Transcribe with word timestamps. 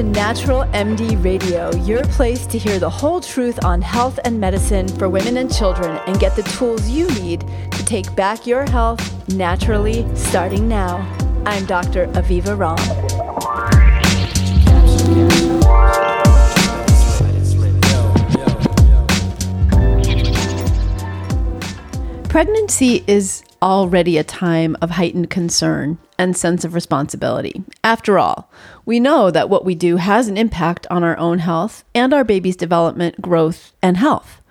to 0.00 0.06
Natural 0.06 0.62
MD 0.72 1.22
Radio, 1.22 1.70
your 1.84 2.02
place 2.04 2.46
to 2.46 2.56
hear 2.56 2.78
the 2.78 2.88
whole 2.88 3.20
truth 3.20 3.62
on 3.66 3.82
health 3.82 4.18
and 4.24 4.40
medicine 4.40 4.88
for 4.88 5.10
women 5.10 5.36
and 5.36 5.54
children 5.54 6.00
and 6.06 6.18
get 6.18 6.34
the 6.36 6.42
tools 6.42 6.88
you 6.88 7.06
need 7.20 7.40
to 7.70 7.84
take 7.84 8.16
back 8.16 8.46
your 8.46 8.64
health 8.70 9.28
naturally 9.28 10.06
starting 10.16 10.66
now. 10.66 10.96
I'm 11.44 11.66
Dr. 11.66 12.06
Aviva 12.14 12.56
Romm. 12.56 12.78
Pregnancy 22.30 23.04
is 23.06 23.42
already 23.60 24.16
a 24.16 24.24
time 24.24 24.76
of 24.80 24.90
heightened 24.90 25.28
concern 25.28 25.98
and 26.18 26.36
sense 26.36 26.64
of 26.64 26.74
responsibility. 26.74 27.62
After 27.82 28.18
all, 28.18 28.50
we 28.90 28.98
know 28.98 29.30
that 29.30 29.48
what 29.48 29.64
we 29.64 29.76
do 29.76 29.98
has 29.98 30.26
an 30.26 30.36
impact 30.36 30.84
on 30.90 31.04
our 31.04 31.16
own 31.16 31.38
health 31.38 31.84
and 31.94 32.12
our 32.12 32.24
baby's 32.24 32.56
development, 32.56 33.22
growth, 33.22 33.72
and 33.80 33.96
health. 33.96 34.42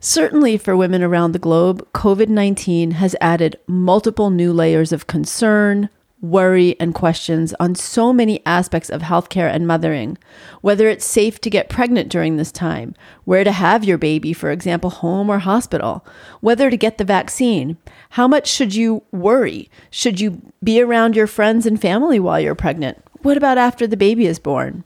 Certainly, 0.00 0.56
for 0.56 0.74
women 0.74 1.02
around 1.02 1.32
the 1.32 1.38
globe, 1.38 1.86
COVID 1.92 2.30
19 2.30 2.92
has 2.92 3.14
added 3.20 3.58
multiple 3.66 4.30
new 4.30 4.50
layers 4.50 4.92
of 4.92 5.06
concern, 5.06 5.90
worry, 6.22 6.74
and 6.80 6.94
questions 6.94 7.52
on 7.60 7.74
so 7.74 8.14
many 8.14 8.40
aspects 8.46 8.88
of 8.88 9.02
healthcare 9.02 9.52
and 9.52 9.66
mothering. 9.66 10.16
Whether 10.62 10.88
it's 10.88 11.04
safe 11.04 11.38
to 11.42 11.50
get 11.50 11.68
pregnant 11.68 12.08
during 12.08 12.38
this 12.38 12.50
time, 12.50 12.94
where 13.24 13.44
to 13.44 13.52
have 13.52 13.84
your 13.84 13.98
baby, 13.98 14.32
for 14.32 14.50
example, 14.50 14.88
home 14.88 15.28
or 15.28 15.40
hospital, 15.40 16.02
whether 16.40 16.70
to 16.70 16.78
get 16.78 16.96
the 16.96 17.04
vaccine, 17.04 17.76
how 18.08 18.26
much 18.26 18.48
should 18.48 18.74
you 18.74 19.02
worry? 19.12 19.68
Should 19.90 20.18
you 20.18 20.40
be 20.64 20.80
around 20.80 21.14
your 21.14 21.26
friends 21.26 21.66
and 21.66 21.78
family 21.78 22.18
while 22.18 22.40
you're 22.40 22.54
pregnant? 22.54 22.96
What 23.22 23.36
about 23.36 23.56
after 23.56 23.86
the 23.86 23.96
baby 23.96 24.26
is 24.26 24.40
born? 24.40 24.82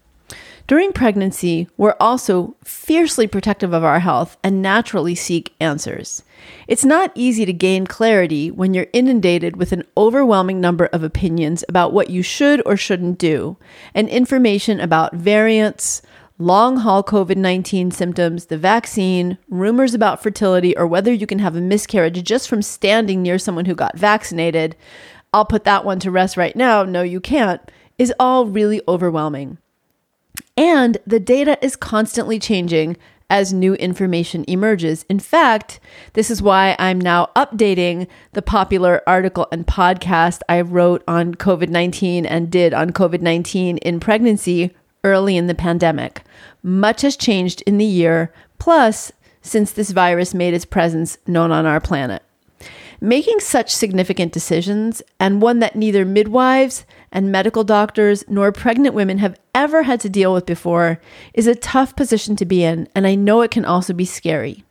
During 0.67 0.93
pregnancy, 0.93 1.69
we're 1.79 1.97
also 1.99 2.55
fiercely 2.65 3.27
protective 3.27 3.73
of 3.73 3.83
our 3.83 4.01
health 4.01 4.37
and 4.43 4.61
naturally 4.61 5.15
seek 5.15 5.55
answers. 5.59 6.23
It's 6.69 6.85
not 6.85 7.13
easy 7.15 7.47
to 7.47 7.53
gain 7.53 7.87
clarity 7.87 8.51
when 8.51 8.75
you're 8.75 8.89
inundated 8.93 9.57
with 9.57 9.73
an 9.73 9.85
overwhelming 9.97 10.61
number 10.61 10.87
of 10.87 11.03
opinions 11.03 11.65
about 11.67 11.95
what 11.95 12.11
you 12.11 12.23
should 12.23 12.61
or 12.67 12.77
shouldn't 12.77 13.19
do, 13.19 13.57
and 13.95 14.09
information 14.09 14.81
about 14.81 15.15
variants, 15.15 16.03
long 16.37 16.79
haul 16.79 17.03
COVID 17.03 17.37
19 17.37 17.91
symptoms, 17.91 18.47
the 18.47 18.59
vaccine, 18.59 19.39
rumors 19.49 19.95
about 19.95 20.23
fertility, 20.23 20.77
or 20.77 20.87
whether 20.87 21.13
you 21.13 21.27
can 21.27 21.39
have 21.39 21.57
a 21.57 21.61
miscarriage 21.61 22.23
just 22.23 22.49
from 22.51 22.61
standing 22.61 23.23
near 23.23 23.39
someone 23.39 23.65
who 23.65 23.75
got 23.75 23.97
vaccinated. 23.97 24.77
I'll 25.33 25.47
put 25.47 25.65
that 25.65 25.85
one 25.87 26.01
to 26.01 26.11
rest 26.11 26.37
right 26.37 26.57
now. 26.57 26.83
No, 26.83 27.03
you 27.03 27.21
can't, 27.21 27.61
is 27.99 28.13
all 28.19 28.47
really 28.47 28.81
overwhelming. 28.89 29.59
And 30.57 30.99
the 31.07 31.21
data 31.21 31.59
is 31.63 31.77
constantly 31.77 32.39
changing 32.39 32.97
as 33.29 33.53
new 33.53 33.75
information 33.75 34.45
emerges. 34.47 35.05
In 35.09 35.19
fact, 35.19 35.81
this 36.13 36.31
is 36.31 36.41
why 36.41 36.77
I'm 36.79 37.01
now 37.01 37.31
updating 37.35 38.07
the 38.33 38.43
popular 38.43 39.03
article 39.07 39.49
and 39.51 39.67
podcast 39.67 40.41
I 40.49 40.61
wrote 40.61 41.03
on 41.09 41.35
COVID 41.35 41.69
19 41.69 42.25
and 42.25 42.51
did 42.51 42.73
on 42.73 42.91
COVID 42.91 43.21
19 43.21 43.79
in 43.79 44.01
pregnancy 44.01 44.75
early 45.03 45.37
in 45.37 45.47
the 45.47 45.55
pandemic. 45.55 46.23
Much 46.63 47.03
has 47.03 47.17
changed 47.17 47.63
in 47.67 47.79
the 47.79 47.85
year, 47.85 48.33
plus, 48.59 49.13
since 49.43 49.73
this 49.73 49.91
virus 49.91 50.35
made 50.35 50.55
its 50.55 50.65
presence 50.65 51.19
known 51.27 51.53
on 51.53 51.67
our 51.67 51.81
planet. 51.81 52.23
Making 53.01 53.41
such 53.41 53.75
significant 53.75 54.33
decisions, 54.33 55.03
and 55.21 55.43
one 55.43 55.59
that 55.59 55.77
neither 55.77 56.05
midwives 56.05 56.87
and 57.13 57.31
medical 57.31 57.63
doctors 57.63 58.25
nor 58.27 58.53
pregnant 58.53 58.95
women 58.95 59.19
have 59.19 59.39
ever 59.55 59.83
had 59.83 60.01
to 60.01 60.09
deal 60.09 60.33
with 60.33 60.47
before, 60.47 61.01
is 61.35 61.47
a 61.47 61.55
tough 61.55 61.95
position 61.95 62.37
to 62.37 62.47
be 62.47 62.65
in, 62.65 62.89
and 62.95 63.07
I 63.07 63.15
know 63.15 63.43
it 63.43 63.51
can 63.51 63.67
also 63.67 63.93
be 63.93 64.07
scary. 64.07 64.65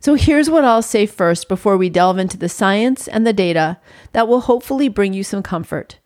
So 0.00 0.14
here's 0.14 0.50
what 0.50 0.64
I'll 0.64 0.82
say 0.82 1.06
first 1.06 1.48
before 1.48 1.76
we 1.76 1.88
delve 1.88 2.18
into 2.18 2.36
the 2.36 2.48
science 2.48 3.06
and 3.06 3.26
the 3.26 3.32
data 3.32 3.78
that 4.12 4.26
will 4.26 4.42
hopefully 4.42 4.88
bring 4.88 5.12
you 5.12 5.22
some 5.22 5.42
comfort. 5.42 5.98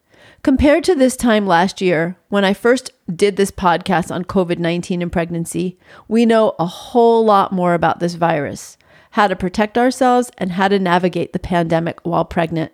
Compared 0.43 0.83
to 0.85 0.95
this 0.95 1.15
time 1.17 1.47
last 1.47 1.81
year, 1.81 2.17
when 2.29 2.45
I 2.45 2.53
first 2.53 2.91
did 3.15 3.37
this 3.37 3.51
podcast 3.51 4.11
on 4.11 4.25
COVID 4.25 4.59
19 4.59 5.01
and 5.01 5.13
pregnancy, 5.13 5.79
we 6.09 6.27
know 6.27 6.55
a 6.59 6.67
whole 6.67 7.25
lot 7.25 7.53
more 7.53 7.75
about 7.75 8.01
this 8.01 8.15
virus 8.15 8.77
how 9.13 9.29
to 9.29 9.37
protect 9.37 9.79
ourselves, 9.79 10.31
and 10.39 10.53
how 10.53 10.69
to 10.69 10.79
navigate 10.79 11.33
the 11.33 11.39
pandemic 11.39 12.01
while 12.03 12.25
pregnant. 12.25 12.73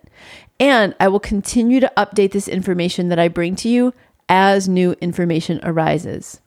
And 0.59 0.93
I 0.99 1.07
will 1.07 1.19
continue 1.19 1.79
to 1.79 1.91
update 1.95 2.31
this 2.31 2.47
information 2.47 3.09
that 3.09 3.19
I 3.19 3.27
bring 3.27 3.55
to 3.57 3.69
you 3.69 3.93
as 4.27 4.67
new 4.67 4.95
information 5.01 5.59
arises. 5.63 6.41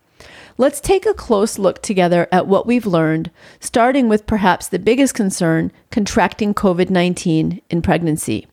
Let's 0.58 0.80
take 0.80 1.06
a 1.06 1.14
close 1.14 1.58
look 1.58 1.82
together 1.82 2.28
at 2.30 2.46
what 2.46 2.66
we've 2.66 2.86
learned, 2.86 3.30
starting 3.58 4.08
with 4.08 4.26
perhaps 4.26 4.68
the 4.68 4.78
biggest 4.78 5.14
concern 5.14 5.72
contracting 5.90 6.54
COVID 6.54 6.90
19 6.90 7.60
in 7.70 7.82
pregnancy. 7.82 8.46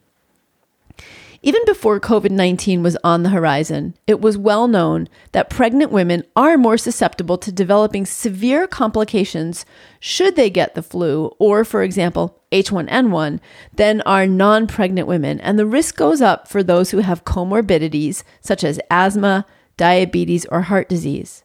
Even 1.41 1.61
before 1.65 2.01
COVID 2.01 2.31
19 2.31 2.83
was 2.83 2.97
on 3.01 3.23
the 3.23 3.29
horizon, 3.29 3.95
it 4.05 4.19
was 4.19 4.37
well 4.37 4.67
known 4.67 5.07
that 5.31 5.49
pregnant 5.49 5.89
women 5.89 6.23
are 6.35 6.57
more 6.57 6.77
susceptible 6.77 7.37
to 7.37 7.51
developing 7.51 8.05
severe 8.05 8.67
complications 8.67 9.65
should 10.01 10.35
they 10.35 10.49
get 10.49 10.75
the 10.75 10.83
flu 10.83 11.27
or, 11.39 11.63
for 11.63 11.81
example, 11.81 12.41
H1N1 12.51 13.39
than 13.73 14.01
are 14.01 14.27
non 14.27 14.67
pregnant 14.67 15.07
women. 15.07 15.39
And 15.39 15.57
the 15.57 15.65
risk 15.65 15.95
goes 15.95 16.21
up 16.21 16.49
for 16.49 16.61
those 16.61 16.91
who 16.91 16.99
have 16.99 17.23
comorbidities 17.23 18.23
such 18.41 18.65
as 18.65 18.81
asthma, 18.89 19.45
diabetes, 19.77 20.45
or 20.47 20.63
heart 20.63 20.89
disease. 20.89 21.43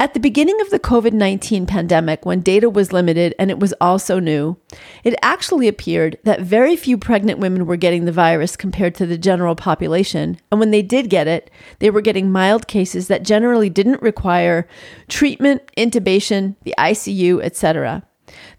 At 0.00 0.14
the 0.14 0.20
beginning 0.20 0.58
of 0.62 0.70
the 0.70 0.78
COVID 0.78 1.12
19 1.12 1.66
pandemic, 1.66 2.24
when 2.24 2.40
data 2.40 2.70
was 2.70 2.90
limited 2.90 3.34
and 3.38 3.50
it 3.50 3.60
was 3.60 3.74
also 3.82 4.18
new, 4.18 4.56
it 5.04 5.14
actually 5.20 5.68
appeared 5.68 6.16
that 6.24 6.40
very 6.40 6.74
few 6.74 6.96
pregnant 6.96 7.38
women 7.38 7.66
were 7.66 7.76
getting 7.76 8.06
the 8.06 8.10
virus 8.10 8.56
compared 8.56 8.94
to 8.94 9.04
the 9.04 9.18
general 9.18 9.54
population. 9.54 10.38
And 10.50 10.58
when 10.58 10.70
they 10.70 10.80
did 10.80 11.10
get 11.10 11.28
it, 11.28 11.50
they 11.80 11.90
were 11.90 12.00
getting 12.00 12.32
mild 12.32 12.66
cases 12.66 13.08
that 13.08 13.24
generally 13.24 13.68
didn't 13.68 14.00
require 14.00 14.66
treatment, 15.08 15.60
intubation, 15.76 16.56
the 16.62 16.74
ICU, 16.78 17.44
etc. 17.44 18.02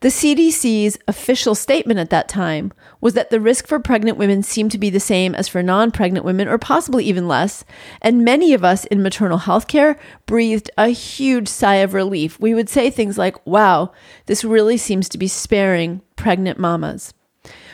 The 0.01 0.09
CDC's 0.09 0.97
official 1.07 1.55
statement 1.55 1.99
at 1.99 2.09
that 2.09 2.27
time 2.27 2.71
was 2.99 3.13
that 3.13 3.29
the 3.29 3.39
risk 3.39 3.67
for 3.67 3.79
pregnant 3.79 4.17
women 4.17 4.43
seemed 4.43 4.71
to 4.71 4.77
be 4.77 4.89
the 4.89 4.99
same 4.99 5.35
as 5.35 5.47
for 5.47 5.63
non 5.63 5.91
pregnant 5.91 6.25
women, 6.25 6.47
or 6.47 6.57
possibly 6.57 7.05
even 7.05 7.27
less. 7.27 7.63
And 8.01 8.25
many 8.25 8.53
of 8.53 8.63
us 8.63 8.85
in 8.85 9.03
maternal 9.03 9.39
health 9.39 9.67
care 9.67 9.99
breathed 10.25 10.69
a 10.77 10.87
huge 10.89 11.47
sigh 11.47 11.75
of 11.75 11.93
relief. 11.93 12.39
We 12.39 12.53
would 12.53 12.69
say 12.69 12.89
things 12.89 13.17
like, 13.17 13.45
wow, 13.45 13.91
this 14.25 14.43
really 14.43 14.77
seems 14.77 15.09
to 15.09 15.17
be 15.17 15.27
sparing 15.27 16.01
pregnant 16.15 16.59
mamas. 16.59 17.13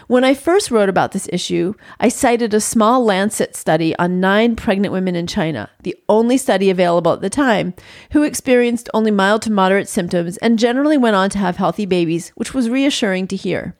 When 0.07 0.23
I 0.23 0.35
first 0.35 0.71
wrote 0.71 0.87
about 0.87 1.11
this 1.11 1.27
issue, 1.33 1.73
I 1.99 2.07
cited 2.07 2.53
a 2.53 2.61
small 2.61 3.03
Lancet 3.03 3.57
study 3.57 3.93
on 3.97 4.21
nine 4.21 4.55
pregnant 4.55 4.93
women 4.93 5.17
in 5.17 5.27
China, 5.27 5.69
the 5.83 5.97
only 6.07 6.37
study 6.37 6.69
available 6.69 7.11
at 7.11 7.19
the 7.19 7.29
time, 7.29 7.73
who 8.11 8.23
experienced 8.23 8.89
only 8.93 9.11
mild 9.11 9.41
to 9.41 9.51
moderate 9.51 9.89
symptoms 9.89 10.37
and 10.37 10.57
generally 10.57 10.97
went 10.97 11.17
on 11.17 11.29
to 11.31 11.37
have 11.39 11.57
healthy 11.57 11.85
babies, 11.85 12.29
which 12.35 12.53
was 12.53 12.69
reassuring 12.69 13.27
to 13.27 13.35
hear. 13.35 13.75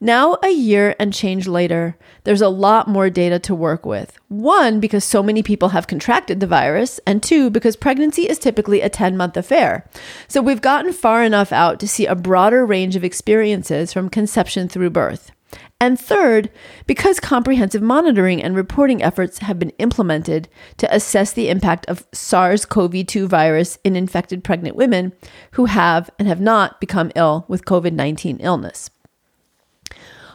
Now, 0.00 0.38
a 0.44 0.50
year 0.50 0.94
and 1.00 1.12
change 1.12 1.48
later, 1.48 1.98
there's 2.22 2.40
a 2.40 2.48
lot 2.48 2.86
more 2.86 3.10
data 3.10 3.40
to 3.40 3.52
work 3.52 3.84
with. 3.84 4.16
One, 4.28 4.78
because 4.78 5.02
so 5.02 5.24
many 5.24 5.42
people 5.42 5.70
have 5.70 5.88
contracted 5.88 6.38
the 6.38 6.46
virus, 6.46 7.00
and 7.04 7.20
two, 7.20 7.50
because 7.50 7.74
pregnancy 7.74 8.28
is 8.28 8.38
typically 8.38 8.80
a 8.80 8.88
10 8.88 9.16
month 9.16 9.36
affair. 9.36 9.90
So 10.28 10.40
we've 10.40 10.62
gotten 10.62 10.92
far 10.92 11.24
enough 11.24 11.50
out 11.50 11.80
to 11.80 11.88
see 11.88 12.06
a 12.06 12.14
broader 12.14 12.64
range 12.64 12.94
of 12.94 13.02
experiences 13.02 13.92
from 13.92 14.08
conception 14.08 14.68
through 14.68 14.90
birth. 14.90 15.32
And 15.80 15.98
third, 15.98 16.50
because 16.86 17.20
comprehensive 17.20 17.82
monitoring 17.82 18.42
and 18.42 18.56
reporting 18.56 19.00
efforts 19.00 19.38
have 19.38 19.60
been 19.60 19.70
implemented 19.78 20.48
to 20.78 20.92
assess 20.92 21.32
the 21.32 21.48
impact 21.48 21.86
of 21.86 22.06
SARS 22.12 22.64
CoV 22.64 23.06
2 23.06 23.28
virus 23.28 23.78
in 23.84 23.94
infected 23.94 24.42
pregnant 24.42 24.74
women 24.74 25.12
who 25.52 25.66
have 25.66 26.10
and 26.18 26.26
have 26.26 26.40
not 26.40 26.80
become 26.80 27.12
ill 27.14 27.44
with 27.46 27.64
COVID 27.64 27.92
19 27.92 28.38
illness. 28.40 28.90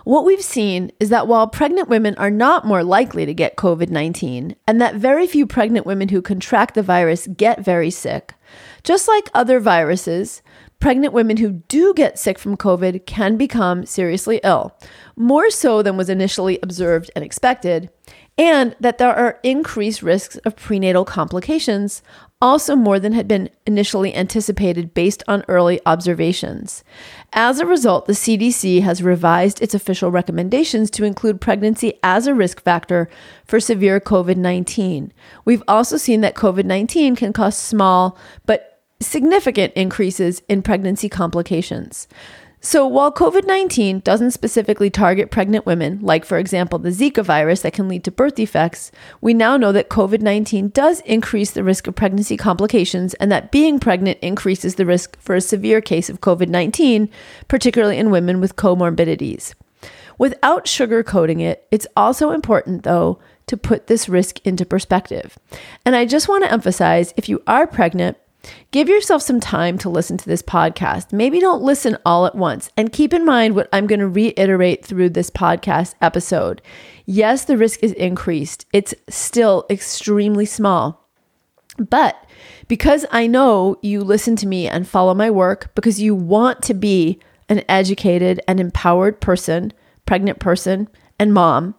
What 0.06 0.26
we've 0.26 0.42
seen 0.42 0.92
is 1.00 1.10
that 1.10 1.28
while 1.28 1.48
pregnant 1.48 1.88
women 1.88 2.16
are 2.16 2.30
not 2.30 2.66
more 2.66 2.84
likely 2.84 3.26
to 3.26 3.34
get 3.34 3.58
COVID 3.58 3.90
19, 3.90 4.56
and 4.68 4.82
that 4.82 4.96
very 4.96 5.28
few 5.28 5.48
pregnant 5.48 5.86
women 5.86 6.10
who 6.10 6.22
contract 6.22 6.76
the 6.76 6.84
virus 6.84 7.28
get 7.28 7.64
very 7.64 7.90
sick, 7.90 8.34
just 8.84 9.08
like 9.08 9.30
other 9.34 9.60
viruses, 9.60 10.42
pregnant 10.84 11.14
women 11.14 11.38
who 11.38 11.64
do 11.70 11.94
get 11.94 12.20
sick 12.20 12.38
from 12.38 12.58
COVID 12.58 13.06
can 13.06 13.38
become 13.38 13.86
seriously 13.86 14.42
ill, 14.44 14.78
more 15.16 15.50
so 15.50 15.82
than 15.82 15.96
was 15.96 16.10
initially 16.10 16.60
observed 16.62 17.10
and 17.16 17.24
expected, 17.24 17.90
and 18.38 18.76
that 18.82 18.98
there 18.98 19.16
are 19.16 19.40
increased 19.44 20.04
risks 20.04 20.36
of 20.40 20.58
prenatal 20.58 21.06
complications, 21.06 22.04
also 22.42 22.76
more 22.76 23.00
than 23.00 23.14
had 23.14 23.30
been 23.30 23.50
initially 23.66 24.14
anticipated 24.14 24.94
based 24.94 25.24
on 25.26 25.46
early 25.48 25.80
observations. 25.86 26.84
As 27.32 27.62
a 27.62 27.66
result, 27.66 28.06
the 28.06 28.12
CDC 28.12 28.82
has 28.82 29.02
revised 29.02 29.62
its 29.62 29.74
official 29.74 30.12
recommendations 30.12 30.92
to 30.92 31.06
include 31.06 31.40
pregnancy 31.40 31.98
as 32.04 32.28
a 32.28 32.34
risk 32.34 32.62
factor 32.62 33.08
for 33.46 33.62
severe 33.62 34.02
COVID 34.02 34.36
19. 34.36 35.14
We've 35.46 35.64
also 35.66 35.96
seen 35.96 36.20
that 36.20 36.36
COVID 36.36 36.66
19 36.66 37.16
can 37.16 37.32
cause 37.32 37.58
small 37.58 38.18
but 38.46 38.73
significant 39.08 39.74
increases 39.74 40.42
in 40.48 40.62
pregnancy 40.62 41.10
complications. 41.10 42.08
So, 42.66 42.88
while 42.88 43.12
COVID 43.12 43.46
19 43.46 44.00
doesn't 44.00 44.32
specifically 44.32 44.90
target 44.90 45.32
pregnant 45.32 45.66
women, 45.66 46.00
like 46.02 46.24
for 46.24 46.38
example 46.38 46.80
the 46.80 46.92
Zika 46.92 47.22
virus 47.22 47.62
that 47.62 47.74
can 47.74 47.90
lead 47.90 48.06
to 48.06 48.12
birth 48.12 48.36
defects, 48.36 48.90
we 49.20 49.34
now 49.34 49.58
know 49.58 49.74
that 49.74 49.90
COVID 49.90 50.22
19 50.22 50.70
does 50.70 51.02
increase 51.02 51.52
the 51.52 51.64
risk 51.64 51.88
of 51.88 51.96
pregnancy 51.96 52.38
complications 52.38 53.16
and 53.16 53.30
that 53.34 53.52
being 53.52 53.82
pregnant 53.82 54.18
increases 54.22 54.76
the 54.76 54.86
risk 54.86 55.20
for 55.20 55.36
a 55.36 55.42
severe 55.42 55.82
case 55.82 56.10
of 56.10 56.22
COVID 56.22 56.48
19, 56.48 57.10
particularly 57.50 57.98
in 57.98 58.12
women 58.12 58.40
with 58.40 58.56
comorbidities. 58.56 59.54
Without 60.18 60.64
sugarcoating 60.64 61.42
it, 61.42 61.68
it's 61.70 61.88
also 61.98 62.32
important, 62.32 62.84
though, 62.84 63.20
to 63.48 63.58
put 63.58 63.88
this 63.88 64.08
risk 64.08 64.40
into 64.46 64.66
perspective. 64.66 65.38
And 65.86 65.98
I 65.98 66.06
just 66.06 66.30
want 66.30 66.46
to 66.46 66.52
emphasize 66.52 67.14
if 67.18 67.28
you 67.28 67.44
are 67.46 67.68
pregnant, 67.68 68.18
Give 68.72 68.90
yourself 68.90 69.22
some 69.22 69.40
time 69.40 69.78
to 69.80 69.90
listen 69.90 70.18
to 70.18 70.26
this 70.26 70.42
podcast. 70.42 71.14
Maybe 71.14 71.40
don't 71.40 71.62
listen 71.62 71.98
all 72.06 72.26
at 72.26 72.36
once. 72.36 72.70
And 72.76 72.92
keep 72.92 73.14
in 73.14 73.26
mind 73.26 73.56
what 73.56 73.70
I'm 73.72 73.88
going 73.88 74.00
to 74.00 74.08
reiterate 74.08 74.86
through 74.86 75.12
this 75.12 75.30
podcast 75.30 75.96
episode. 76.02 76.62
Yes, 77.06 77.46
the 77.46 77.58
risk 77.58 77.84
is 77.84 77.92
increased, 77.94 78.66
it's 78.74 78.94
still 79.10 79.66
extremely 79.70 80.46
small. 80.46 81.08
But 81.78 82.16
because 82.68 83.06
I 83.12 83.28
know 83.28 83.78
you 83.82 84.04
listen 84.04 84.36
to 84.38 84.48
me 84.48 84.68
and 84.68 84.88
follow 84.88 85.14
my 85.14 85.32
work, 85.32 85.74
because 85.76 86.02
you 86.02 86.14
want 86.14 86.62
to 86.64 86.74
be 86.74 87.20
an 87.50 87.64
educated 87.68 88.40
and 88.48 88.60
empowered 88.60 89.20
person, 89.22 89.74
pregnant 90.06 90.40
person, 90.40 90.88
and 91.20 91.34
mom, 91.34 91.76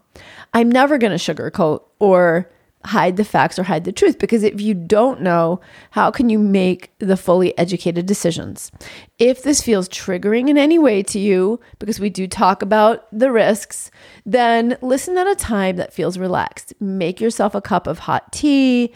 I'm 0.53 0.71
never 0.71 0.99
going 0.99 1.17
to 1.17 1.35
sugarcoat 1.35 1.83
or 1.99 2.51
hide 2.85 3.17
the 3.17 3.25
facts 3.25 3.59
or 3.59 3.65
hide 3.65 3.85
the 3.85 3.93
truth 3.93 4.19
because 4.19 4.43
if 4.43 4.61
you 4.61 4.75
don't 4.75 5.21
know, 5.21 5.61
how 5.93 6.11
can 6.11 6.29
you 6.29 6.39
make 6.39 6.93
the 6.99 7.17
fully 7.17 7.57
educated 7.57 8.07
decisions? 8.07 8.71
If 9.19 9.43
this 9.43 9.63
feels 9.63 9.89
triggering 9.89 10.49
in 10.49 10.59
any 10.59 10.79
way 10.79 11.03
to 11.05 11.19
you, 11.19 11.61
because 11.79 11.99
we 11.99 12.11
do 12.11 12.27
talk 12.27 12.63
about 12.63 13.07
the 13.11 13.33
risks, 13.33 13.91
then 14.27 14.77
listen 14.83 15.17
at 15.17 15.27
a 15.27 15.35
time 15.35 15.77
that 15.77 15.93
feels 15.93 16.19
relaxed. 16.19 16.75
Make 16.81 17.21
yourself 17.21 17.55
a 17.55 17.63
cup 17.63 17.87
of 17.87 18.01
hot 18.01 18.33
tea. 18.33 18.93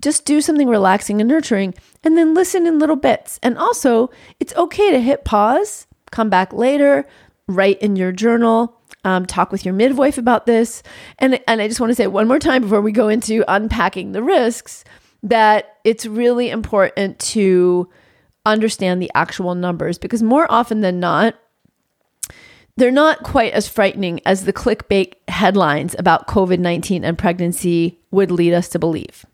Just 0.00 0.24
do 0.24 0.40
something 0.40 0.68
relaxing 0.68 1.20
and 1.20 1.28
nurturing 1.28 1.74
and 2.04 2.16
then 2.16 2.34
listen 2.34 2.66
in 2.66 2.78
little 2.78 2.96
bits. 2.96 3.40
And 3.42 3.58
also, 3.58 4.10
it's 4.38 4.54
okay 4.54 4.92
to 4.92 5.00
hit 5.00 5.24
pause, 5.24 5.86
come 6.12 6.30
back 6.30 6.52
later, 6.52 7.04
write 7.48 7.80
in 7.80 7.96
your 7.96 8.12
journal 8.12 8.77
um, 9.08 9.24
talk 9.24 9.50
with 9.50 9.64
your 9.64 9.72
midwife 9.72 10.18
about 10.18 10.44
this. 10.44 10.82
And, 11.18 11.40
and 11.48 11.62
I 11.62 11.68
just 11.68 11.80
want 11.80 11.90
to 11.90 11.94
say 11.94 12.06
one 12.06 12.28
more 12.28 12.38
time 12.38 12.60
before 12.60 12.82
we 12.82 12.92
go 12.92 13.08
into 13.08 13.42
unpacking 13.48 14.12
the 14.12 14.22
risks 14.22 14.84
that 15.22 15.78
it's 15.82 16.04
really 16.04 16.50
important 16.50 17.18
to 17.18 17.88
understand 18.44 19.00
the 19.00 19.10
actual 19.14 19.54
numbers 19.54 19.96
because 19.98 20.22
more 20.22 20.46
often 20.52 20.82
than 20.82 21.00
not, 21.00 21.34
they're 22.76 22.90
not 22.90 23.22
quite 23.22 23.54
as 23.54 23.66
frightening 23.66 24.20
as 24.26 24.44
the 24.44 24.52
clickbait 24.52 25.14
headlines 25.26 25.96
about 25.98 26.28
COVID 26.28 26.58
19 26.58 27.02
and 27.02 27.16
pregnancy 27.16 27.98
would 28.10 28.30
lead 28.30 28.52
us 28.52 28.68
to 28.68 28.78
believe. 28.78 29.24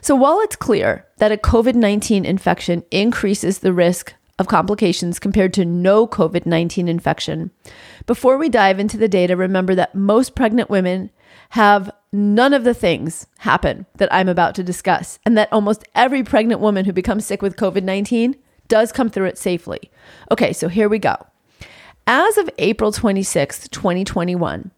So, 0.00 0.16
while 0.16 0.40
it's 0.40 0.56
clear 0.56 1.06
that 1.18 1.30
a 1.30 1.36
COVID 1.36 1.74
19 1.74 2.24
infection 2.24 2.84
increases 2.90 3.58
the 3.58 3.72
risk 3.72 4.14
of 4.40 4.48
complications 4.48 5.18
compared 5.18 5.52
to 5.52 5.66
no 5.66 6.06
COVID 6.08 6.46
19 6.46 6.88
infection. 6.88 7.50
Before 8.06 8.38
we 8.38 8.48
dive 8.48 8.80
into 8.80 8.96
the 8.96 9.06
data, 9.06 9.36
remember 9.36 9.74
that 9.74 9.94
most 9.94 10.34
pregnant 10.34 10.70
women 10.70 11.10
have 11.50 11.90
none 12.10 12.54
of 12.54 12.64
the 12.64 12.72
things 12.72 13.26
happen 13.40 13.84
that 13.96 14.10
I'm 14.12 14.30
about 14.30 14.54
to 14.54 14.64
discuss, 14.64 15.18
and 15.26 15.36
that 15.36 15.52
almost 15.52 15.84
every 15.94 16.24
pregnant 16.24 16.62
woman 16.62 16.86
who 16.86 16.92
becomes 16.92 17.26
sick 17.26 17.42
with 17.42 17.56
COVID 17.56 17.82
19 17.82 18.34
does 18.66 18.92
come 18.92 19.10
through 19.10 19.26
it 19.26 19.36
safely. 19.36 19.90
Okay, 20.30 20.54
so 20.54 20.68
here 20.68 20.88
we 20.88 20.98
go. 20.98 21.16
As 22.06 22.38
of 22.38 22.48
April 22.56 22.92
26th, 22.92 23.68
2021, 23.68 24.70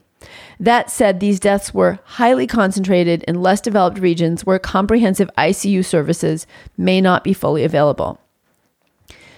That 0.59 0.89
said, 0.89 1.19
these 1.19 1.39
deaths 1.39 1.73
were 1.73 1.99
highly 2.03 2.45
concentrated 2.45 3.23
in 3.23 3.41
less 3.41 3.61
developed 3.61 3.99
regions 3.99 4.45
where 4.45 4.59
comprehensive 4.59 5.29
ICU 5.37 5.83
services 5.83 6.45
may 6.77 7.01
not 7.01 7.23
be 7.23 7.33
fully 7.33 7.63
available. 7.63 8.19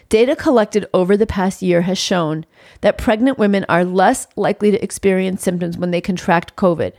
Data 0.10 0.36
collected 0.36 0.86
over 0.94 1.16
the 1.16 1.28
past 1.28 1.62
year 1.62 1.84
has 1.84 1.98
shown 1.98 2.46
that 2.82 2.98
pregnant 2.98 3.38
women 3.38 3.66
are 3.70 3.86
less 3.86 4.28
likely 4.36 4.70
to 4.72 4.84
experience 4.84 5.42
symptoms 5.42 5.78
when 5.78 5.92
they 5.92 6.02
contract 6.02 6.58
COVID, 6.58 6.94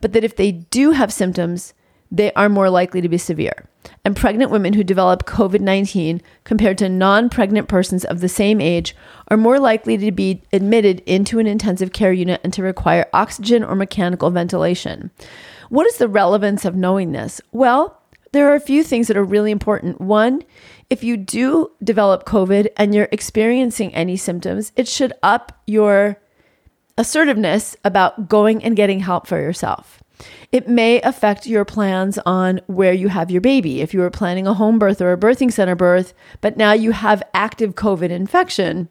but 0.00 0.12
that 0.12 0.24
if 0.24 0.36
they 0.36 0.52
do 0.52 0.92
have 0.92 1.12
symptoms, 1.12 1.74
they 2.10 2.32
are 2.34 2.48
more 2.48 2.68
likely 2.68 3.00
to 3.00 3.08
be 3.08 3.18
severe. 3.18 3.68
And 4.04 4.14
pregnant 4.14 4.50
women 4.50 4.74
who 4.74 4.84
develop 4.84 5.24
COVID 5.24 5.60
19 5.60 6.20
compared 6.44 6.78
to 6.78 6.88
non 6.88 7.30
pregnant 7.30 7.68
persons 7.68 8.04
of 8.04 8.20
the 8.20 8.28
same 8.28 8.60
age 8.60 8.94
are 9.28 9.36
more 9.36 9.58
likely 9.58 9.96
to 9.96 10.12
be 10.12 10.42
admitted 10.52 11.00
into 11.06 11.38
an 11.38 11.46
intensive 11.46 11.92
care 11.92 12.12
unit 12.12 12.40
and 12.44 12.52
to 12.52 12.62
require 12.62 13.08
oxygen 13.12 13.64
or 13.64 13.74
mechanical 13.74 14.30
ventilation. 14.30 15.10
What 15.70 15.86
is 15.86 15.96
the 15.96 16.08
relevance 16.08 16.64
of 16.64 16.76
knowing 16.76 17.12
this? 17.12 17.40
Well, 17.50 17.98
there 18.32 18.50
are 18.50 18.54
a 18.54 18.60
few 18.60 18.84
things 18.84 19.08
that 19.08 19.16
are 19.16 19.24
really 19.24 19.50
important. 19.50 20.00
One, 20.00 20.42
if 20.90 21.02
you 21.02 21.16
do 21.16 21.70
develop 21.82 22.24
COVID 22.24 22.68
and 22.76 22.94
you're 22.94 23.08
experiencing 23.10 23.94
any 23.94 24.16
symptoms, 24.16 24.72
it 24.76 24.88
should 24.88 25.12
up 25.22 25.60
your 25.66 26.18
assertiveness 27.02 27.76
about 27.84 28.28
going 28.28 28.62
and 28.62 28.76
getting 28.76 29.00
help 29.00 29.26
for 29.26 29.40
yourself. 29.40 30.04
It 30.52 30.68
may 30.68 31.00
affect 31.00 31.48
your 31.48 31.64
plans 31.64 32.16
on 32.24 32.60
where 32.68 32.92
you 32.92 33.08
have 33.08 33.28
your 33.28 33.40
baby. 33.40 33.80
If 33.80 33.92
you 33.92 33.98
were 33.98 34.08
planning 34.08 34.46
a 34.46 34.54
home 34.54 34.78
birth 34.78 35.00
or 35.00 35.12
a 35.12 35.18
birthing 35.18 35.52
center 35.52 35.74
birth, 35.74 36.14
but 36.40 36.56
now 36.56 36.72
you 36.72 36.92
have 36.92 37.20
active 37.34 37.74
COVID 37.74 38.10
infection, 38.10 38.88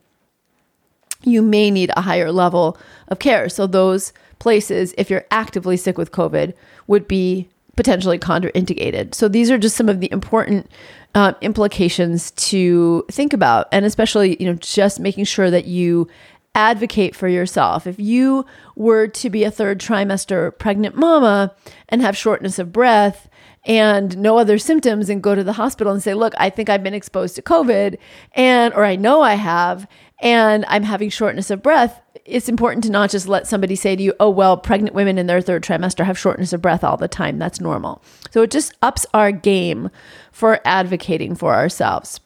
you 1.24 1.42
may 1.42 1.72
need 1.72 1.90
a 1.96 2.02
higher 2.02 2.34
level 2.34 2.78
of 3.08 3.20
care. 3.20 3.48
So, 3.48 3.66
those 3.66 4.12
places, 4.40 4.94
if 4.98 5.10
you're 5.10 5.26
actively 5.32 5.78
sick 5.78 5.98
with 5.98 6.12
COVID, 6.12 6.54
would 6.88 7.08
be 7.08 7.48
potentially 7.78 8.20
contraindicated. 8.20 9.16
So, 9.16 9.30
these 9.30 9.50
are 9.50 9.58
just 9.58 9.78
some 9.78 9.88
of 9.88 10.02
the 10.02 10.12
important 10.12 10.70
uh, 11.16 11.32
implications 11.40 12.32
to 12.32 13.06
think 13.10 13.32
about, 13.32 13.70
and 13.72 13.86
especially, 13.86 14.36
you 14.38 14.48
know, 14.48 14.56
just 14.56 15.00
making 15.00 15.24
sure 15.24 15.50
that 15.50 15.66
you 15.66 16.10
advocate 16.54 17.16
for 17.16 17.28
yourself. 17.28 17.88
If 17.88 18.00
you 18.00 18.46
were 18.76 19.08
to 19.08 19.30
be 19.30 19.44
a 19.44 19.52
third 19.52 19.80
trimester 19.80 20.58
pregnant 20.58 20.96
mama 20.96 21.56
and 21.90 22.02
have 22.02 22.18
shortness 22.18 22.60
of 22.60 22.74
breath 22.74 23.30
and 23.66 24.18
no 24.18 24.38
other 24.38 24.58
symptoms 24.58 25.10
and 25.10 25.22
go 25.22 25.36
to 25.36 25.44
the 25.44 25.54
hospital 25.54 25.94
and 25.94 26.02
say, 26.02 26.14
"Look, 26.14 26.34
I 26.38 26.50
think 26.50 26.70
I've 26.70 26.84
been 26.84 26.94
exposed 26.94 27.36
to 27.36 27.42
COVID 27.42 27.98
and 28.34 28.74
or 28.74 28.84
I 28.84 28.96
know 28.96 29.22
I 29.22 29.36
have 29.36 29.88
and 30.22 30.66
I'm 30.68 30.84
having 30.84 31.10
shortness 31.10 31.52
of 31.52 31.62
breath." 31.62 32.02
It's 32.26 32.50
important 32.50 32.84
to 32.84 32.92
not 32.92 33.10
just 33.12 33.28
let 33.28 33.48
somebody 33.48 33.76
say 33.76 33.96
to 33.96 34.04
you, 34.04 34.14
"Oh, 34.20 34.30
well, 34.30 34.58
pregnant 34.58 34.96
women 34.96 35.18
in 35.18 35.28
their 35.28 35.42
third 35.42 35.64
trimester 35.64 36.06
have 36.06 36.18
shortness 36.20 36.54
of 36.54 36.62
breath 36.62 36.84
all 36.84 36.98
the 36.98 37.08
time. 37.08 37.40
That's 37.40 37.62
normal." 37.62 38.02
So 38.32 38.42
it 38.42 38.52
just 38.52 38.74
ups 38.82 39.06
our 39.14 39.32
game 39.32 39.90
for 40.32 40.60
advocating 40.66 41.36
for 41.36 41.54
ourselves. 41.54 42.20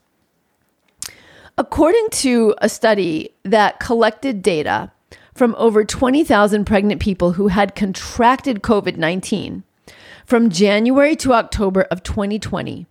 According 1.57 2.09
to 2.11 2.53
a 2.57 2.67
study 2.67 3.29
that 3.43 3.79
collected 3.79 4.41
data 4.41 4.91
from 5.33 5.55
over 5.57 5.85
20,000 5.85 6.65
pregnant 6.65 7.01
people 7.01 7.33
who 7.33 7.47
had 7.47 7.75
contracted 7.75 8.61
COVID 8.61 8.97
19 8.97 9.63
from 10.25 10.49
January 10.49 11.15
to 11.15 11.33
October 11.33 11.83
of 11.83 12.03
2020, 12.03 12.87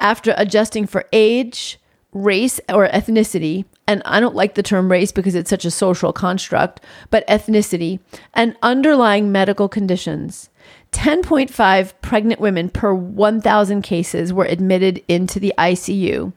after 0.00 0.34
adjusting 0.36 0.86
for 0.86 1.06
age, 1.14 1.78
race, 2.12 2.60
or 2.68 2.88
ethnicity, 2.88 3.64
and 3.86 4.02
I 4.04 4.20
don't 4.20 4.34
like 4.34 4.54
the 4.54 4.62
term 4.62 4.90
race 4.90 5.10
because 5.10 5.34
it's 5.34 5.48
such 5.48 5.64
a 5.64 5.70
social 5.70 6.12
construct, 6.12 6.80
but 7.08 7.26
ethnicity 7.26 8.00
and 8.34 8.54
underlying 8.62 9.32
medical 9.32 9.68
conditions. 9.68 10.50
10.5 10.92 11.92
pregnant 12.02 12.40
women 12.40 12.68
per 12.68 12.92
1,000 12.92 13.82
cases 13.82 14.32
were 14.32 14.44
admitted 14.44 15.02
into 15.08 15.40
the 15.40 15.54
ICU 15.56 16.32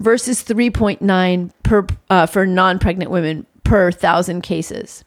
versus 0.00 0.42
3.9 0.42 1.50
per 1.62 1.86
uh, 2.10 2.26
for 2.26 2.46
non-pregnant 2.46 3.10
women 3.10 3.46
per 3.64 3.84
1,000 3.86 4.42
cases. 4.42 5.04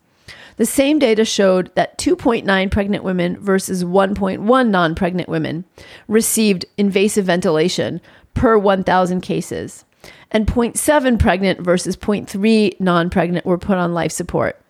The 0.57 0.65
same 0.65 0.99
data 0.99 1.25
showed 1.25 1.73
that 1.75 1.97
2.9 1.97 2.71
pregnant 2.71 3.03
women 3.03 3.39
versus 3.39 3.83
1.1 3.83 4.69
non 4.69 4.95
pregnant 4.95 5.29
women 5.29 5.65
received 6.07 6.65
invasive 6.77 7.25
ventilation 7.25 8.01
per 8.33 8.57
1,000 8.57 9.21
cases, 9.21 9.85
and 10.29 10.47
0.7 10.47 11.19
pregnant 11.19 11.61
versus 11.61 11.97
0.3 11.97 12.79
non 12.79 13.09
pregnant 13.09 13.45
were 13.45 13.57
put 13.57 13.77
on 13.77 13.93
life 13.93 14.11
support. 14.11 14.61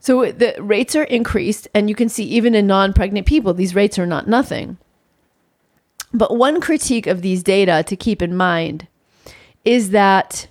So 0.00 0.30
the 0.30 0.54
rates 0.60 0.94
are 0.94 1.04
increased, 1.04 1.68
and 1.74 1.88
you 1.88 1.96
can 1.96 2.08
see 2.08 2.24
even 2.24 2.54
in 2.54 2.66
non 2.66 2.92
pregnant 2.92 3.26
people, 3.26 3.54
these 3.54 3.74
rates 3.74 3.98
are 3.98 4.06
not 4.06 4.28
nothing. 4.28 4.78
But 6.12 6.36
one 6.36 6.60
critique 6.60 7.06
of 7.06 7.22
these 7.22 7.42
data 7.42 7.82
to 7.86 7.96
keep 7.96 8.22
in 8.22 8.36
mind 8.36 8.86
is 9.66 9.90
that 9.90 10.46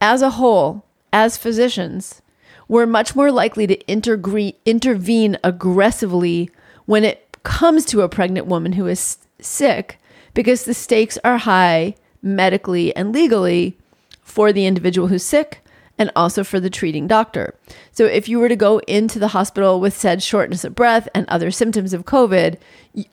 as 0.00 0.22
a 0.22 0.30
whole, 0.30 0.84
as 1.12 1.36
physicians, 1.36 2.22
we're 2.68 2.86
much 2.86 3.14
more 3.14 3.30
likely 3.30 3.66
to 3.66 3.76
intergre- 3.84 4.54
intervene 4.64 5.36
aggressively 5.44 6.48
when 6.86 7.04
it 7.04 7.36
comes 7.42 7.84
to 7.84 8.00
a 8.00 8.08
pregnant 8.08 8.46
woman 8.46 8.72
who 8.72 8.86
is 8.86 9.18
sick 9.40 9.98
because 10.32 10.64
the 10.64 10.72
stakes 10.72 11.18
are 11.24 11.38
high 11.38 11.94
medically 12.22 12.94
and 12.96 13.12
legally 13.12 13.76
for 14.22 14.52
the 14.52 14.66
individual 14.66 15.08
who's 15.08 15.24
sick 15.24 15.63
and 15.98 16.10
also 16.16 16.42
for 16.42 16.58
the 16.58 16.70
treating 16.70 17.06
doctor. 17.06 17.54
So 17.92 18.04
if 18.04 18.28
you 18.28 18.38
were 18.38 18.48
to 18.48 18.56
go 18.56 18.78
into 18.80 19.18
the 19.18 19.28
hospital 19.28 19.80
with 19.80 19.96
said 19.96 20.22
shortness 20.22 20.64
of 20.64 20.74
breath 20.74 21.08
and 21.14 21.24
other 21.28 21.50
symptoms 21.50 21.92
of 21.92 22.04
COVID 22.04 22.58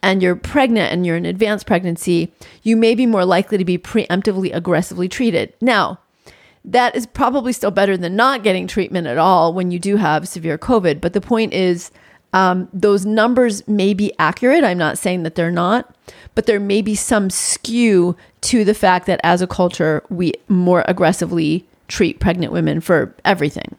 and 0.01 0.21
you're 0.21 0.35
pregnant 0.35 0.91
and 0.91 1.05
you're 1.05 1.17
in 1.17 1.25
advanced 1.25 1.67
pregnancy, 1.67 2.33
you 2.63 2.75
may 2.75 2.95
be 2.95 3.05
more 3.05 3.25
likely 3.25 3.57
to 3.57 3.65
be 3.65 3.77
preemptively 3.77 4.53
aggressively 4.53 5.07
treated. 5.07 5.53
Now, 5.61 5.99
that 6.63 6.95
is 6.95 7.07
probably 7.07 7.53
still 7.53 7.71
better 7.71 7.97
than 7.97 8.15
not 8.15 8.43
getting 8.43 8.67
treatment 8.67 9.07
at 9.07 9.17
all 9.17 9.53
when 9.53 9.71
you 9.71 9.79
do 9.79 9.97
have 9.97 10.27
severe 10.27 10.57
COVID. 10.57 11.01
But 11.01 11.13
the 11.13 11.21
point 11.21 11.53
is, 11.53 11.91
um, 12.33 12.69
those 12.71 13.05
numbers 13.05 13.67
may 13.67 13.93
be 13.93 14.13
accurate. 14.17 14.63
I'm 14.63 14.77
not 14.77 14.97
saying 14.97 15.23
that 15.23 15.35
they're 15.35 15.51
not, 15.51 15.93
but 16.33 16.45
there 16.45 16.59
may 16.59 16.81
be 16.81 16.95
some 16.95 17.29
skew 17.29 18.15
to 18.41 18.63
the 18.63 18.73
fact 18.73 19.05
that 19.07 19.19
as 19.23 19.41
a 19.41 19.47
culture, 19.47 20.03
we 20.09 20.33
more 20.47 20.85
aggressively 20.87 21.67
treat 21.91 22.19
pregnant 22.19 22.51
women 22.51 22.81
for 22.81 23.15
everything. 23.23 23.75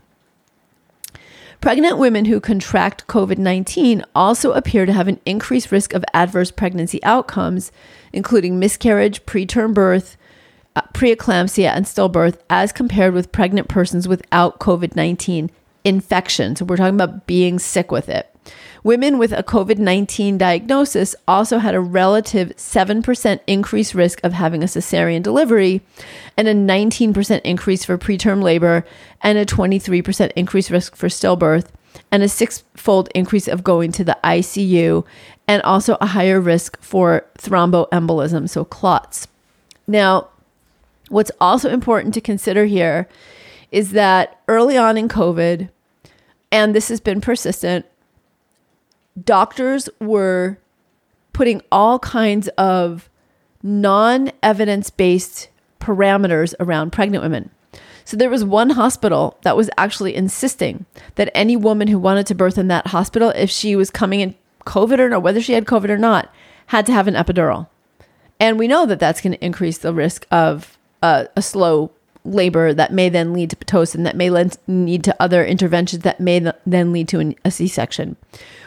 Pregnant 1.60 1.98
women 1.98 2.24
who 2.24 2.40
contract 2.40 3.06
COVID 3.06 3.38
19 3.38 4.04
also 4.16 4.52
appear 4.52 4.84
to 4.84 4.92
have 4.92 5.06
an 5.06 5.20
increased 5.24 5.70
risk 5.70 5.94
of 5.94 6.04
adverse 6.12 6.50
pregnancy 6.50 7.02
outcomes, 7.04 7.70
including 8.12 8.58
miscarriage, 8.58 9.24
preterm 9.26 9.72
birth, 9.72 10.16
uh, 10.74 10.82
preeclampsia 10.92 11.68
and 11.68 11.86
stillbirth 11.86 12.38
as 12.50 12.72
compared 12.72 13.14
with 13.14 13.30
pregnant 13.30 13.68
persons 13.68 14.08
without 14.08 14.58
COVID 14.58 14.96
19 14.96 15.50
infection. 15.84 16.56
So 16.56 16.64
we're 16.64 16.76
talking 16.76 16.96
about 16.96 17.26
being 17.26 17.60
sick 17.60 17.92
with 17.92 18.08
it. 18.08 18.31
Women 18.84 19.18
with 19.18 19.32
a 19.32 19.42
COVID 19.42 19.78
19 19.78 20.38
diagnosis 20.38 21.14
also 21.28 21.58
had 21.58 21.74
a 21.74 21.80
relative 21.80 22.50
7% 22.56 23.40
increased 23.46 23.94
risk 23.94 24.20
of 24.24 24.32
having 24.32 24.62
a 24.62 24.66
cesarean 24.66 25.22
delivery 25.22 25.82
and 26.36 26.48
a 26.48 26.54
19% 26.54 27.40
increase 27.42 27.84
for 27.84 27.96
preterm 27.96 28.42
labor 28.42 28.84
and 29.20 29.38
a 29.38 29.46
23% 29.46 30.32
increased 30.34 30.70
risk 30.70 30.96
for 30.96 31.08
stillbirth 31.08 31.68
and 32.10 32.22
a 32.22 32.28
six 32.28 32.64
fold 32.74 33.08
increase 33.14 33.46
of 33.46 33.62
going 33.62 33.92
to 33.92 34.02
the 34.02 34.18
ICU 34.24 35.04
and 35.46 35.62
also 35.62 35.96
a 36.00 36.06
higher 36.06 36.40
risk 36.40 36.80
for 36.80 37.24
thromboembolism, 37.38 38.48
so 38.48 38.64
clots. 38.64 39.28
Now, 39.86 40.28
What's 41.12 41.30
also 41.42 41.68
important 41.68 42.14
to 42.14 42.22
consider 42.22 42.64
here 42.64 43.06
is 43.70 43.92
that 43.92 44.40
early 44.48 44.78
on 44.78 44.96
in 44.96 45.08
COVID, 45.08 45.68
and 46.50 46.74
this 46.74 46.88
has 46.88 47.00
been 47.00 47.20
persistent, 47.20 47.84
doctors 49.22 49.88
were 50.00 50.58
putting 51.32 51.62
all 51.70 51.98
kinds 51.98 52.48
of 52.58 53.08
non 53.62 54.30
evidence 54.42 54.90
based 54.90 55.48
parameters 55.80 56.54
around 56.60 56.92
pregnant 56.92 57.22
women. 57.22 57.50
So 58.04 58.16
there 58.16 58.30
was 58.30 58.44
one 58.44 58.70
hospital 58.70 59.38
that 59.42 59.56
was 59.56 59.70
actually 59.78 60.14
insisting 60.14 60.86
that 61.14 61.30
any 61.34 61.56
woman 61.56 61.88
who 61.88 61.98
wanted 61.98 62.26
to 62.26 62.34
birth 62.34 62.58
in 62.58 62.68
that 62.68 62.88
hospital, 62.88 63.30
if 63.30 63.50
she 63.50 63.76
was 63.76 63.90
coming 63.90 64.20
in 64.20 64.34
COVID 64.66 64.98
or 64.98 65.08
not, 65.08 65.22
whether 65.22 65.40
she 65.40 65.52
had 65.52 65.66
COVID 65.66 65.88
or 65.88 65.98
not, 65.98 66.32
had 66.66 66.86
to 66.86 66.92
have 66.92 67.08
an 67.08 67.14
epidural. 67.14 67.68
And 68.40 68.58
we 68.58 68.68
know 68.68 68.86
that 68.86 68.98
that's 68.98 69.20
going 69.20 69.34
to 69.34 69.44
increase 69.44 69.78
the 69.78 69.94
risk 69.94 70.26
of 70.30 70.76
a, 71.02 71.28
a 71.36 71.42
slow 71.42 71.92
labor 72.24 72.72
that 72.72 72.92
may 72.92 73.08
then 73.08 73.32
lead 73.32 73.50
to 73.50 73.56
pitocin, 73.56 74.04
that 74.04 74.16
may 74.16 74.30
lead 74.30 75.04
to 75.04 75.22
other 75.22 75.44
interventions 75.44 76.02
that 76.02 76.20
may 76.20 76.52
then 76.66 76.92
lead 76.92 77.08
to 77.08 77.20
an, 77.20 77.34
a 77.44 77.50
C 77.50 77.66
section. 77.68 78.16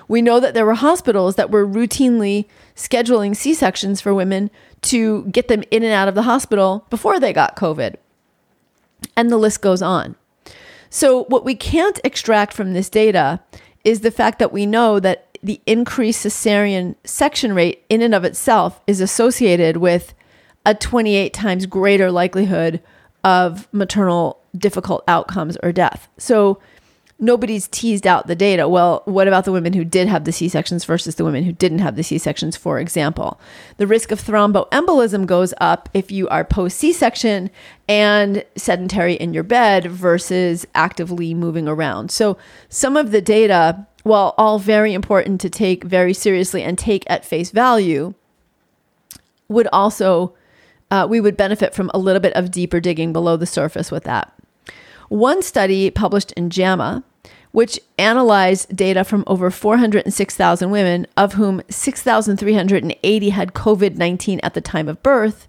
We 0.07 0.21
know 0.21 0.39
that 0.39 0.53
there 0.53 0.65
were 0.65 0.75
hospitals 0.75 1.35
that 1.35 1.51
were 1.51 1.65
routinely 1.65 2.45
scheduling 2.75 3.35
C 3.35 3.53
sections 3.53 4.01
for 4.01 4.13
women 4.13 4.51
to 4.83 5.25
get 5.25 5.47
them 5.47 5.63
in 5.71 5.83
and 5.83 5.93
out 5.93 6.07
of 6.07 6.15
the 6.15 6.23
hospital 6.23 6.85
before 6.89 7.19
they 7.19 7.33
got 7.33 7.55
COVID. 7.55 7.95
And 9.15 9.29
the 9.29 9.37
list 9.37 9.61
goes 9.61 9.81
on. 9.81 10.15
So, 10.89 11.25
what 11.25 11.43
we 11.43 11.55
can't 11.55 11.99
extract 12.03 12.53
from 12.53 12.73
this 12.73 12.89
data 12.89 13.41
is 13.83 14.01
the 14.01 14.11
fact 14.11 14.39
that 14.39 14.53
we 14.53 14.65
know 14.65 14.99
that 14.99 15.37
the 15.43 15.61
increased 15.65 16.25
cesarean 16.25 16.95
section 17.03 17.53
rate 17.53 17.83
in 17.89 18.01
and 18.01 18.15
of 18.15 18.23
itself 18.23 18.81
is 18.87 19.01
associated 19.01 19.77
with 19.77 20.13
a 20.65 20.73
28 20.73 21.33
times 21.33 21.65
greater 21.65 22.11
likelihood 22.11 22.81
of 23.23 23.67
maternal 23.71 24.39
difficult 24.57 25.03
outcomes 25.07 25.57
or 25.61 25.71
death. 25.71 26.07
So 26.17 26.59
nobody's 27.19 27.67
teased 27.69 28.05
out 28.05 28.27
the 28.27 28.35
data. 28.35 28.67
Well, 28.67 29.01
what 29.05 29.27
about 29.27 29.45
the 29.45 29.51
women 29.51 29.73
who 29.73 29.85
did 29.85 30.07
have 30.07 30.25
the 30.25 30.31
C 30.31 30.49
sections 30.49 30.83
versus 30.83 31.15
the 31.15 31.23
women 31.23 31.43
who 31.43 31.53
didn't 31.53 31.79
have 31.79 31.95
the 31.95 32.03
C 32.03 32.17
sections, 32.17 32.57
for 32.57 32.79
example? 32.79 33.39
The 33.77 33.87
risk 33.87 34.11
of 34.11 34.21
thromboembolism 34.21 35.25
goes 35.25 35.53
up 35.59 35.89
if 35.93 36.11
you 36.11 36.27
are 36.27 36.43
post 36.43 36.77
C 36.77 36.91
section 36.91 37.49
and 37.87 38.43
sedentary 38.55 39.13
in 39.13 39.33
your 39.33 39.43
bed 39.43 39.85
versus 39.85 40.67
actively 40.75 41.33
moving 41.33 41.67
around. 41.67 42.11
So 42.11 42.37
some 42.69 42.97
of 42.97 43.11
the 43.11 43.21
data, 43.21 43.87
while 44.03 44.33
all 44.37 44.59
very 44.59 44.93
important 44.93 45.39
to 45.41 45.49
take 45.49 45.83
very 45.83 46.13
seriously 46.13 46.63
and 46.63 46.77
take 46.77 47.03
at 47.07 47.23
face 47.23 47.51
value, 47.51 48.13
would 49.47 49.67
also 49.71 50.33
uh, 50.91 51.07
we 51.09 51.19
would 51.19 51.37
benefit 51.37 51.73
from 51.73 51.89
a 51.93 51.97
little 51.97 52.19
bit 52.19 52.33
of 52.33 52.51
deeper 52.51 52.79
digging 52.79 53.11
below 53.11 53.37
the 53.37 53.45
surface 53.45 53.89
with 53.89 54.03
that. 54.03 54.31
One 55.09 55.41
study 55.41 55.89
published 55.91 56.31
in 56.33 56.49
JAMA, 56.49 57.03
which 57.51 57.79
analyzed 57.97 58.75
data 58.75 59.03
from 59.03 59.23
over 59.27 59.49
406,000 59.49 60.69
women, 60.69 61.07
of 61.15 61.33
whom 61.33 61.61
6,380 61.69 63.29
had 63.29 63.53
COVID 63.53 63.95
19 63.95 64.39
at 64.41 64.53
the 64.53 64.61
time 64.61 64.89
of 64.89 65.01
birth, 65.01 65.47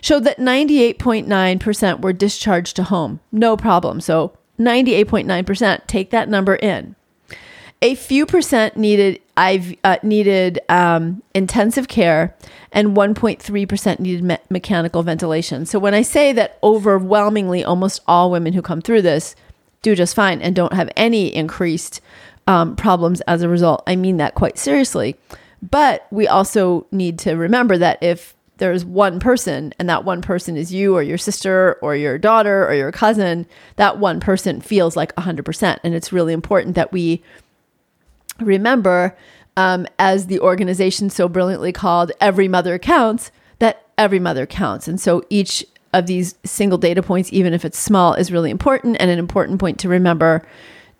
showed 0.00 0.24
that 0.24 0.38
98.9% 0.38 2.00
were 2.00 2.12
discharged 2.12 2.76
to 2.76 2.82
home. 2.82 3.20
No 3.30 3.56
problem. 3.56 4.00
So 4.00 4.36
98.9%, 4.58 5.86
take 5.86 6.10
that 6.10 6.28
number 6.28 6.56
in. 6.56 6.96
A 7.82 7.94
few 7.94 8.26
percent 8.26 8.76
needed 8.76 9.20
I've 9.36 9.74
uh, 9.82 9.96
needed 10.02 10.60
um, 10.68 11.22
intensive 11.34 11.88
care, 11.88 12.36
and 12.72 12.96
1.3% 12.96 13.98
needed 13.98 14.24
me- 14.24 14.38
mechanical 14.48 15.02
ventilation. 15.02 15.66
So 15.66 15.78
when 15.78 15.94
I 15.94 16.02
say 16.02 16.32
that 16.32 16.58
overwhelmingly 16.62 17.64
almost 17.64 18.00
all 18.06 18.30
women 18.30 18.52
who 18.52 18.62
come 18.62 18.80
through 18.80 19.02
this 19.02 19.34
do 19.82 19.94
just 19.94 20.14
fine 20.14 20.40
and 20.40 20.54
don't 20.54 20.72
have 20.72 20.90
any 20.96 21.34
increased 21.34 22.00
um, 22.46 22.76
problems 22.76 23.20
as 23.22 23.42
a 23.42 23.48
result, 23.48 23.82
I 23.86 23.96
mean 23.96 24.18
that 24.18 24.34
quite 24.34 24.58
seriously. 24.58 25.16
But 25.62 26.06
we 26.10 26.28
also 26.28 26.86
need 26.92 27.18
to 27.20 27.32
remember 27.32 27.78
that 27.78 28.02
if 28.02 28.36
there's 28.58 28.84
one 28.84 29.18
person 29.18 29.74
and 29.78 29.88
that 29.88 30.04
one 30.04 30.22
person 30.22 30.56
is 30.56 30.72
you 30.72 30.94
or 30.94 31.02
your 31.02 31.18
sister 31.18 31.76
or 31.82 31.96
your 31.96 32.18
daughter 32.18 32.66
or 32.66 32.74
your 32.74 32.92
cousin, 32.92 33.46
that 33.76 33.98
one 33.98 34.20
person 34.20 34.60
feels 34.60 34.96
like 34.96 35.14
100%. 35.16 35.78
And 35.82 35.94
it's 35.94 36.12
really 36.12 36.32
important 36.32 36.76
that 36.76 36.92
we 36.92 37.22
remember, 38.40 39.16
um, 39.56 39.86
as 39.98 40.26
the 40.26 40.40
organization 40.40 41.10
so 41.10 41.28
brilliantly 41.28 41.72
called 41.72 42.12
Every 42.20 42.48
Mother 42.48 42.78
Counts, 42.78 43.30
that 43.58 43.86
every 43.96 44.18
mother 44.18 44.46
counts. 44.46 44.88
And 44.88 45.00
so 45.00 45.22
each 45.30 45.64
of 45.92 46.06
these 46.06 46.34
single 46.44 46.78
data 46.78 47.02
points, 47.02 47.32
even 47.32 47.54
if 47.54 47.64
it's 47.64 47.78
small, 47.78 48.14
is 48.14 48.32
really 48.32 48.50
important 48.50 48.96
and 48.98 49.10
an 49.10 49.18
important 49.18 49.60
point 49.60 49.78
to 49.80 49.88
remember 49.88 50.46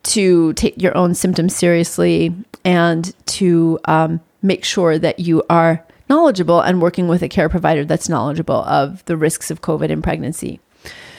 to 0.04 0.52
take 0.52 0.80
your 0.80 0.96
own 0.96 1.14
symptoms 1.14 1.56
seriously 1.56 2.34
and 2.64 3.14
to 3.26 3.78
um, 3.86 4.20
make 4.42 4.64
sure 4.64 4.98
that 4.98 5.18
you 5.18 5.42
are 5.50 5.84
knowledgeable 6.08 6.60
and 6.60 6.82
working 6.82 7.08
with 7.08 7.22
a 7.22 7.28
care 7.28 7.48
provider 7.48 7.84
that's 7.84 8.08
knowledgeable 8.08 8.62
of 8.64 9.04
the 9.06 9.16
risks 9.16 9.50
of 9.50 9.62
COVID 9.62 9.88
in 9.88 10.02
pregnancy. 10.02 10.60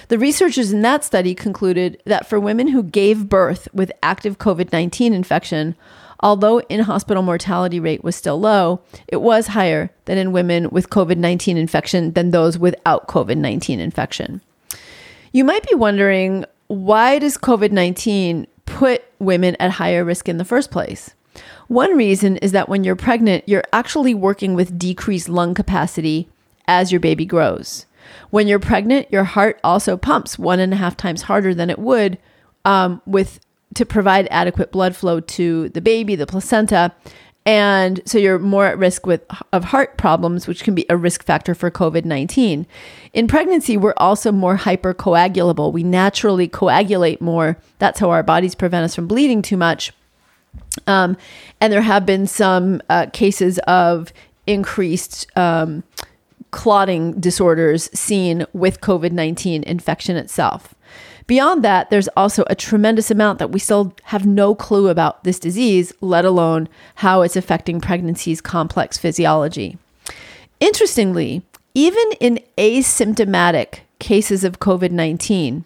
The 0.08 0.20
researchers 0.20 0.72
in 0.72 0.84
that 0.84 1.04
study 1.04 1.34
concluded 1.34 2.02
that 2.06 2.28
for 2.28 2.40
women 2.40 2.68
who 2.68 2.84
gave 2.84 3.28
birth 3.28 3.68
with 3.74 3.92
active 4.04 4.38
COVID 4.38 4.72
19 4.72 5.14
infection, 5.14 5.76
although 6.22 6.60
in 6.62 6.82
hospital 6.82 7.24
mortality 7.24 7.80
rate 7.80 8.04
was 8.04 8.16
still 8.16 8.40
low, 8.40 8.82
it 9.08 9.22
was 9.22 9.48
higher 9.48 9.92
than 10.06 10.18
in 10.18 10.32
women 10.32 10.70
with 10.70 10.90
COVID 10.90 11.18
19 11.18 11.58
infection 11.58 12.14
than 12.14 12.32
those 12.32 12.58
without 12.58 13.08
COVID 13.08 13.38
19 13.38 13.80
infection. 13.80 14.42
You 15.32 15.44
might 15.44 15.68
be 15.68 15.76
wondering 15.76 16.46
why 16.68 17.20
does 17.20 17.38
COVID 17.38 17.72
19 17.72 18.48
put 18.66 19.04
women 19.20 19.56
at 19.60 19.72
higher 19.72 20.04
risk 20.04 20.28
in 20.28 20.38
the 20.38 20.46
first 20.46 20.72
place? 20.72 21.14
One 21.68 21.98
reason 21.98 22.38
is 22.38 22.52
that 22.54 22.70
when 22.70 22.84
you're 22.84 22.96
pregnant, 22.96 23.48
you're 23.48 23.64
actually 23.74 24.14
working 24.14 24.54
with 24.54 24.80
decreased 24.80 25.30
lung 25.30 25.54
capacity 25.54 26.30
as 26.68 26.92
your 26.92 27.00
baby 27.00 27.26
grows. 27.26 27.86
When 28.30 28.48
you're 28.48 28.60
pregnant, 28.60 29.12
your 29.12 29.24
heart 29.24 29.60
also 29.64 29.98
pumps 29.98 30.38
one 30.38 30.60
and 30.60 30.74
a 30.74 30.78
half 30.78 30.96
times 30.96 31.24
harder 31.24 31.54
than 31.54 31.70
it 31.70 31.80
would 31.80 32.18
um, 32.64 33.02
with 33.06 33.40
to 33.76 33.86
provide 33.86 34.28
adequate 34.32 34.72
blood 34.72 34.96
flow 34.96 35.20
to 35.20 35.70
the 35.70 35.82
baby, 35.82 36.16
the 36.16 36.26
placenta, 36.26 36.94
and 37.46 38.02
so 38.06 38.18
you're 38.18 38.40
more 38.40 38.66
at 38.66 38.78
risk 38.78 39.06
with 39.06 39.24
of 39.54 39.66
heart 39.66 39.98
problems, 39.98 40.48
which 40.48 40.64
can 40.64 40.74
be 40.74 40.86
a 40.90 40.98
risk 40.98 41.24
factor 41.24 41.54
for 41.54 41.70
COVID-19. 41.70 42.66
In 43.14 43.28
pregnancy, 43.28 43.78
we're 43.78 43.94
also 43.98 44.32
more 44.32 44.58
hypercoagulable. 44.58 45.72
We 45.72 45.84
naturally 45.84 46.48
coagulate 46.48 47.22
more. 47.22 47.58
That's 47.78 48.00
how 48.00 48.10
our 48.10 48.24
bodies 48.24 48.56
prevent 48.56 48.86
us 48.86 48.96
from 48.96 49.08
bleeding 49.08 49.44
too 49.44 49.58
much. 49.58 49.94
Um, 50.88 51.18
and 51.62 51.72
there 51.72 51.84
have 51.84 52.06
been 52.06 52.26
some 52.26 52.82
uh, 52.90 53.08
cases 53.14 53.60
of 53.68 54.12
increased 54.48 55.28
um, 55.38 55.84
clotting 56.52 57.20
disorders 57.20 57.90
seen 57.94 58.46
with 58.54 58.82
COVID 58.82 59.12
19 59.12 59.64
infection 59.64 60.16
itself. 60.16 60.75
Beyond 61.28 61.64
that, 61.64 61.90
there's 61.90 62.08
also 62.10 62.44
a 62.48 62.56
tremendous 62.56 63.10
amount 63.10 63.40
that 63.40 63.52
we 63.52 63.60
still 63.60 63.94
have 64.06 64.26
no 64.26 64.54
clue 64.54 64.90
about 64.90 65.24
this 65.24 65.40
disease, 65.40 65.92
let 66.00 66.24
alone 66.24 66.70
how 66.96 67.22
it's 67.24 67.36
affecting 67.36 67.82
pregnancy's 67.82 68.42
complex 68.42 68.98
physiology. 68.98 69.78
Interestingly, 70.60 71.42
even 71.74 72.12
in 72.20 72.40
asymptomatic 72.58 73.80
cases 74.00 74.44
of 74.44 74.60
COVID 74.60 74.92
19, 74.92 75.66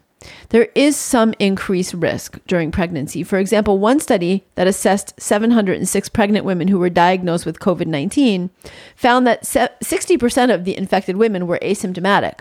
there 0.49 0.69
is 0.75 0.95
some 0.95 1.33
increased 1.39 1.93
risk 1.93 2.39
during 2.47 2.71
pregnancy. 2.71 3.23
For 3.23 3.37
example, 3.37 3.79
one 3.79 3.99
study 3.99 4.43
that 4.55 4.67
assessed 4.67 5.19
706 5.19 6.09
pregnant 6.09 6.45
women 6.45 6.67
who 6.67 6.79
were 6.79 6.89
diagnosed 6.89 7.45
with 7.45 7.59
COVID 7.59 7.87
19 7.87 8.49
found 8.95 9.27
that 9.27 9.43
60% 9.43 10.53
of 10.53 10.65
the 10.65 10.77
infected 10.77 11.17
women 11.17 11.47
were 11.47 11.59
asymptomatic. 11.61 12.39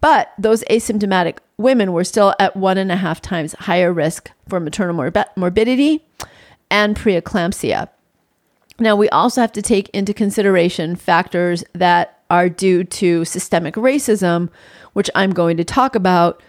But 0.00 0.32
those 0.38 0.62
asymptomatic 0.64 1.38
women 1.58 1.92
were 1.92 2.04
still 2.04 2.34
at 2.38 2.56
one 2.56 2.78
and 2.78 2.92
a 2.92 2.96
half 2.96 3.20
times 3.20 3.54
higher 3.54 3.92
risk 3.92 4.30
for 4.48 4.60
maternal 4.60 4.94
morbi- 4.94 5.24
morbidity 5.36 6.04
and 6.70 6.96
preeclampsia. 6.96 7.88
Now, 8.78 8.94
we 8.94 9.08
also 9.08 9.40
have 9.40 9.52
to 9.52 9.62
take 9.62 9.88
into 9.90 10.12
consideration 10.12 10.96
factors 10.96 11.64
that 11.72 12.20
are 12.28 12.48
due 12.48 12.84
to 12.84 13.24
systemic 13.24 13.74
racism, 13.74 14.50
which 14.92 15.08
I'm 15.14 15.30
going 15.30 15.56
to 15.56 15.64
talk 15.64 15.94
about 15.94 16.42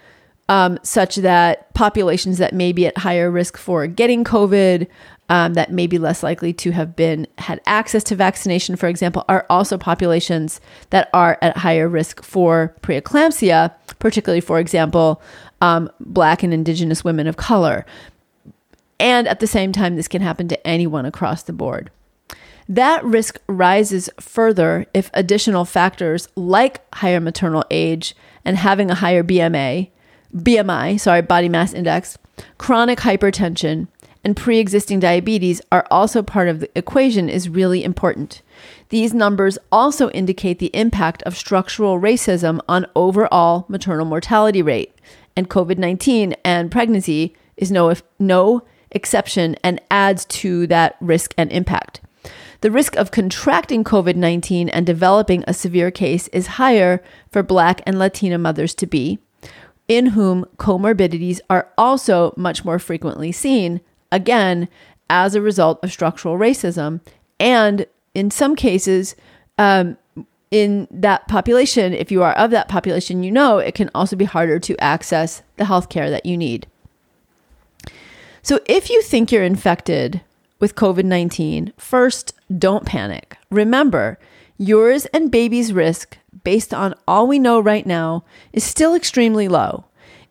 um, 0.48 0.78
such 0.82 1.16
that 1.16 1.72
populations 1.74 2.38
that 2.38 2.54
may 2.54 2.72
be 2.72 2.86
at 2.86 2.98
higher 2.98 3.30
risk 3.30 3.56
for 3.56 3.86
getting 3.86 4.24
COVID, 4.24 4.86
um, 5.28 5.54
that 5.54 5.72
may 5.72 5.86
be 5.86 5.98
less 5.98 6.22
likely 6.22 6.52
to 6.54 6.70
have 6.70 6.96
been 6.96 7.26
had 7.38 7.60
access 7.66 8.02
to 8.04 8.14
vaccination, 8.14 8.76
for 8.76 8.88
example, 8.88 9.24
are 9.28 9.46
also 9.50 9.76
populations 9.76 10.60
that 10.90 11.10
are 11.12 11.38
at 11.42 11.58
higher 11.58 11.88
risk 11.88 12.22
for 12.22 12.74
preeclampsia, 12.82 13.72
particularly, 13.98 14.40
for 14.40 14.58
example, 14.58 15.20
um, 15.60 15.90
Black 16.00 16.42
and 16.42 16.54
Indigenous 16.54 17.04
women 17.04 17.26
of 17.26 17.36
color. 17.36 17.84
And 18.98 19.28
at 19.28 19.40
the 19.40 19.46
same 19.46 19.72
time, 19.72 19.96
this 19.96 20.08
can 20.08 20.22
happen 20.22 20.48
to 20.48 20.66
anyone 20.66 21.04
across 21.04 21.42
the 21.42 21.52
board. 21.52 21.90
That 22.68 23.04
risk 23.04 23.38
rises 23.46 24.10
further 24.20 24.86
if 24.92 25.10
additional 25.14 25.64
factors 25.64 26.28
like 26.36 26.82
higher 26.94 27.20
maternal 27.20 27.64
age 27.70 28.14
and 28.44 28.56
having 28.56 28.90
a 28.90 28.96
higher 28.96 29.22
BMA 29.22 29.90
BMI, 30.34 31.00
sorry, 31.00 31.22
body 31.22 31.48
mass 31.48 31.72
index, 31.72 32.18
chronic 32.58 33.00
hypertension, 33.00 33.88
and 34.24 34.36
pre 34.36 34.58
existing 34.58 35.00
diabetes 35.00 35.60
are 35.70 35.86
also 35.90 36.22
part 36.22 36.48
of 36.48 36.60
the 36.60 36.70
equation 36.76 37.28
is 37.28 37.48
really 37.48 37.84
important. 37.84 38.42
These 38.88 39.14
numbers 39.14 39.58
also 39.70 40.10
indicate 40.10 40.58
the 40.58 40.74
impact 40.74 41.22
of 41.22 41.36
structural 41.36 42.00
racism 42.00 42.60
on 42.68 42.86
overall 42.96 43.64
maternal 43.68 44.06
mortality 44.06 44.62
rate, 44.62 44.94
and 45.36 45.48
COVID 45.48 45.78
19 45.78 46.34
and 46.44 46.70
pregnancy 46.70 47.36
is 47.56 47.70
no, 47.70 47.94
no 48.18 48.62
exception 48.90 49.56
and 49.62 49.80
adds 49.90 50.24
to 50.24 50.66
that 50.66 50.96
risk 51.00 51.34
and 51.36 51.52
impact. 51.52 52.00
The 52.60 52.70
risk 52.70 52.96
of 52.96 53.12
contracting 53.12 53.84
COVID 53.84 54.16
19 54.16 54.68
and 54.68 54.84
developing 54.84 55.44
a 55.46 55.54
severe 55.54 55.90
case 55.90 56.28
is 56.28 56.58
higher 56.58 57.02
for 57.30 57.42
Black 57.42 57.80
and 57.86 57.98
Latina 57.98 58.36
mothers 58.36 58.74
to 58.76 58.86
be, 58.86 59.20
in 59.86 60.06
whom 60.06 60.44
comorbidities 60.56 61.40
are 61.48 61.72
also 61.78 62.34
much 62.36 62.64
more 62.64 62.78
frequently 62.78 63.30
seen, 63.30 63.80
again, 64.12 64.68
as 65.10 65.34
a 65.34 65.40
result 65.40 65.82
of 65.82 65.92
structural 65.92 66.38
racism. 66.38 67.00
And 67.40 67.86
in 68.14 68.30
some 68.30 68.56
cases, 68.56 69.16
um, 69.58 69.96
in 70.50 70.88
that 70.90 71.28
population, 71.28 71.92
if 71.92 72.10
you 72.10 72.22
are 72.22 72.32
of 72.32 72.50
that 72.50 72.68
population, 72.68 73.22
you 73.22 73.30
know 73.30 73.58
it 73.58 73.74
can 73.74 73.90
also 73.94 74.16
be 74.16 74.24
harder 74.24 74.58
to 74.58 74.76
access 74.82 75.42
the 75.56 75.64
healthcare 75.64 76.08
that 76.10 76.26
you 76.26 76.36
need. 76.36 76.66
So 78.42 78.60
if 78.66 78.88
you 78.88 79.02
think 79.02 79.30
you're 79.30 79.42
infected 79.42 80.22
with 80.58 80.74
COVID 80.74 81.04
19, 81.04 81.72
first, 81.76 82.34
don't 82.58 82.86
panic. 82.86 83.36
Remember, 83.50 84.18
yours 84.56 85.06
and 85.06 85.30
baby's 85.30 85.72
risk 85.72 86.18
based 86.44 86.72
on 86.72 86.94
all 87.06 87.26
we 87.26 87.38
know 87.38 87.60
right 87.60 87.86
now, 87.86 88.24
is 88.52 88.64
still 88.64 88.94
extremely 88.94 89.48
low. 89.48 89.84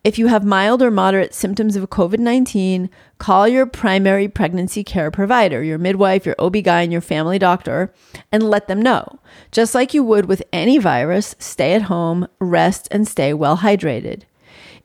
If 0.04 0.16
you 0.16 0.28
have 0.28 0.44
mild 0.44 0.80
or 0.80 0.90
moderate 0.92 1.34
symptoms 1.34 1.74
of 1.74 1.90
COVID 1.90 2.20
19, 2.20 2.88
call 3.18 3.48
your 3.48 3.66
primary 3.66 4.28
pregnancy 4.28 4.84
care 4.84 5.10
provider, 5.10 5.62
your 5.62 5.78
midwife, 5.78 6.24
your 6.24 6.36
OB-GYN, 6.38 6.92
your 6.92 7.00
family 7.00 7.38
doctor, 7.38 7.92
and 8.30 8.48
let 8.48 8.68
them 8.68 8.80
know. 8.80 9.18
Just 9.50 9.74
like 9.74 9.92
you 9.92 10.04
would 10.04 10.26
with 10.26 10.42
any 10.52 10.78
virus, 10.78 11.34
stay 11.40 11.74
at 11.74 11.82
home, 11.82 12.28
rest, 12.38 12.86
and 12.92 13.08
stay 13.08 13.34
well 13.34 13.58
hydrated. 13.58 14.22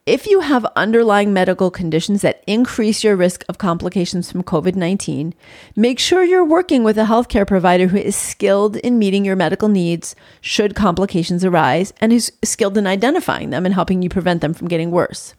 If 0.06 0.28
you 0.28 0.42
have 0.42 0.66
underlying 0.76 1.32
medical 1.32 1.72
conditions 1.72 2.24
that 2.24 2.44
increase 2.46 3.06
your 3.06 3.16
risk 3.16 3.46
of 3.48 3.58
complications 3.58 4.30
from 4.30 4.44
COVID 4.44 4.76
19, 4.76 5.34
make 5.78 5.98
sure 5.98 6.26
you're 6.26 6.44
working 6.44 6.84
with 6.84 6.98
a 6.98 7.06
healthcare 7.06 7.48
provider 7.48 7.88
who 7.88 7.96
is 7.96 8.14
skilled 8.14 8.76
in 8.76 9.00
meeting 9.00 9.24
your 9.24 9.38
medical 9.38 9.70
needs 9.70 10.14
should 10.42 10.76
complications 10.76 11.46
arise 11.46 11.94
and 12.02 12.12
is 12.12 12.34
skilled 12.44 12.78
in 12.78 12.86
identifying 12.86 13.52
them 13.52 13.66
and 13.66 13.74
helping 13.74 14.02
you 14.02 14.10
prevent 14.10 14.42
them 14.42 14.54
from 14.54 14.68
getting 14.68 14.92
worse. 14.92 15.36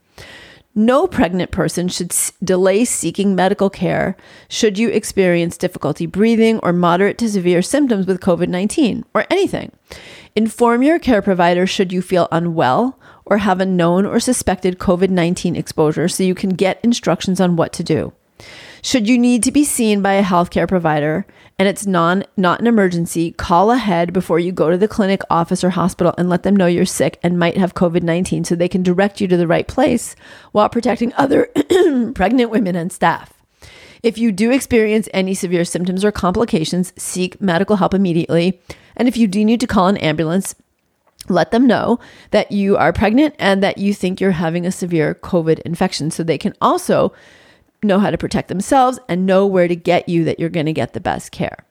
No 0.74 1.06
pregnant 1.06 1.50
person 1.50 1.88
should 1.88 2.12
s- 2.12 2.32
delay 2.42 2.86
seeking 2.86 3.34
medical 3.34 3.68
care 3.68 4.16
should 4.48 4.78
you 4.78 4.88
experience 4.88 5.58
difficulty 5.58 6.06
breathing 6.06 6.58
or 6.62 6.72
moderate 6.72 7.18
to 7.18 7.28
severe 7.28 7.60
symptoms 7.60 8.06
with 8.06 8.20
COVID 8.22 8.48
19 8.48 9.04
or 9.12 9.26
anything. 9.28 9.72
Inform 10.34 10.82
your 10.82 10.98
care 10.98 11.20
provider 11.20 11.66
should 11.66 11.92
you 11.92 12.00
feel 12.00 12.28
unwell 12.32 12.98
or 13.26 13.38
have 13.38 13.60
a 13.60 13.66
known 13.66 14.06
or 14.06 14.20
suspected 14.20 14.78
COVID 14.78 15.10
19 15.10 15.56
exposure 15.56 16.08
so 16.08 16.22
you 16.22 16.34
can 16.34 16.50
get 16.50 16.80
instructions 16.82 17.40
on 17.40 17.56
what 17.56 17.72
to 17.74 17.82
do. 17.82 18.12
Should 18.82 19.08
you 19.08 19.18
need 19.18 19.42
to 19.44 19.52
be 19.52 19.64
seen 19.64 20.02
by 20.02 20.12
a 20.14 20.22
healthcare 20.22 20.68
provider 20.68 21.26
and 21.58 21.68
it's 21.68 21.86
non 21.86 22.24
not 22.36 22.60
an 22.60 22.66
emergency, 22.66 23.32
call 23.32 23.70
ahead 23.70 24.12
before 24.12 24.38
you 24.38 24.52
go 24.52 24.70
to 24.70 24.76
the 24.76 24.88
clinic, 24.88 25.22
office 25.30 25.64
or 25.64 25.70
hospital 25.70 26.14
and 26.18 26.28
let 26.28 26.42
them 26.42 26.56
know 26.56 26.66
you're 26.66 26.84
sick 26.84 27.18
and 27.22 27.38
might 27.38 27.56
have 27.56 27.74
COVID-19 27.74 28.44
so 28.44 28.54
they 28.54 28.68
can 28.68 28.82
direct 28.82 29.20
you 29.20 29.28
to 29.28 29.36
the 29.36 29.46
right 29.46 29.66
place 29.66 30.14
while 30.52 30.68
protecting 30.68 31.14
other 31.14 31.48
pregnant 32.14 32.50
women 32.50 32.76
and 32.76 32.92
staff. 32.92 33.32
If 34.02 34.18
you 34.18 34.32
do 34.32 34.50
experience 34.50 35.08
any 35.14 35.32
severe 35.32 35.64
symptoms 35.64 36.04
or 36.04 36.12
complications, 36.12 36.92
seek 36.98 37.40
medical 37.40 37.76
help 37.76 37.94
immediately. 37.94 38.60
And 38.96 39.08
if 39.08 39.16
you 39.16 39.26
do 39.26 39.42
need 39.46 39.60
to 39.60 39.66
call 39.66 39.88
an 39.88 39.96
ambulance, 39.96 40.54
let 41.28 41.50
them 41.50 41.66
know 41.66 41.98
that 42.30 42.52
you 42.52 42.76
are 42.76 42.92
pregnant 42.92 43.34
and 43.38 43.62
that 43.62 43.78
you 43.78 43.94
think 43.94 44.20
you're 44.20 44.32
having 44.32 44.66
a 44.66 44.72
severe 44.72 45.14
COVID 45.14 45.60
infection 45.60 46.10
so 46.10 46.22
they 46.22 46.38
can 46.38 46.54
also 46.60 47.12
know 47.82 47.98
how 47.98 48.10
to 48.10 48.18
protect 48.18 48.48
themselves 48.48 48.98
and 49.08 49.26
know 49.26 49.46
where 49.46 49.68
to 49.68 49.76
get 49.76 50.08
you 50.08 50.24
that 50.24 50.40
you're 50.40 50.48
going 50.48 50.66
to 50.66 50.72
get 50.72 50.92
the 50.92 51.00
best 51.00 51.32
care. 51.32 51.64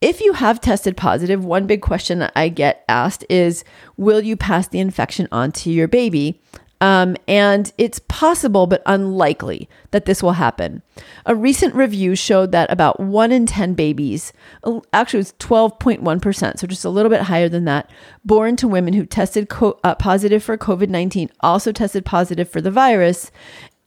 If 0.00 0.20
you 0.20 0.34
have 0.34 0.60
tested 0.60 0.96
positive, 0.96 1.44
one 1.44 1.66
big 1.66 1.80
question 1.80 2.28
I 2.36 2.48
get 2.50 2.84
asked 2.88 3.24
is 3.30 3.64
Will 3.96 4.20
you 4.20 4.36
pass 4.36 4.68
the 4.68 4.78
infection 4.78 5.26
on 5.32 5.52
to 5.52 5.70
your 5.70 5.88
baby? 5.88 6.40
Um, 6.80 7.16
and 7.26 7.72
it's 7.78 8.00
possible, 8.00 8.66
but 8.66 8.82
unlikely 8.84 9.68
that 9.92 10.04
this 10.04 10.22
will 10.22 10.32
happen. 10.32 10.82
A 11.24 11.34
recent 11.34 11.74
review 11.74 12.14
showed 12.14 12.52
that 12.52 12.70
about 12.70 13.00
one 13.00 13.32
in 13.32 13.46
10 13.46 13.74
babies, 13.74 14.32
uh, 14.62 14.80
actually, 14.92 15.20
it 15.20 15.32
was 15.40 15.48
12.1%, 15.48 16.58
so 16.58 16.66
just 16.66 16.84
a 16.84 16.90
little 16.90 17.10
bit 17.10 17.22
higher 17.22 17.48
than 17.48 17.64
that, 17.64 17.90
born 18.24 18.56
to 18.56 18.68
women 18.68 18.92
who 18.92 19.06
tested 19.06 19.48
co- 19.48 19.78
uh, 19.84 19.94
positive 19.94 20.42
for 20.42 20.58
COVID 20.58 20.90
19 20.90 21.30
also 21.40 21.72
tested 21.72 22.04
positive 22.04 22.48
for 22.48 22.60
the 22.60 22.70
virus. 22.70 23.30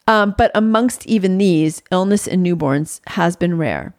Um, 0.08 0.34
but 0.36 0.50
amongst 0.56 1.06
even 1.06 1.38
these, 1.38 1.84
illness 1.92 2.26
in 2.26 2.44
newborns 2.44 3.02
has 3.12 3.36
been 3.36 3.58
rare. 3.58 3.94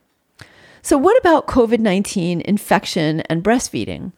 So, 0.83 0.99
what 0.99 1.17
about 1.19 1.47
COVID 1.47 1.79
19 1.79 2.41
infection 2.41 3.21
and 3.23 3.45
breastfeeding? 3.45 4.13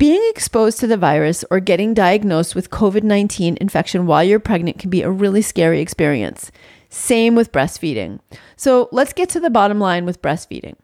Being 0.00 0.26
exposed 0.30 0.80
to 0.80 0.86
the 0.86 0.96
virus 0.96 1.44
or 1.50 1.60
getting 1.60 1.92
diagnosed 1.92 2.54
with 2.54 2.70
COVID 2.70 3.02
19 3.02 3.58
infection 3.60 4.06
while 4.06 4.24
you're 4.24 4.40
pregnant 4.40 4.78
can 4.78 4.88
be 4.88 5.02
a 5.02 5.10
really 5.10 5.42
scary 5.42 5.82
experience. 5.82 6.50
Same 6.88 7.34
with 7.34 7.52
breastfeeding. 7.52 8.18
So 8.56 8.88
let's 8.92 9.12
get 9.12 9.28
to 9.28 9.40
the 9.40 9.50
bottom 9.50 9.78
line 9.78 10.06
with 10.06 10.22
breastfeeding. 10.22 10.76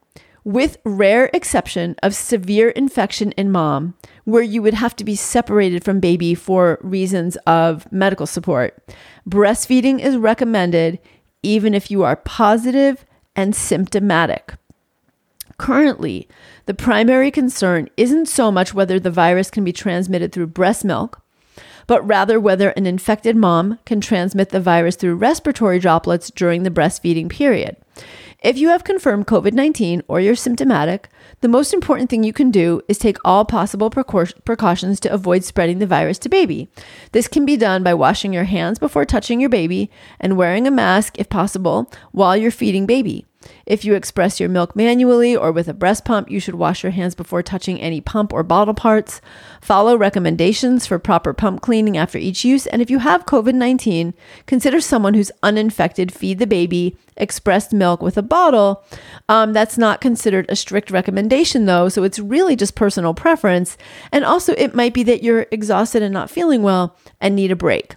With 0.44 0.76
rare 0.85 1.31
exception 1.33 1.96
of 2.02 2.14
severe 2.14 2.68
infection 2.68 3.33
in 3.38 3.50
mom, 3.50 3.94
where 4.24 4.42
you 4.42 4.61
would 4.61 4.74
have 4.74 4.94
to 4.96 5.05
be 5.05 5.16
separated 5.16 5.83
from 5.83 5.98
baby 5.98 6.35
for 6.35 6.79
reasons 6.83 7.37
of 7.46 7.90
medical 7.90 8.26
support, 8.26 8.79
breastfeeding 9.26 9.98
is 9.98 10.18
recommended 10.18 10.98
even 11.42 11.72
if 11.72 11.90
you 11.90 12.02
are 12.02 12.16
positive 12.16 13.07
and 13.35 13.57
symptomatic. 13.57 14.57
Currently, 15.58 16.28
the 16.66 16.74
primary 16.74 17.30
concern 17.30 17.88
isn't 17.96 18.26
so 18.26 18.50
much 18.50 18.74
whether 18.74 19.00
the 19.00 19.10
virus 19.10 19.50
can 19.50 19.64
be 19.64 19.72
transmitted 19.72 20.32
through 20.32 20.48
breast 20.48 20.84
milk, 20.84 21.22
but 21.86 22.06
rather 22.06 22.38
whether 22.38 22.70
an 22.70 22.86
infected 22.86 23.36
mom 23.36 23.78
can 23.86 24.00
transmit 24.00 24.50
the 24.50 24.60
virus 24.60 24.96
through 24.96 25.16
respiratory 25.16 25.78
droplets 25.78 26.30
during 26.30 26.62
the 26.62 26.70
breastfeeding 26.70 27.30
period. 27.30 27.76
If 28.42 28.58
you 28.58 28.68
have 28.68 28.84
confirmed 28.84 29.26
COVID 29.26 29.54
19 29.54 30.02
or 30.08 30.20
you're 30.20 30.36
symptomatic, 30.36 31.08
the 31.40 31.48
most 31.48 31.72
important 31.72 32.10
thing 32.10 32.22
you 32.22 32.34
can 32.34 32.50
do 32.50 32.82
is 32.86 32.98
take 32.98 33.16
all 33.24 33.46
possible 33.46 33.88
precautions 33.88 35.00
to 35.00 35.12
avoid 35.12 35.42
spreading 35.42 35.78
the 35.78 35.86
virus 35.86 36.18
to 36.20 36.28
baby. 36.28 36.68
This 37.12 37.28
can 37.28 37.46
be 37.46 37.56
done 37.56 37.82
by 37.82 37.94
washing 37.94 38.34
your 38.34 38.44
hands 38.44 38.78
before 38.78 39.06
touching 39.06 39.40
your 39.40 39.50
baby 39.50 39.90
and 40.20 40.36
wearing 40.36 40.66
a 40.66 40.70
mask 40.70 41.18
if 41.18 41.30
possible 41.30 41.90
while 42.12 42.36
you're 42.36 42.50
feeding 42.50 42.84
baby. 42.84 43.24
If 43.66 43.85
you 43.85 43.94
express 43.94 44.38
your 44.38 44.48
milk 44.48 44.76
manually 44.76 45.37
or 45.37 45.52
with 45.52 45.68
a 45.68 45.74
breast 45.74 46.04
pump, 46.04 46.30
you 46.30 46.40
should 46.40 46.54
wash 46.54 46.82
your 46.82 46.92
hands 46.92 47.14
before 47.14 47.42
touching 47.42 47.80
any 47.80 48.00
pump 48.00 48.32
or 48.32 48.42
bottle 48.42 48.74
parts. 48.74 49.20
Follow 49.61 49.96
recommendations 49.96 50.87
for 50.87 50.98
proper 50.98 51.32
pump 51.32 51.62
cleaning 51.62 51.96
after 51.96 52.18
each 52.18 52.44
use. 52.44 52.66
And 52.66 52.80
if 52.80 52.90
you 52.90 52.98
have 53.00 53.26
COVID 53.26 53.54
19, 53.54 54.14
consider 54.46 54.80
someone 54.80 55.14
who's 55.14 55.32
uninfected 55.42 56.12
feed 56.12 56.38
the 56.38 56.46
baby 56.46 56.96
expressed 57.16 57.72
milk 57.72 58.02
with 58.02 58.16
a 58.16 58.22
bottle. 58.22 58.85
Um, 59.28 59.52
that's 59.52 59.78
not 59.78 60.00
considered 60.00 60.46
a 60.48 60.56
strict 60.56 60.90
recommendation, 60.90 61.66
though. 61.66 61.88
So 61.88 62.04
it's 62.04 62.18
really 62.18 62.56
just 62.56 62.74
personal 62.74 63.14
preference. 63.14 63.76
And 64.12 64.24
also, 64.24 64.52
it 64.54 64.74
might 64.74 64.94
be 64.94 65.02
that 65.04 65.22
you're 65.22 65.46
exhausted 65.50 66.02
and 66.02 66.12
not 66.12 66.30
feeling 66.30 66.62
well 66.62 66.96
and 67.20 67.35
need 67.35 67.50
a 67.50 67.56
break 67.56 67.96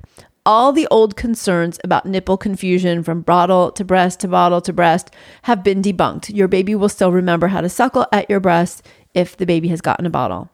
all 0.49 0.71
the 0.71 0.88
old 0.89 1.15
concerns 1.15 1.79
about 1.83 2.07
nipple 2.07 2.35
confusion 2.35 3.03
from 3.03 3.21
bottle 3.21 3.71
to 3.71 3.85
breast 3.85 4.19
to 4.19 4.27
bottle 4.27 4.59
to 4.59 4.73
breast 4.73 5.12
have 5.43 5.63
been 5.63 5.79
debunked. 5.79 6.35
Your 6.35 6.47
baby 6.47 6.73
will 6.73 6.89
still 6.89 7.12
remember 7.12 7.49
how 7.49 7.62
to 7.62 7.69
suckle 7.69 8.07
at 8.12 8.27
your 8.31 8.39
breast 8.39 8.83
if 9.13 9.38
the 9.38 9.45
baby 9.45 9.67
has 9.67 9.79
gotten 9.79 10.07
a 10.07 10.09
bottle. 10.09 10.49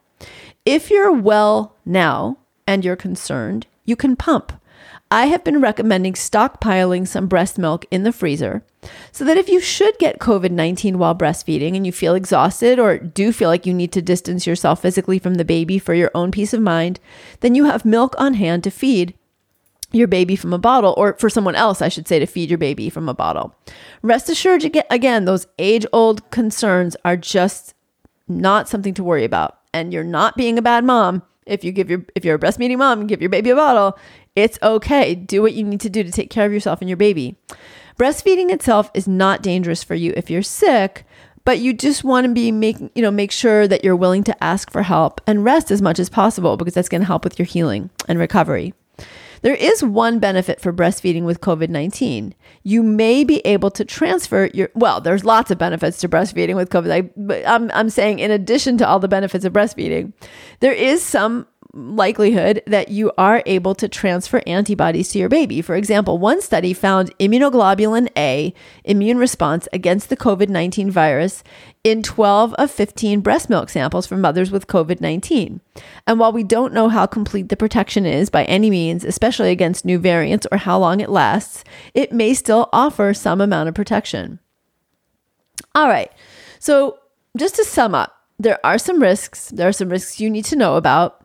If 0.66 0.90
you're 0.90 1.14
well 1.14 1.78
now 1.86 2.40
and 2.68 2.84
you're 2.84 2.98
concerned, 2.98 3.68
you 3.86 3.96
can 3.96 4.18
pump. 4.18 4.52
I 5.10 5.28
have 5.28 5.46
been 5.46 5.62
recommending 5.62 6.12
stockpiling 6.12 7.08
some 7.08 7.28
breast 7.28 7.58
milk 7.58 7.86
in 7.90 8.04
the 8.04 8.12
freezer 8.12 8.66
so 9.14 9.24
that 9.24 9.38
if 9.38 9.48
you 9.48 9.62
should 9.62 9.98
get 9.98 10.20
COVID 10.20 10.52
19 10.52 10.98
while 10.98 11.16
breastfeeding 11.16 11.74
and 11.74 11.86
you 11.86 11.94
feel 11.94 12.16
exhausted 12.16 12.80
or 12.80 12.98
do 12.98 13.32
feel 13.32 13.48
like 13.48 13.66
you 13.66 13.74
need 13.74 13.94
to 13.94 14.02
distance 14.02 14.46
yourself 14.46 14.82
physically 14.82 15.20
from 15.20 15.36
the 15.36 15.46
baby 15.46 15.80
for 15.80 15.94
your 15.94 16.12
own 16.14 16.32
peace 16.32 16.54
of 16.54 16.60
mind, 16.60 17.00
then 17.40 17.56
you 17.56 17.64
have 17.64 17.86
milk 17.86 18.14
on 18.18 18.34
hand 18.34 18.62
to 18.66 18.70
feed 18.70 19.14
your 19.92 20.08
baby 20.08 20.36
from 20.36 20.54
a 20.54 20.58
bottle, 20.58 20.94
or 20.98 21.14
for 21.20 21.30
someone 21.30 21.56
else, 21.56 21.82
I 21.82 21.90
should 21.90 22.08
say, 22.08 22.20
to 22.20 22.26
feed 22.26 22.50
your 22.50 22.58
baby 22.58 22.90
from 22.90 23.08
a 23.08 23.14
bottle. 23.14 23.56
Rest 24.02 24.30
assured, 24.30 24.64
again, 24.90 25.26
those 25.26 25.48
age 25.60 25.86
old 25.94 26.30
concerns 26.32 26.96
are 27.06 27.18
just 27.18 27.74
not 28.28 28.68
something 28.68 28.94
to 28.96 29.04
worry 29.04 29.24
about. 29.24 29.60
And 29.74 29.94
you're 29.94 30.04
not 30.04 30.38
being 30.38 30.58
a 30.58 30.62
bad 30.62 30.84
mom 30.84 31.24
if 31.46 31.64
you 31.64 31.72
give 31.72 31.90
your 31.90 32.06
if 32.16 32.26
you're 32.26 32.36
a 32.36 32.40
breastfeeding 32.40 32.78
mom 32.78 33.02
and 33.02 33.10
give 33.10 33.22
your 33.22 33.30
baby 33.30 33.50
a 33.50 33.56
bottle. 33.56 33.98
It's 34.36 34.60
okay. 34.62 35.16
Do 35.16 35.42
what 35.42 35.54
you 35.54 35.64
need 35.64 35.82
to 35.82 35.90
do 35.90 36.04
to 36.04 36.12
take 36.12 36.30
care 36.30 36.46
of 36.46 36.54
yourself 36.54 36.82
and 36.82 36.90
your 36.90 36.98
baby. 36.98 37.38
Breastfeeding 37.98 38.52
itself 38.52 38.92
is 38.94 39.08
not 39.08 39.42
dangerous 39.42 39.84
for 39.84 39.96
you 39.96 40.14
if 40.18 40.30
you're 40.30 40.42
sick, 40.42 41.06
but 41.46 41.60
you 41.60 41.74
just 41.74 42.04
want 42.04 42.26
to 42.26 42.34
be 42.34 42.52
making 42.52 42.90
you 42.96 43.02
know 43.02 43.12
make 43.12 43.32
sure 43.32 43.68
that 43.68 43.84
you're 43.84 43.96
willing 43.96 44.24
to 44.24 44.44
ask 44.44 44.72
for 44.72 44.84
help 44.84 45.22
and 45.28 45.44
rest 45.44 45.72
as 45.72 45.82
much 45.82 46.00
as 46.00 46.10
possible 46.10 46.58
because 46.58 46.74
that's 46.74 46.90
going 46.90 47.02
to 47.02 47.08
help 47.08 47.24
with 47.24 47.40
your 47.40 47.46
healing 47.46 47.90
and 48.08 48.20
recovery. 48.20 48.74
There 49.46 49.54
is 49.54 49.84
one 49.84 50.18
benefit 50.18 50.60
for 50.60 50.74
breastfeeding 50.74 51.22
with 51.22 51.40
COVID 51.40 51.70
19. 51.70 52.34
You 52.64 52.82
may 52.82 53.24
be 53.24 53.42
able 53.46 53.70
to 53.70 53.86
transfer 53.86 54.50
your, 54.56 54.72
well, 54.74 55.00
there's 55.00 55.24
lots 55.24 55.52
of 55.52 55.60
benefits 55.60 56.00
to 56.00 56.10
breastfeeding 56.10 56.56
with 56.56 56.72
COVID. 56.72 57.44
I'm, 57.46 57.70
I'm 57.72 57.92
saying, 57.92 58.18
in 58.18 58.32
addition 58.32 58.80
to 58.80 58.88
all 58.88 58.98
the 58.98 59.08
benefits 59.08 59.46
of 59.46 59.54
breastfeeding, 59.54 60.14
there 60.62 60.74
is 60.74 61.04
some 61.04 61.46
likelihood 61.76 62.64
that 62.66 62.90
you 62.90 63.12
are 63.18 63.44
able 63.46 63.76
to 63.76 63.90
transfer 63.90 64.42
antibodies 64.48 65.10
to 65.10 65.20
your 65.20 65.28
baby. 65.28 65.62
For 65.62 65.76
example, 65.76 66.18
one 66.18 66.42
study 66.42 66.74
found 66.74 67.16
immunoglobulin 67.20 68.10
A 68.18 68.54
immune 68.86 69.18
response 69.18 69.68
against 69.74 70.10
the 70.10 70.16
COVID 70.16 70.48
19 70.48 70.90
virus 70.90 71.44
in 71.84 72.02
12 72.02 72.54
of 72.54 72.72
15 72.72 73.20
breast 73.20 73.50
milk 73.50 73.70
samples 73.70 74.08
from 74.08 74.22
mothers 74.22 74.52
with 74.52 74.68
COVID 74.68 75.02
19. 75.02 75.60
And 76.08 76.20
while 76.20 76.32
we 76.32 76.44
don't 76.44 76.74
know 76.74 76.88
how 76.88 77.06
complete 77.06 77.50
the 77.50 77.58
protection 77.58 78.06
is 78.06 78.30
by 78.30 78.46
any 78.46 78.70
means, 78.70 79.04
especially 79.04 79.52
against 79.52 79.86
new 79.86 80.00
variants 80.00 80.48
or 80.52 80.58
how 80.58 80.80
long 80.80 81.02
it 81.02 81.10
lasts, 81.10 81.66
it 81.94 82.14
may 82.14 82.34
still 82.34 82.70
offer 82.72 83.14
some 83.14 83.42
amount 83.42 83.68
of 83.70 83.76
protection. 83.76 84.40
All 85.76 85.90
right, 85.90 86.12
so 86.58 87.00
just 87.38 87.56
to 87.58 87.66
sum 87.66 87.94
up, 87.94 88.16
there 88.40 88.66
are 88.66 88.78
some 88.78 89.02
risks. 89.02 89.50
There 89.50 89.68
are 89.68 89.74
some 89.74 89.90
risks 89.90 90.20
you 90.20 90.30
need 90.30 90.46
to 90.46 90.56
know 90.56 90.76
about. 90.76 91.22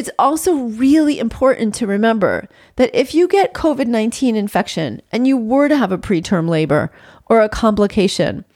It's 0.00 0.08
also 0.18 0.54
really 0.54 1.18
important 1.18 1.74
to 1.74 1.86
remember 1.86 2.48
that 2.76 2.88
if 2.98 3.14
you 3.14 3.28
get 3.28 3.52
COVID 3.52 3.86
19 3.86 4.34
infection 4.34 5.02
and 5.12 5.26
you 5.26 5.36
were 5.36 5.68
to 5.68 5.76
have 5.76 5.92
a 5.92 5.98
preterm 5.98 6.48
labor 6.48 6.90
or 7.26 7.42
a 7.42 7.50
complication, 7.50 8.46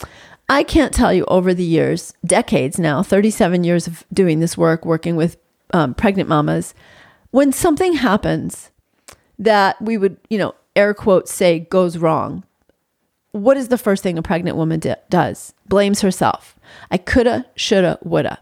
I 0.49 0.63
can't 0.63 0.95
tell 0.95 1.13
you 1.13 1.27
over 1.27 1.53
the 1.53 1.63
years, 1.63 2.15
decades 2.25 2.79
now, 2.79 3.03
37 3.03 3.63
years 3.63 3.87
of 3.87 4.05
doing 4.11 4.41
this 4.41 4.57
work, 4.57 4.87
working 4.87 5.17
with 5.17 5.37
um, 5.75 5.93
pregnant 5.93 6.31
mamas, 6.31 6.73
when 7.31 7.53
something 7.53 7.93
happens 7.93 8.71
that 9.39 9.77
we 9.83 9.99
would, 9.99 10.17
you 10.31 10.39
know, 10.39 10.55
air 10.75 10.95
quotes 10.95 11.31
say 11.31 11.59
goes 11.59 11.99
wrong, 11.99 12.43
what 13.33 13.59
is 13.59 13.69
the 13.69 13.77
first 13.77 14.03
thing 14.03 14.17
a 14.17 14.23
pregnant 14.23 14.57
woman 14.57 14.81
d- 14.81 14.95
does? 15.11 15.53
Blames 15.69 16.01
herself. 16.01 16.59
I 16.91 16.97
coulda, 16.97 17.45
shoulda, 17.55 17.99
woulda. 18.03 18.39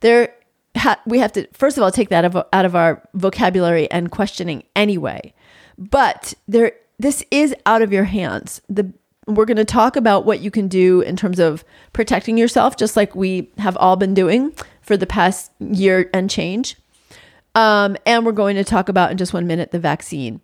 There 0.00 0.34
ha- 0.76 1.00
we 1.06 1.18
have 1.18 1.32
to 1.32 1.46
first 1.52 1.76
of 1.76 1.82
all 1.82 1.90
take 1.90 2.08
that 2.08 2.24
out 2.52 2.64
of 2.64 2.76
our 2.76 3.06
vocabulary 3.14 3.90
and 3.90 4.10
questioning 4.10 4.64
anyway. 4.74 5.32
But 5.78 6.34
there, 6.46 6.72
this 6.98 7.24
is 7.30 7.54
out 7.66 7.82
of 7.82 7.92
your 7.92 8.04
hands. 8.04 8.60
The 8.68 8.92
we're 9.26 9.46
going 9.46 9.56
to 9.56 9.64
talk 9.64 9.96
about 9.96 10.26
what 10.26 10.40
you 10.40 10.50
can 10.50 10.68
do 10.68 11.00
in 11.00 11.16
terms 11.16 11.38
of 11.38 11.64
protecting 11.92 12.36
yourself, 12.36 12.76
just 12.76 12.96
like 12.96 13.14
we 13.14 13.50
have 13.58 13.76
all 13.78 13.96
been 13.96 14.14
doing 14.14 14.54
for 14.82 14.96
the 14.96 15.06
past 15.06 15.50
year 15.60 16.10
and 16.12 16.28
change. 16.28 16.76
Um, 17.54 17.96
and 18.04 18.26
we're 18.26 18.32
going 18.32 18.56
to 18.56 18.64
talk 18.64 18.88
about 18.88 19.10
in 19.10 19.16
just 19.16 19.32
one 19.32 19.46
minute 19.46 19.70
the 19.70 19.78
vaccine. 19.78 20.40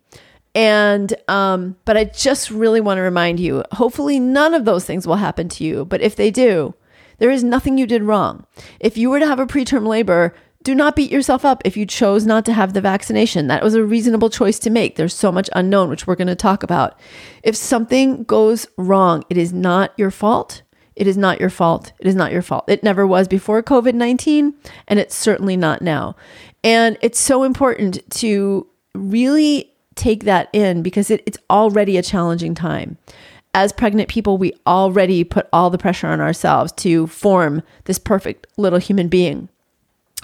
And, 0.55 1.13
um, 1.27 1.77
but 1.85 1.95
I 1.95 2.05
just 2.05 2.49
really 2.51 2.81
want 2.81 2.97
to 2.97 3.01
remind 3.01 3.39
you 3.39 3.63
hopefully, 3.71 4.19
none 4.19 4.53
of 4.53 4.65
those 4.65 4.85
things 4.85 5.05
will 5.05 5.15
happen 5.15 5.47
to 5.49 5.63
you. 5.63 5.85
But 5.85 6.01
if 6.01 6.15
they 6.15 6.31
do, 6.31 6.73
there 7.21 7.29
is 7.29 7.43
nothing 7.43 7.77
you 7.77 7.85
did 7.85 8.01
wrong. 8.01 8.47
If 8.79 8.97
you 8.97 9.11
were 9.11 9.19
to 9.19 9.27
have 9.27 9.39
a 9.39 9.45
preterm 9.45 9.85
labor, 9.85 10.33
do 10.63 10.73
not 10.73 10.95
beat 10.95 11.11
yourself 11.11 11.45
up 11.45 11.61
if 11.63 11.77
you 11.77 11.85
chose 11.85 12.25
not 12.25 12.45
to 12.45 12.53
have 12.53 12.73
the 12.73 12.81
vaccination. 12.81 13.45
That 13.45 13.61
was 13.61 13.75
a 13.75 13.83
reasonable 13.83 14.31
choice 14.31 14.57
to 14.57 14.71
make. 14.71 14.95
There's 14.95 15.13
so 15.13 15.31
much 15.31 15.47
unknown, 15.53 15.91
which 15.91 16.07
we're 16.07 16.15
going 16.15 16.29
to 16.29 16.35
talk 16.35 16.63
about. 16.63 16.99
If 17.43 17.55
something 17.55 18.23
goes 18.23 18.65
wrong, 18.75 19.23
it 19.29 19.37
is 19.37 19.53
not 19.53 19.93
your 19.97 20.09
fault. 20.09 20.63
It 20.95 21.05
is 21.05 21.15
not 21.15 21.39
your 21.39 21.51
fault. 21.51 21.93
It 21.99 22.07
is 22.07 22.15
not 22.15 22.31
your 22.31 22.41
fault. 22.41 22.65
It 22.67 22.81
never 22.81 23.05
was 23.05 23.27
before 23.27 23.61
COVID 23.61 23.93
19, 23.93 24.55
and 24.87 24.99
it's 24.99 25.15
certainly 25.15 25.55
not 25.55 25.83
now. 25.83 26.15
And 26.63 26.97
it's 27.03 27.19
so 27.19 27.43
important 27.43 27.99
to 28.15 28.65
really 28.95 29.71
take 29.93 30.23
that 30.23 30.49
in 30.53 30.81
because 30.81 31.11
it, 31.11 31.21
it's 31.27 31.37
already 31.51 31.97
a 31.97 32.01
challenging 32.01 32.55
time. 32.55 32.97
As 33.53 33.73
pregnant 33.73 34.09
people, 34.09 34.37
we 34.37 34.53
already 34.65 35.23
put 35.23 35.49
all 35.51 35.69
the 35.69 35.77
pressure 35.77 36.07
on 36.07 36.21
ourselves 36.21 36.71
to 36.73 37.07
form 37.07 37.63
this 37.85 37.99
perfect 37.99 38.47
little 38.57 38.79
human 38.79 39.09
being. 39.09 39.49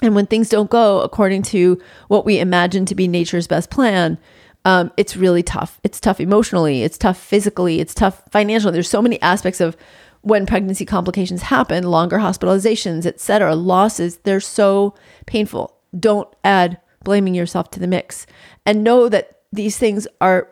And 0.00 0.14
when 0.14 0.26
things 0.26 0.48
don't 0.48 0.70
go 0.70 1.00
according 1.00 1.42
to 1.44 1.80
what 2.06 2.24
we 2.24 2.38
imagine 2.38 2.86
to 2.86 2.94
be 2.94 3.08
nature's 3.08 3.46
best 3.46 3.70
plan, 3.70 4.18
um, 4.64 4.92
it's 4.96 5.16
really 5.16 5.42
tough. 5.42 5.80
It's 5.82 6.00
tough 6.00 6.20
emotionally, 6.20 6.82
it's 6.82 6.98
tough 6.98 7.18
physically, 7.18 7.80
it's 7.80 7.94
tough 7.94 8.22
financially. 8.30 8.72
There's 8.72 8.88
so 8.88 9.02
many 9.02 9.20
aspects 9.22 9.60
of 9.60 9.76
when 10.22 10.46
pregnancy 10.46 10.84
complications 10.84 11.42
happen, 11.42 11.84
longer 11.84 12.18
hospitalizations, 12.18 13.06
etc., 13.06 13.54
losses, 13.54 14.18
they're 14.18 14.40
so 14.40 14.94
painful. 15.26 15.76
Don't 15.98 16.28
add 16.44 16.80
blaming 17.04 17.34
yourself 17.34 17.70
to 17.70 17.80
the 17.80 17.86
mix. 17.86 18.26
And 18.66 18.84
know 18.84 19.08
that 19.08 19.40
these 19.52 19.78
things 19.78 20.06
are 20.20 20.48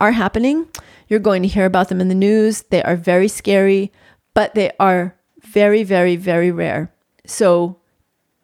are 0.00 0.12
happening. 0.12 0.66
You're 1.08 1.20
going 1.20 1.42
to 1.42 1.48
hear 1.48 1.66
about 1.66 1.88
them 1.88 2.00
in 2.00 2.08
the 2.08 2.14
news. 2.14 2.62
They 2.70 2.82
are 2.82 2.96
very 2.96 3.28
scary, 3.28 3.92
but 4.34 4.54
they 4.54 4.72
are 4.78 5.14
very 5.42 5.82
very 5.82 6.16
very 6.16 6.50
rare. 6.50 6.92
So 7.26 7.78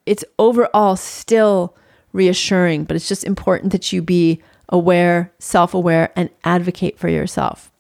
it's 0.06 0.24
overall 0.38 0.96
still 0.96 1.76
reassuring, 2.12 2.84
but 2.84 2.96
it's 2.96 3.08
just 3.08 3.24
important 3.24 3.72
that 3.72 3.92
you 3.92 4.02
be 4.02 4.42
aware, 4.68 5.32
self 5.38 5.74
aware, 5.74 6.12
and 6.16 6.30
advocate 6.44 6.98
for 6.98 7.08
yourself. 7.08 7.70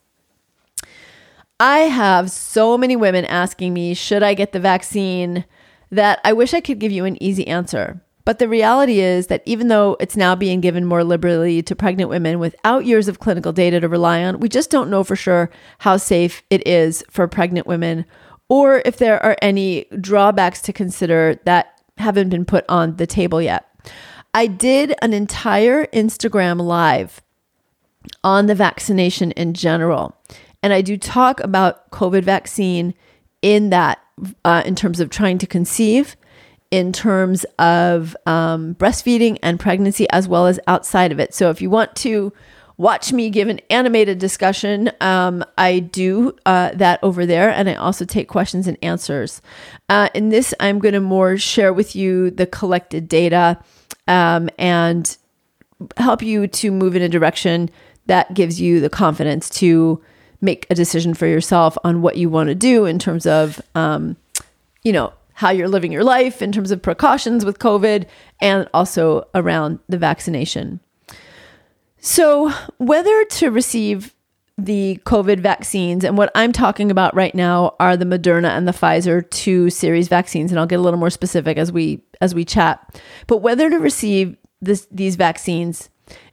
I 1.60 1.80
have 1.80 2.30
so 2.30 2.76
many 2.76 2.96
women 2.96 3.24
asking 3.24 3.72
me, 3.72 3.94
should 3.94 4.22
I 4.22 4.34
get 4.34 4.52
the 4.52 4.60
vaccine? 4.60 5.44
That 5.90 6.20
I 6.24 6.32
wish 6.32 6.52
I 6.52 6.60
could 6.60 6.80
give 6.80 6.90
you 6.90 7.04
an 7.04 7.22
easy 7.22 7.46
answer. 7.46 8.02
But 8.24 8.38
the 8.38 8.48
reality 8.48 9.00
is 9.00 9.26
that 9.26 9.42
even 9.44 9.68
though 9.68 9.96
it's 10.00 10.16
now 10.16 10.34
being 10.34 10.60
given 10.60 10.86
more 10.86 11.04
liberally 11.04 11.62
to 11.62 11.76
pregnant 11.76 12.08
women 12.08 12.38
without 12.38 12.86
years 12.86 13.06
of 13.06 13.18
clinical 13.18 13.52
data 13.52 13.80
to 13.80 13.88
rely 13.88 14.24
on, 14.24 14.40
we 14.40 14.48
just 14.48 14.70
don't 14.70 14.90
know 14.90 15.04
for 15.04 15.16
sure 15.16 15.50
how 15.78 15.98
safe 15.98 16.42
it 16.48 16.66
is 16.66 17.04
for 17.10 17.28
pregnant 17.28 17.66
women 17.66 18.06
or 18.48 18.82
if 18.84 18.96
there 18.96 19.22
are 19.22 19.36
any 19.42 19.86
drawbacks 20.00 20.62
to 20.62 20.72
consider 20.72 21.38
that 21.44 21.80
haven't 21.98 22.28
been 22.28 22.44
put 22.44 22.64
on 22.68 22.96
the 22.96 23.06
table 23.06 23.40
yet. 23.40 23.66
I 24.32 24.46
did 24.46 24.94
an 25.00 25.12
entire 25.12 25.86
Instagram 25.86 26.60
live 26.60 27.22
on 28.22 28.46
the 28.46 28.54
vaccination 28.54 29.30
in 29.32 29.54
general. 29.54 30.16
And 30.62 30.72
I 30.72 30.80
do 30.80 30.96
talk 30.96 31.40
about 31.40 31.90
COVID 31.90 32.24
vaccine 32.24 32.94
in 33.42 33.70
that, 33.70 34.00
uh, 34.44 34.62
in 34.64 34.74
terms 34.74 34.98
of 34.98 35.10
trying 35.10 35.38
to 35.38 35.46
conceive, 35.46 36.16
in 36.74 36.92
terms 36.92 37.44
of 37.60 38.16
um, 38.26 38.74
breastfeeding 38.74 39.38
and 39.44 39.60
pregnancy, 39.60 40.10
as 40.10 40.26
well 40.26 40.48
as 40.48 40.58
outside 40.66 41.12
of 41.12 41.20
it. 41.20 41.32
So 41.32 41.48
if 41.50 41.62
you 41.62 41.70
want 41.70 41.94
to 41.96 42.32
watch 42.76 43.12
me 43.12 43.30
give 43.30 43.46
an 43.46 43.60
animated 43.70 44.18
discussion. 44.18 44.90
Um, 45.00 45.44
I 45.56 45.78
do 45.78 46.36
uh, 46.44 46.72
that 46.74 46.98
over 47.04 47.24
there, 47.24 47.48
and 47.50 47.68
I 47.68 47.74
also 47.74 48.04
take 48.04 48.26
questions 48.26 48.66
and 48.66 48.76
answers. 48.82 49.40
Uh, 49.88 50.08
in 50.14 50.30
this, 50.30 50.52
I'm 50.58 50.80
going 50.80 50.94
to 50.94 51.00
more 51.00 51.36
share 51.36 51.72
with 51.72 51.94
you 51.94 52.32
the 52.32 52.46
collected 52.46 53.06
data 53.06 53.62
um, 54.08 54.50
and 54.58 55.16
help 55.96 56.20
you 56.20 56.48
to 56.48 56.72
move 56.72 56.96
in 56.96 57.02
a 57.02 57.08
direction 57.08 57.70
that 58.06 58.34
gives 58.34 58.60
you 58.60 58.80
the 58.80 58.90
confidence 58.90 59.48
to 59.48 60.02
make 60.40 60.66
a 60.68 60.74
decision 60.74 61.14
for 61.14 61.28
yourself 61.28 61.78
on 61.84 62.02
what 62.02 62.16
you 62.16 62.28
want 62.28 62.48
to 62.48 62.56
do 62.56 62.86
in 62.86 62.98
terms 62.98 63.24
of, 63.24 63.62
um, 63.76 64.16
you 64.82 64.92
know, 64.92 65.12
how 65.34 65.50
you're 65.50 65.68
living 65.68 65.92
your 65.92 66.04
life 66.04 66.40
in 66.40 66.52
terms 66.52 66.70
of 66.70 66.80
precautions 66.80 67.44
with 67.44 67.58
COVID 67.58 68.06
and 68.40 68.68
also 68.72 69.28
around 69.34 69.80
the 69.88 69.98
vaccination. 69.98 70.80
So, 71.98 72.50
whether 72.78 73.24
to 73.24 73.50
receive 73.50 74.14
the 74.56 75.00
COVID 75.04 75.40
vaccines, 75.40 76.04
and 76.04 76.16
what 76.16 76.30
I'm 76.34 76.52
talking 76.52 76.90
about 76.90 77.14
right 77.14 77.34
now 77.34 77.74
are 77.80 77.96
the 77.96 78.04
Moderna 78.04 78.56
and 78.56 78.68
the 78.68 78.72
Pfizer 78.72 79.28
2 79.30 79.70
series 79.70 80.08
vaccines, 80.08 80.52
and 80.52 80.60
I'll 80.60 80.66
get 80.66 80.78
a 80.78 80.82
little 80.82 81.00
more 81.00 81.10
specific 81.10 81.58
as 81.58 81.72
we 81.72 82.02
as 82.20 82.34
we 82.34 82.44
chat. 82.44 83.00
But 83.26 83.38
whether 83.38 83.68
to 83.68 83.78
receive 83.78 84.36
this, 84.60 84.86
these 84.90 85.16
vaccines 85.16 85.90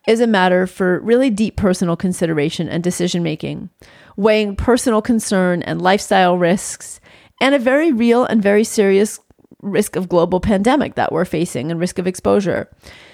is 0.08 0.20
a 0.20 0.28
matter 0.28 0.68
for 0.68 1.00
really 1.00 1.30
deep 1.30 1.56
personal 1.58 1.96
consideration 1.96 2.68
and 2.68 2.84
decision 2.84 3.24
making, 3.24 3.70
weighing 4.16 4.56
personal 4.56 5.02
concern 5.02 5.64
and 5.64 5.82
lifestyle 5.82 6.38
risks, 6.38 7.01
and 7.42 7.56
a 7.56 7.60
very 7.60 7.92
real 7.92 8.24
and 8.24 8.42
very 8.42 8.64
serious 8.64 9.20
risk 9.62 9.96
of 9.96 10.10
global 10.10 10.40
pandemic 10.40 10.96
that 10.96 11.12
we're 11.12 11.26
facing 11.26 11.70
and 11.70 11.80
risk 11.80 12.00
of 12.00 12.08
exposure. 12.08 12.70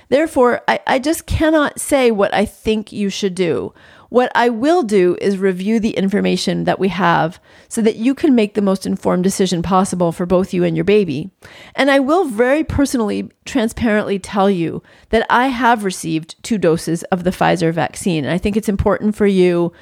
Therefore, 0.09 0.61
I, 0.67 0.79
I 0.87 0.99
just 0.99 1.25
cannot 1.25 1.79
say 1.79 2.11
what 2.11 2.33
I 2.33 2.45
think 2.45 2.91
you 2.91 3.09
should 3.09 3.35
do. 3.35 3.73
What 4.09 4.31
I 4.33 4.47
will 4.47 4.83
do 4.83 5.17
is 5.19 5.37
review 5.37 5.81
the 5.81 5.97
information 5.97 6.63
that 6.63 6.79
we 6.79 6.87
have 6.87 7.41
so 7.67 7.81
that 7.81 7.97
you 7.97 8.15
can 8.15 8.35
make 8.35 8.53
the 8.53 8.61
most 8.61 8.85
informed 8.85 9.25
decision 9.25 9.61
possible 9.61 10.13
for 10.13 10.25
both 10.25 10.53
you 10.53 10.63
and 10.63 10.77
your 10.77 10.85
baby. 10.85 11.29
And 11.75 11.91
I 11.91 11.99
will 11.99 12.23
very 12.23 12.63
personally, 12.63 13.29
transparently 13.43 14.17
tell 14.17 14.49
you 14.49 14.81
that 15.09 15.25
I 15.29 15.47
have 15.47 15.83
received 15.83 16.41
two 16.41 16.57
doses 16.57 17.03
of 17.05 17.25
the 17.25 17.31
Pfizer 17.31 17.73
vaccine. 17.73 18.23
And 18.23 18.33
I 18.33 18.37
think 18.37 18.55
it's 18.55 18.69
important 18.69 19.15
for 19.15 19.27
you 19.27 19.73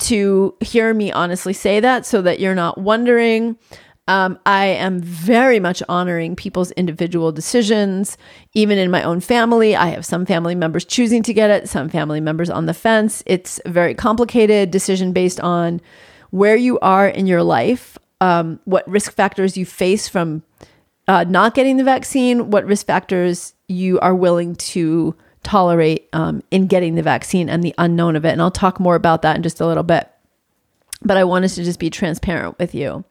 to 0.00 0.54
hear 0.60 0.92
me 0.92 1.12
honestly 1.12 1.52
say 1.52 1.80
that 1.80 2.04
so 2.04 2.20
that 2.22 2.40
you're 2.40 2.54
not 2.54 2.78
wondering 2.78 3.56
um, 4.10 4.40
I 4.44 4.66
am 4.66 5.00
very 5.00 5.60
much 5.60 5.84
honoring 5.88 6.34
people's 6.34 6.72
individual 6.72 7.30
decisions. 7.30 8.18
Even 8.54 8.76
in 8.76 8.90
my 8.90 9.04
own 9.04 9.20
family, 9.20 9.76
I 9.76 9.86
have 9.86 10.04
some 10.04 10.26
family 10.26 10.56
members 10.56 10.84
choosing 10.84 11.22
to 11.22 11.32
get 11.32 11.48
it, 11.48 11.68
some 11.68 11.88
family 11.88 12.20
members 12.20 12.50
on 12.50 12.66
the 12.66 12.74
fence. 12.74 13.22
It's 13.24 13.60
a 13.64 13.70
very 13.70 13.94
complicated 13.94 14.72
decision 14.72 15.12
based 15.12 15.38
on 15.38 15.80
where 16.30 16.56
you 16.56 16.76
are 16.80 17.06
in 17.06 17.28
your 17.28 17.44
life, 17.44 17.98
um, 18.20 18.58
what 18.64 18.86
risk 18.88 19.12
factors 19.12 19.56
you 19.56 19.64
face 19.64 20.08
from 20.08 20.42
uh, 21.06 21.22
not 21.28 21.54
getting 21.54 21.76
the 21.76 21.84
vaccine, 21.84 22.50
what 22.50 22.66
risk 22.66 22.86
factors 22.86 23.54
you 23.68 24.00
are 24.00 24.14
willing 24.14 24.56
to 24.56 25.14
tolerate 25.44 26.08
um, 26.12 26.42
in 26.50 26.66
getting 26.66 26.96
the 26.96 27.02
vaccine, 27.02 27.48
and 27.48 27.62
the 27.62 27.76
unknown 27.78 28.16
of 28.16 28.24
it. 28.24 28.30
And 28.30 28.42
I'll 28.42 28.50
talk 28.50 28.80
more 28.80 28.96
about 28.96 29.22
that 29.22 29.36
in 29.36 29.44
just 29.44 29.60
a 29.60 29.66
little 29.66 29.84
bit 29.84 30.09
but 31.02 31.16
I 31.16 31.24
wanted 31.24 31.48
to 31.50 31.64
just 31.64 31.78
be 31.78 31.88
transparent 31.88 32.58
with 32.58 32.74
you. 32.74 33.04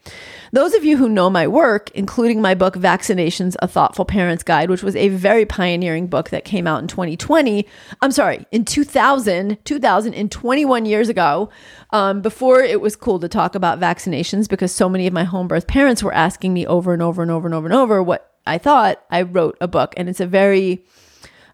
Those 0.51 0.73
of 0.73 0.83
you 0.83 0.97
who 0.97 1.09
know 1.09 1.29
my 1.29 1.47
work, 1.47 1.89
including 1.91 2.41
my 2.41 2.53
book 2.53 2.75
Vaccinations 2.75 3.55
A 3.61 3.67
Thoughtful 3.67 4.05
Parent's 4.05 4.43
Guide, 4.43 4.69
which 4.69 4.83
was 4.83 4.95
a 4.95 5.09
very 5.09 5.45
pioneering 5.45 6.07
book 6.07 6.29
that 6.29 6.45
came 6.45 6.67
out 6.67 6.81
in 6.81 6.87
2020. 6.87 7.65
I'm 8.01 8.11
sorry, 8.11 8.45
in 8.51 8.65
2000, 8.65 9.57
2021 9.65 10.85
years 10.85 11.09
ago, 11.09 11.49
um, 11.91 12.21
before 12.21 12.61
it 12.61 12.79
was 12.79 12.95
cool 12.95 13.19
to 13.19 13.27
talk 13.27 13.55
about 13.55 13.79
vaccinations 13.79 14.47
because 14.47 14.71
so 14.71 14.87
many 14.87 15.07
of 15.07 15.13
my 15.13 15.23
home 15.23 15.47
birth 15.47 15.67
parents 15.67 16.03
were 16.03 16.13
asking 16.13 16.53
me 16.53 16.67
over 16.67 16.93
and 16.93 17.01
over 17.01 17.21
and 17.23 17.31
over 17.31 17.47
and 17.47 17.55
over 17.55 17.67
and 17.67 17.75
over 17.75 18.03
what 18.03 18.33
I 18.45 18.59
thought. 18.59 19.03
I 19.09 19.23
wrote 19.23 19.57
a 19.61 19.67
book, 19.67 19.93
and 19.97 20.07
it's 20.07 20.19
a 20.19 20.27
very 20.27 20.83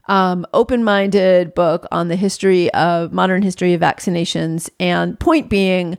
um, 0.07 0.45
open 0.53 0.83
minded 0.83 1.53
book 1.55 1.85
on 1.91 2.09
the 2.09 2.15
history 2.15 2.71
of 2.73 3.13
modern 3.13 3.41
history 3.41 3.73
of 3.73 3.81
vaccinations. 3.81 4.69
And 4.79 5.19
point 5.19 5.49
being, 5.49 5.97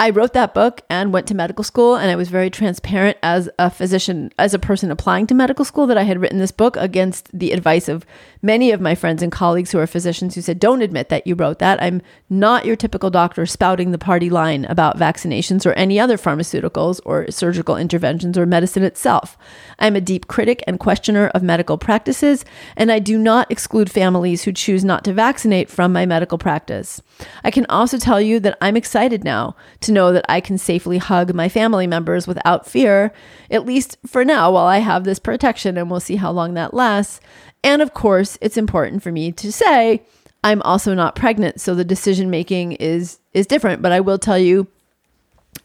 I 0.00 0.08
wrote 0.08 0.32
that 0.32 0.54
book 0.54 0.80
and 0.88 1.12
went 1.12 1.26
to 1.26 1.34
medical 1.34 1.62
school, 1.62 1.94
and 1.94 2.10
I 2.10 2.16
was 2.16 2.30
very 2.30 2.48
transparent 2.48 3.18
as 3.22 3.50
a 3.58 3.68
physician, 3.68 4.32
as 4.38 4.54
a 4.54 4.58
person 4.58 4.90
applying 4.90 5.26
to 5.26 5.34
medical 5.34 5.62
school, 5.62 5.86
that 5.88 5.98
I 5.98 6.04
had 6.04 6.18
written 6.18 6.38
this 6.38 6.52
book 6.52 6.74
against 6.78 7.28
the 7.38 7.52
advice 7.52 7.86
of 7.86 8.06
many 8.40 8.70
of 8.70 8.80
my 8.80 8.94
friends 8.94 9.22
and 9.22 9.30
colleagues 9.30 9.72
who 9.72 9.78
are 9.78 9.86
physicians 9.86 10.34
who 10.34 10.40
said, 10.40 10.58
Don't 10.58 10.80
admit 10.80 11.10
that 11.10 11.26
you 11.26 11.34
wrote 11.34 11.58
that. 11.58 11.82
I'm 11.82 12.00
not 12.30 12.64
your 12.64 12.76
typical 12.76 13.10
doctor 13.10 13.44
spouting 13.44 13.90
the 13.90 13.98
party 13.98 14.30
line 14.30 14.64
about 14.64 14.96
vaccinations 14.96 15.66
or 15.66 15.74
any 15.74 16.00
other 16.00 16.16
pharmaceuticals 16.16 17.02
or 17.04 17.30
surgical 17.30 17.76
interventions 17.76 18.38
or 18.38 18.46
medicine 18.46 18.84
itself. 18.84 19.36
I'm 19.78 19.96
a 19.96 20.00
deep 20.00 20.28
critic 20.28 20.64
and 20.66 20.80
questioner 20.80 21.28
of 21.34 21.42
medical 21.42 21.76
practices, 21.76 22.46
and 22.74 22.90
I 22.90 23.00
do 23.00 23.18
not 23.18 23.50
exclude 23.50 23.90
families 23.90 24.44
who 24.44 24.52
choose 24.52 24.82
not 24.82 25.04
to 25.04 25.12
vaccinate 25.12 25.68
from 25.68 25.92
my 25.92 26.06
medical 26.06 26.38
practice. 26.38 27.02
I 27.44 27.50
can 27.50 27.66
also 27.66 27.98
tell 27.98 28.18
you 28.18 28.40
that 28.40 28.56
I'm 28.62 28.78
excited 28.78 29.24
now 29.24 29.56
to 29.80 29.89
to 29.90 29.94
know 29.94 30.12
that 30.12 30.24
I 30.28 30.40
can 30.40 30.56
safely 30.56 30.98
hug 30.98 31.34
my 31.34 31.48
family 31.48 31.86
members 31.86 32.26
without 32.26 32.66
fear, 32.66 33.12
at 33.50 33.66
least 33.66 33.98
for 34.06 34.24
now, 34.24 34.52
while 34.52 34.66
I 34.66 34.78
have 34.78 35.04
this 35.04 35.18
protection, 35.18 35.76
and 35.76 35.90
we'll 35.90 36.00
see 36.00 36.16
how 36.16 36.30
long 36.30 36.54
that 36.54 36.72
lasts. 36.72 37.20
And 37.62 37.82
of 37.82 37.92
course, 37.92 38.38
it's 38.40 38.56
important 38.56 39.02
for 39.02 39.12
me 39.12 39.32
to 39.32 39.52
say 39.52 40.02
I'm 40.42 40.62
also 40.62 40.94
not 40.94 41.16
pregnant, 41.16 41.60
so 41.60 41.74
the 41.74 41.84
decision 41.84 42.30
making 42.30 42.72
is 42.72 43.18
is 43.34 43.46
different. 43.46 43.82
But 43.82 43.92
I 43.92 44.00
will 44.00 44.18
tell 44.18 44.38
you, 44.38 44.68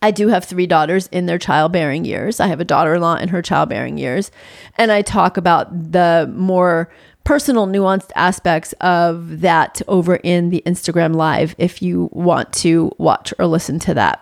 I 0.02 0.12
do 0.12 0.28
have 0.28 0.44
three 0.44 0.68
daughters 0.68 1.08
in 1.08 1.28
their 1.28 1.40
childbearing 1.40 2.04
years. 2.04 2.40
I 2.40 2.48
have 2.48 2.60
a 2.60 2.66
daughter 2.66 2.96
in 2.96 3.02
law 3.02 3.16
in 3.16 3.30
her 3.30 3.42
childbearing 3.42 3.98
years. 3.98 4.32
And 4.78 4.92
I 4.92 5.02
talk 5.04 5.38
about 5.38 5.92
the 5.92 6.32
more 6.36 6.92
personal, 7.26 7.68
nuanced 7.68 8.12
aspects 8.16 8.74
of 8.80 9.42
that 9.42 9.82
over 9.88 10.16
in 10.18 10.52
the 10.52 10.64
Instagram 10.66 11.16
Live 11.16 11.56
if 11.58 11.82
you 11.82 12.10
want 12.14 12.54
to 12.54 12.92
watch 12.98 13.34
or 13.38 13.48
listen 13.48 13.80
to 13.80 13.94
that. 13.96 14.22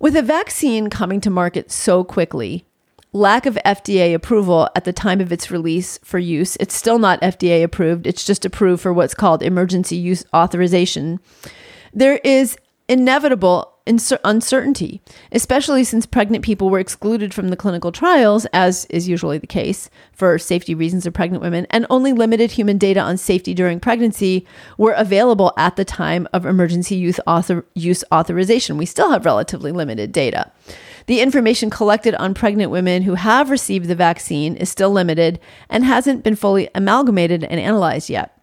With 0.00 0.16
a 0.16 0.22
vaccine 0.22 0.90
coming 0.90 1.20
to 1.20 1.30
market 1.30 1.70
so 1.70 2.02
quickly, 2.02 2.64
lack 3.12 3.46
of 3.46 3.58
FDA 3.64 4.14
approval 4.14 4.68
at 4.74 4.84
the 4.84 4.92
time 4.92 5.20
of 5.20 5.32
its 5.32 5.50
release 5.50 5.98
for 6.02 6.18
use, 6.18 6.56
it's 6.56 6.74
still 6.74 6.98
not 6.98 7.20
FDA 7.20 7.62
approved, 7.62 8.06
it's 8.06 8.24
just 8.24 8.44
approved 8.44 8.82
for 8.82 8.92
what's 8.92 9.14
called 9.14 9.42
emergency 9.42 9.96
use 9.96 10.24
authorization. 10.34 11.20
There 11.92 12.18
is 12.24 12.56
inevitable 12.88 13.77
uncertainty, 14.24 15.00
especially 15.32 15.84
since 15.84 16.06
pregnant 16.06 16.44
people 16.44 16.70
were 16.70 16.78
excluded 16.78 17.32
from 17.32 17.48
the 17.48 17.56
clinical 17.56 17.90
trials, 17.90 18.44
as 18.46 18.84
is 18.86 19.08
usually 19.08 19.38
the 19.38 19.46
case 19.46 19.88
for 20.12 20.38
safety 20.38 20.74
reasons 20.74 21.06
of 21.06 21.14
pregnant 21.14 21.42
women, 21.42 21.66
and 21.70 21.86
only 21.88 22.12
limited 22.12 22.52
human 22.52 22.78
data 22.78 23.00
on 23.00 23.16
safety 23.16 23.54
during 23.54 23.80
pregnancy 23.80 24.46
were 24.76 24.92
available 24.92 25.52
at 25.56 25.76
the 25.76 25.84
time 25.84 26.28
of 26.32 26.44
emergency 26.44 26.94
use, 26.96 27.18
author- 27.26 27.64
use 27.74 28.04
authorization. 28.12 28.76
We 28.76 28.86
still 28.86 29.10
have 29.10 29.24
relatively 29.24 29.72
limited 29.72 30.12
data. 30.12 30.52
The 31.06 31.20
information 31.20 31.70
collected 31.70 32.14
on 32.16 32.34
pregnant 32.34 32.70
women 32.70 33.02
who 33.02 33.14
have 33.14 33.48
received 33.48 33.88
the 33.88 33.94
vaccine 33.94 34.56
is 34.56 34.68
still 34.68 34.90
limited 34.90 35.40
and 35.70 35.82
hasn't 35.84 36.22
been 36.22 36.36
fully 36.36 36.68
amalgamated 36.74 37.44
and 37.44 37.58
analyzed 37.58 38.10
yet. 38.10 38.34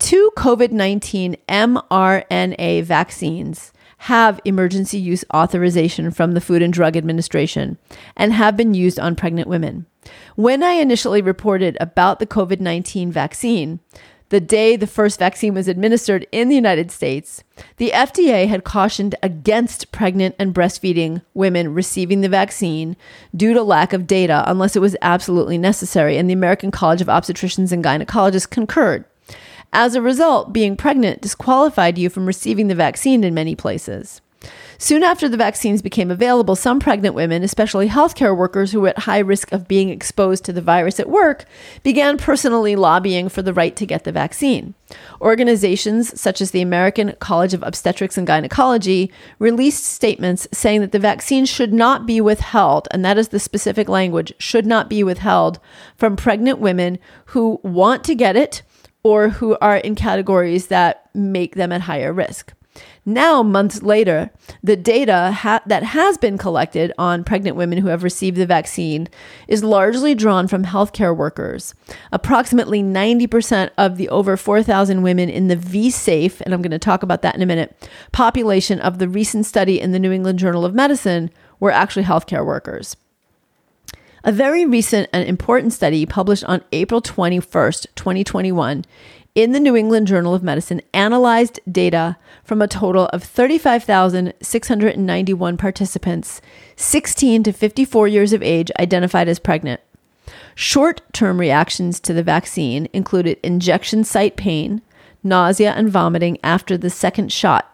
Two 0.00 0.32
COVID 0.36 0.72
19 0.72 1.36
mRNA 1.48 2.82
vaccines 2.82 3.72
have 4.04 4.40
emergency 4.46 4.96
use 4.98 5.26
authorization 5.34 6.10
from 6.10 6.32
the 6.32 6.40
Food 6.40 6.62
and 6.62 6.72
Drug 6.72 6.96
Administration 6.96 7.76
and 8.16 8.32
have 8.32 8.56
been 8.56 8.72
used 8.72 8.98
on 8.98 9.14
pregnant 9.14 9.46
women. 9.46 9.84
When 10.36 10.62
I 10.62 10.72
initially 10.72 11.20
reported 11.20 11.76
about 11.80 12.18
the 12.18 12.26
COVID 12.26 12.60
19 12.60 13.12
vaccine, 13.12 13.78
the 14.30 14.40
day 14.40 14.76
the 14.76 14.86
first 14.86 15.18
vaccine 15.18 15.52
was 15.52 15.68
administered 15.68 16.26
in 16.32 16.48
the 16.48 16.54
United 16.54 16.90
States, 16.90 17.44
the 17.76 17.90
FDA 17.90 18.48
had 18.48 18.64
cautioned 18.64 19.16
against 19.22 19.92
pregnant 19.92 20.34
and 20.38 20.54
breastfeeding 20.54 21.20
women 21.34 21.74
receiving 21.74 22.22
the 22.22 22.28
vaccine 22.28 22.96
due 23.36 23.52
to 23.52 23.62
lack 23.62 23.92
of 23.92 24.06
data 24.06 24.44
unless 24.46 24.76
it 24.76 24.80
was 24.80 24.96
absolutely 25.02 25.58
necessary, 25.58 26.16
and 26.16 26.30
the 26.30 26.34
American 26.34 26.70
College 26.70 27.02
of 27.02 27.08
Obstetricians 27.08 27.70
and 27.70 27.84
Gynecologists 27.84 28.48
concurred. 28.48 29.04
As 29.72 29.94
a 29.94 30.02
result, 30.02 30.52
being 30.52 30.76
pregnant 30.76 31.20
disqualified 31.20 31.96
you 31.96 32.10
from 32.10 32.26
receiving 32.26 32.68
the 32.68 32.74
vaccine 32.74 33.22
in 33.22 33.34
many 33.34 33.54
places. 33.54 34.20
Soon 34.78 35.02
after 35.02 35.28
the 35.28 35.36
vaccines 35.36 35.82
became 35.82 36.10
available, 36.10 36.56
some 36.56 36.80
pregnant 36.80 37.14
women, 37.14 37.42
especially 37.42 37.88
healthcare 37.88 38.34
workers 38.34 38.72
who 38.72 38.80
were 38.80 38.88
at 38.88 39.00
high 39.00 39.18
risk 39.18 39.52
of 39.52 39.68
being 39.68 39.90
exposed 39.90 40.42
to 40.46 40.52
the 40.54 40.62
virus 40.62 40.98
at 40.98 41.10
work, 41.10 41.44
began 41.82 42.16
personally 42.16 42.74
lobbying 42.74 43.28
for 43.28 43.42
the 43.42 43.52
right 43.52 43.76
to 43.76 43.84
get 43.84 44.04
the 44.04 44.12
vaccine. 44.12 44.72
Organizations 45.20 46.18
such 46.18 46.40
as 46.40 46.52
the 46.52 46.62
American 46.62 47.14
College 47.20 47.52
of 47.52 47.62
Obstetrics 47.62 48.16
and 48.16 48.26
Gynecology 48.26 49.12
released 49.38 49.84
statements 49.84 50.48
saying 50.50 50.80
that 50.80 50.92
the 50.92 50.98
vaccine 50.98 51.44
should 51.44 51.74
not 51.74 52.06
be 52.06 52.22
withheld, 52.22 52.88
and 52.90 53.04
that 53.04 53.18
is 53.18 53.28
the 53.28 53.38
specific 53.38 53.90
language, 53.90 54.32
should 54.38 54.64
not 54.64 54.88
be 54.88 55.04
withheld 55.04 55.60
from 55.96 56.16
pregnant 56.16 56.58
women 56.58 56.98
who 57.26 57.60
want 57.62 58.02
to 58.04 58.14
get 58.14 58.34
it 58.34 58.62
or 59.02 59.30
who 59.30 59.56
are 59.60 59.76
in 59.76 59.94
categories 59.94 60.66
that 60.68 61.08
make 61.14 61.54
them 61.54 61.72
at 61.72 61.82
higher 61.82 62.12
risk. 62.12 62.52
Now, 63.04 63.42
months 63.42 63.82
later, 63.82 64.30
the 64.62 64.76
data 64.76 65.32
ha- 65.32 65.62
that 65.66 65.82
has 65.82 66.18
been 66.18 66.38
collected 66.38 66.92
on 66.98 67.24
pregnant 67.24 67.56
women 67.56 67.78
who 67.78 67.88
have 67.88 68.04
received 68.04 68.36
the 68.36 68.46
vaccine 68.46 69.08
is 69.48 69.64
largely 69.64 70.14
drawn 70.14 70.46
from 70.46 70.64
healthcare 70.64 71.16
workers. 71.16 71.74
Approximately 72.12 72.82
90% 72.82 73.70
of 73.78 73.96
the 73.96 74.08
over 74.10 74.36
4,000 74.36 75.02
women 75.02 75.28
in 75.28 75.48
the 75.48 75.56
V-Safe, 75.56 76.40
and 76.42 76.52
I'm 76.52 76.62
going 76.62 76.70
to 76.70 76.78
talk 76.78 77.02
about 77.02 77.22
that 77.22 77.34
in 77.34 77.42
a 77.42 77.46
minute, 77.46 77.88
population 78.12 78.80
of 78.80 78.98
the 78.98 79.08
recent 79.08 79.46
study 79.46 79.80
in 79.80 79.92
the 79.92 79.98
New 79.98 80.12
England 80.12 80.38
Journal 80.38 80.64
of 80.64 80.74
Medicine 80.74 81.30
were 81.58 81.70
actually 81.70 82.04
healthcare 82.04 82.44
workers. 82.44 82.96
A 84.22 84.32
very 84.32 84.66
recent 84.66 85.08
and 85.14 85.26
important 85.26 85.72
study 85.72 86.04
published 86.04 86.44
on 86.44 86.62
April 86.72 87.00
21st, 87.00 87.86
2021, 87.94 88.84
in 89.34 89.52
the 89.52 89.60
New 89.60 89.74
England 89.74 90.08
Journal 90.08 90.34
of 90.34 90.42
Medicine 90.42 90.82
analyzed 90.92 91.58
data 91.70 92.18
from 92.44 92.60
a 92.60 92.68
total 92.68 93.06
of 93.06 93.24
35,691 93.24 95.56
participants, 95.56 96.42
16 96.76 97.44
to 97.44 97.52
54 97.52 98.08
years 98.08 98.34
of 98.34 98.42
age, 98.42 98.70
identified 98.78 99.28
as 99.28 99.38
pregnant. 99.38 99.80
Short 100.54 101.00
term 101.14 101.40
reactions 101.40 101.98
to 102.00 102.12
the 102.12 102.22
vaccine 102.22 102.90
included 102.92 103.38
injection 103.42 104.04
site 104.04 104.36
pain, 104.36 104.82
nausea, 105.22 105.72
and 105.72 105.88
vomiting 105.88 106.36
after 106.44 106.76
the 106.76 106.90
second 106.90 107.32
shot, 107.32 107.69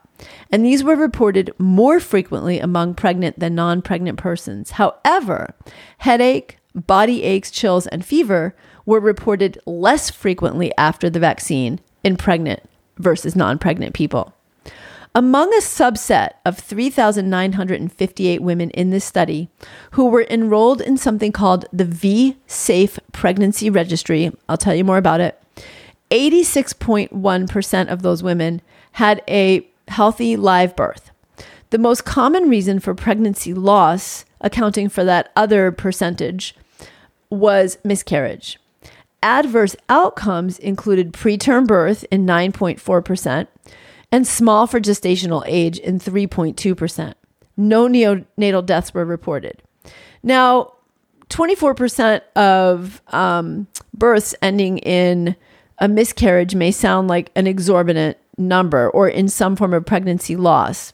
and 0.51 0.65
these 0.65 0.85
were 0.85 0.97
reported 0.97 1.53
more 1.59 2.01
frequently 2.01 2.59
among 2.59 2.95
pregnant 2.95 3.39
than 3.39 3.55
non 3.55 3.83
pregnant 3.83 4.19
persons. 4.19 4.73
However, 4.73 5.55
headache, 5.99 6.59
body 6.75 7.23
aches, 7.23 7.51
chills, 7.51 7.87
and 7.87 8.05
fever 8.05 8.55
were 8.85 9.01
reported 9.01 9.59
less 9.67 10.11
frequently 10.11 10.73
after 10.79 11.11
the 11.11 11.21
vaccine 11.21 11.81
in 12.05 12.17
pregnant 12.17 12.63
versus 12.99 13.35
non 13.37 13.59
pregnant 13.59 13.95
people. 13.95 14.33
Among 15.15 15.53
a 15.55 15.63
subset 15.63 16.33
of 16.45 16.59
3,958 16.59 18.43
women 18.43 18.69
in 18.71 18.91
this 18.91 19.05
study 19.05 19.49
who 19.93 20.11
were 20.11 20.27
enrolled 20.29 20.83
in 20.83 20.99
something 20.99 21.33
called 21.33 21.65
the 21.73 21.87
V 21.87 22.37
Safe 22.47 22.99
Pregnancy 23.13 23.71
Registry, 23.71 24.31
I'll 24.47 24.59
tell 24.59 24.75
you 24.75 24.85
more 24.85 24.99
about 24.99 25.23
it, 25.23 25.43
86.1% 26.11 27.89
of 27.89 28.03
those 28.03 28.23
women 28.23 28.61
had 28.93 29.23
a 29.27 29.67
healthy 29.88 30.37
live 30.37 30.77
birth. 30.77 31.11
The 31.70 31.79
most 31.79 32.05
common 32.05 32.49
reason 32.49 32.79
for 32.81 32.94
pregnancy 32.94 33.53
loss, 33.53 34.25
accounting 34.40 34.88
for 34.88 35.05
that 35.05 35.33
other 35.35 35.72
percentage, 35.72 36.55
was 37.31 37.79
miscarriage. 37.85 38.59
Adverse 39.22 39.75
outcomes 39.88 40.59
included 40.59 41.12
preterm 41.12 41.66
birth 41.66 42.05
in 42.11 42.25
9.4% 42.25 43.49
and 44.12 44.27
small 44.27 44.66
for 44.66 44.81
gestational 44.81 45.42
age 45.46 45.79
in 45.79 45.99
3.2%. 45.99 47.14
No 47.57 47.88
neonatal 47.88 48.64
deaths 48.64 48.94
were 48.94 49.05
reported. 49.05 49.62
Now, 50.22 50.75
24% 51.31 52.20
of 52.37 53.03
um, 53.09 53.66
births 53.92 54.35
ending 54.42 54.79
in 54.79 55.35
a 55.79 55.88
miscarriage 55.88 56.55
may 56.55 56.70
sound 56.70 57.09
like 57.09 57.31
an 57.35 57.46
exorbitant 57.46 58.16
number 58.38 58.88
or 58.90 59.09
in 59.09 59.29
some 59.29 59.57
form 59.57 59.72
of 59.72 59.87
pregnancy 59.87 60.37
loss. 60.37 60.92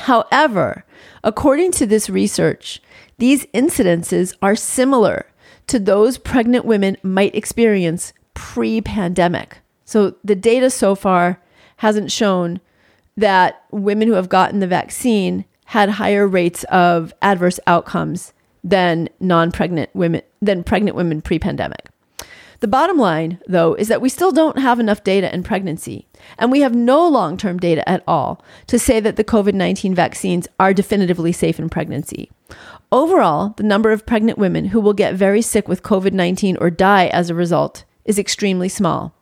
However, 0.00 0.84
according 1.22 1.72
to 1.72 1.86
this 1.86 2.08
research, 2.08 2.80
these 3.18 3.46
incidences 3.46 4.34
are 4.42 4.56
similar 4.56 5.26
to 5.66 5.78
those 5.78 6.18
pregnant 6.18 6.64
women 6.64 6.96
might 7.02 7.34
experience 7.34 8.12
pre 8.34 8.80
pandemic. 8.80 9.58
So 9.84 10.16
the 10.24 10.34
data 10.34 10.70
so 10.70 10.94
far 10.94 11.40
hasn't 11.76 12.10
shown 12.10 12.60
that 13.16 13.64
women 13.70 14.08
who 14.08 14.14
have 14.14 14.28
gotten 14.28 14.60
the 14.60 14.66
vaccine 14.66 15.44
had 15.66 15.90
higher 15.90 16.26
rates 16.26 16.64
of 16.64 17.12
adverse 17.22 17.60
outcomes 17.66 18.32
than 18.64 19.08
non-pregnant 19.20 19.90
women 19.94 20.22
than 20.40 20.64
pregnant 20.64 20.96
women 20.96 21.20
pre-pandemic. 21.20 21.88
The 22.62 22.68
bottom 22.68 22.96
line, 22.96 23.40
though, 23.48 23.74
is 23.74 23.88
that 23.88 24.00
we 24.00 24.08
still 24.08 24.30
don't 24.30 24.60
have 24.60 24.78
enough 24.78 25.02
data 25.02 25.34
in 25.34 25.42
pregnancy, 25.42 26.06
and 26.38 26.52
we 26.52 26.60
have 26.60 26.76
no 26.76 27.08
long 27.08 27.36
term 27.36 27.58
data 27.58 27.86
at 27.88 28.04
all 28.06 28.40
to 28.68 28.78
say 28.78 29.00
that 29.00 29.16
the 29.16 29.24
COVID 29.24 29.52
19 29.52 29.96
vaccines 29.96 30.46
are 30.60 30.72
definitively 30.72 31.32
safe 31.32 31.58
in 31.58 31.68
pregnancy. 31.68 32.30
Overall, 32.92 33.54
the 33.56 33.64
number 33.64 33.90
of 33.90 34.06
pregnant 34.06 34.38
women 34.38 34.66
who 34.66 34.80
will 34.80 34.92
get 34.92 35.16
very 35.16 35.42
sick 35.42 35.66
with 35.66 35.82
COVID 35.82 36.12
19 36.12 36.56
or 36.58 36.70
die 36.70 37.08
as 37.08 37.30
a 37.30 37.34
result 37.34 37.82
is 38.04 38.16
extremely 38.16 38.68
small. 38.68 39.12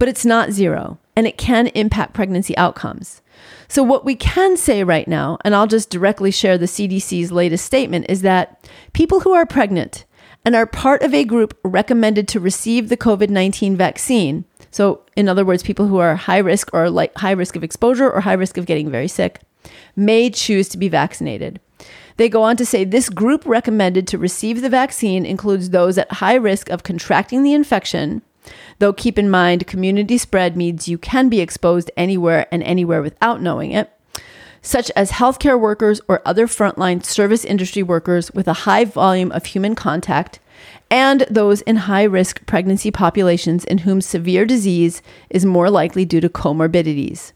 But 0.00 0.08
it's 0.08 0.26
not 0.26 0.50
zero, 0.50 0.98
and 1.14 1.28
it 1.28 1.38
can 1.38 1.68
impact 1.68 2.12
pregnancy 2.12 2.56
outcomes. 2.56 3.22
So, 3.68 3.84
what 3.84 4.04
we 4.04 4.16
can 4.16 4.56
say 4.56 4.82
right 4.82 5.06
now, 5.06 5.38
and 5.44 5.54
I'll 5.54 5.68
just 5.68 5.90
directly 5.90 6.32
share 6.32 6.58
the 6.58 6.66
CDC's 6.66 7.30
latest 7.30 7.64
statement, 7.64 8.06
is 8.08 8.22
that 8.22 8.68
people 8.94 9.20
who 9.20 9.32
are 9.32 9.46
pregnant 9.46 10.06
and 10.44 10.54
are 10.54 10.66
part 10.66 11.02
of 11.02 11.14
a 11.14 11.24
group 11.24 11.58
recommended 11.64 12.26
to 12.28 12.40
receive 12.40 12.88
the 12.88 12.96
COVID 12.96 13.28
19 13.28 13.76
vaccine. 13.76 14.44
So, 14.70 15.02
in 15.16 15.28
other 15.28 15.44
words, 15.44 15.62
people 15.62 15.88
who 15.88 15.98
are 15.98 16.14
high 16.14 16.38
risk 16.38 16.72
or 16.72 16.90
like 16.90 17.14
high 17.16 17.32
risk 17.32 17.56
of 17.56 17.64
exposure 17.64 18.10
or 18.10 18.20
high 18.20 18.34
risk 18.34 18.56
of 18.56 18.66
getting 18.66 18.90
very 18.90 19.08
sick 19.08 19.40
may 19.96 20.30
choose 20.30 20.68
to 20.70 20.78
be 20.78 20.88
vaccinated. 20.88 21.60
They 22.16 22.28
go 22.28 22.42
on 22.42 22.56
to 22.58 22.66
say 22.66 22.84
this 22.84 23.08
group 23.08 23.44
recommended 23.46 24.06
to 24.08 24.18
receive 24.18 24.60
the 24.60 24.68
vaccine 24.68 25.24
includes 25.24 25.70
those 25.70 25.98
at 25.98 26.12
high 26.12 26.34
risk 26.34 26.68
of 26.68 26.82
contracting 26.82 27.42
the 27.42 27.54
infection, 27.54 28.22
though 28.78 28.92
keep 28.92 29.18
in 29.18 29.30
mind 29.30 29.66
community 29.66 30.18
spread 30.18 30.56
means 30.56 30.88
you 30.88 30.98
can 30.98 31.28
be 31.28 31.40
exposed 31.40 31.90
anywhere 31.96 32.46
and 32.52 32.62
anywhere 32.62 33.02
without 33.02 33.40
knowing 33.40 33.72
it. 33.72 33.90
Such 34.62 34.90
as 34.96 35.12
healthcare 35.12 35.58
workers 35.58 36.00
or 36.08 36.22
other 36.24 36.46
frontline 36.46 37.04
service 37.04 37.44
industry 37.44 37.82
workers 37.82 38.30
with 38.32 38.46
a 38.48 38.64
high 38.64 38.84
volume 38.84 39.32
of 39.32 39.46
human 39.46 39.74
contact, 39.74 40.40
and 40.90 41.22
those 41.30 41.62
in 41.62 41.76
high 41.76 42.02
risk 42.02 42.44
pregnancy 42.46 42.90
populations 42.90 43.64
in 43.64 43.78
whom 43.78 44.00
severe 44.00 44.44
disease 44.44 45.02
is 45.30 45.44
more 45.44 45.70
likely 45.70 46.04
due 46.04 46.20
to 46.20 46.28
comorbidities. 46.28 47.32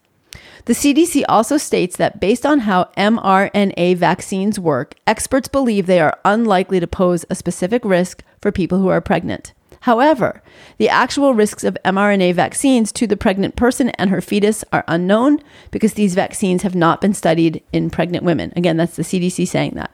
The 0.67 0.73
CDC 0.73 1.25
also 1.29 1.59
states 1.59 1.97
that 1.99 2.21
based 2.21 2.47
on 2.47 2.61
how 2.61 2.85
mRNA 2.97 3.97
vaccines 3.97 4.59
work, 4.59 4.95
experts 5.07 5.47
believe 5.47 5.87
they 5.87 6.01
are 6.01 6.19
unlikely 6.25 6.81
to 6.81 6.87
pose 6.87 7.27
a 7.29 7.35
specific 7.35 7.85
risk 7.85 8.23
for 8.41 8.51
people 8.51 8.79
who 8.79 8.89
are 8.89 9.03
pregnant. 9.03 9.53
However, 9.85 10.43
the 10.79 10.89
actual 10.89 11.35
risks 11.35 11.63
of 11.63 11.77
mRNA 11.85 12.33
vaccines 12.33 12.91
to 12.93 13.07
the 13.07 13.19
pregnant 13.19 13.55
person 13.55 13.91
and 13.91 14.09
her 14.09 14.23
fetus 14.23 14.65
are 14.73 14.83
unknown 14.89 15.41
because 15.71 15.93
these 15.93 16.15
vaccines 16.15 16.63
have 16.63 16.75
not 16.75 17.03
been 17.03 17.13
studied 17.13 17.63
in 17.71 17.91
pregnant 17.91 18.25
women. 18.25 18.51
Again, 18.57 18.79
that's 18.79 18.97
the 18.97 19.03
CDC 19.03 19.47
saying 19.47 19.73
that. 19.75 19.94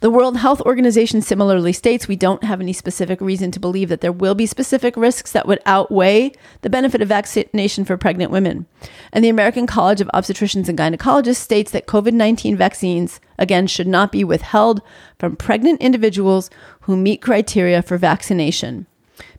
The 0.00 0.10
World 0.10 0.36
Health 0.36 0.60
Organization 0.60 1.22
similarly 1.22 1.72
states 1.72 2.06
we 2.06 2.14
don't 2.14 2.44
have 2.44 2.60
any 2.60 2.72
specific 2.72 3.20
reason 3.20 3.50
to 3.50 3.58
believe 3.58 3.88
that 3.88 4.00
there 4.00 4.12
will 4.12 4.36
be 4.36 4.46
specific 4.46 4.96
risks 4.96 5.32
that 5.32 5.48
would 5.48 5.58
outweigh 5.66 6.30
the 6.62 6.70
benefit 6.70 7.02
of 7.02 7.08
vaccination 7.08 7.84
for 7.84 7.96
pregnant 7.96 8.30
women. 8.30 8.66
And 9.12 9.24
the 9.24 9.28
American 9.28 9.66
College 9.66 10.00
of 10.00 10.08
Obstetricians 10.14 10.68
and 10.68 10.78
Gynecologists 10.78 11.36
states 11.36 11.72
that 11.72 11.88
COVID 11.88 12.12
19 12.12 12.56
vaccines, 12.56 13.20
again, 13.40 13.66
should 13.66 13.88
not 13.88 14.12
be 14.12 14.22
withheld 14.22 14.82
from 15.18 15.34
pregnant 15.34 15.80
individuals 15.80 16.48
who 16.82 16.96
meet 16.96 17.20
criteria 17.20 17.82
for 17.82 17.98
vaccination 17.98 18.86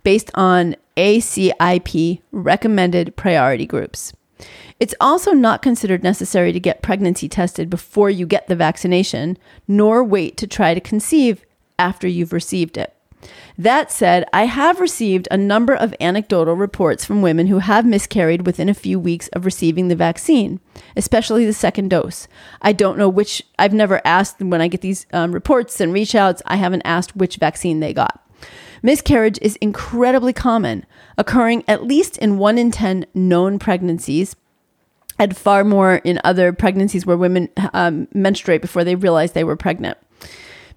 based 0.04 0.30
on 0.34 0.76
ACIP 0.98 2.22
recommended 2.34 3.16
priority 3.16 3.66
groups. 3.66 4.12
It's 4.80 4.96
also 5.02 5.34
not 5.34 5.62
considered 5.62 6.04
necessary 6.04 6.54
to 6.54 6.60
get 6.60 6.82
pregnancy 6.82 7.28
tested 7.28 7.70
before 7.70 8.10
you 8.10 8.26
get 8.26 8.48
the 8.48 8.56
vaccination, 8.56 9.38
nor 9.68 10.04
wait 10.04 10.38
to 10.38 10.48
try 10.48 10.74
to 10.74 10.80
conceive 10.80 11.46
after 11.78 12.08
you've 12.08 12.34
received 12.34 12.78
it. 12.78 12.96
That 13.58 13.92
said, 13.92 14.26
I 14.32 14.46
have 14.46 14.80
received 14.80 15.28
a 15.30 15.38
number 15.38 15.74
of 15.76 15.94
anecdotal 16.00 16.56
reports 16.56 17.04
from 17.04 17.22
women 17.22 17.48
who 17.48 17.60
have 17.60 17.86
miscarried 17.86 18.46
within 18.46 18.70
a 18.70 18.74
few 18.74 18.98
weeks 18.98 19.28
of 19.30 19.44
receiving 19.44 19.90
the 19.90 19.96
vaccine, 19.96 20.62
especially 20.96 21.46
the 21.46 21.52
second 21.52 21.90
dose. 21.90 22.30
I 22.62 22.72
don't 22.72 22.98
know 22.98 23.10
which, 23.10 23.44
I've 23.58 23.74
never 23.74 24.02
asked 24.06 24.40
when 24.40 24.62
I 24.62 24.70
get 24.70 24.80
these 24.80 25.06
um, 25.12 25.34
reports 25.34 25.82
and 25.82 25.92
reach 25.92 26.16
outs, 26.16 26.42
I 26.46 26.56
haven't 26.56 26.84
asked 26.84 27.18
which 27.18 27.36
vaccine 27.36 27.82
they 27.82 27.94
got. 27.94 28.26
Miscarriage 28.82 29.40
is 29.42 29.58
incredibly 29.58 30.32
common, 30.32 30.86
occurring 31.18 31.66
at 31.68 31.84
least 31.84 32.18
in 32.18 32.38
1 32.38 32.58
in 32.58 32.72
10 32.72 33.06
known 33.14 33.60
pregnancies, 33.60 34.38
and 35.20 35.36
far 35.36 35.64
more 35.64 35.96
in 35.98 36.20
other 36.24 36.54
pregnancies 36.54 37.06
where 37.06 37.18
women 37.18 37.50
um, 37.74 38.08
menstruate 38.14 38.62
before 38.62 38.84
they 38.84 38.96
realize 38.96 39.34
they 39.34 39.44
were 39.44 39.58
pregnant. 39.58 39.98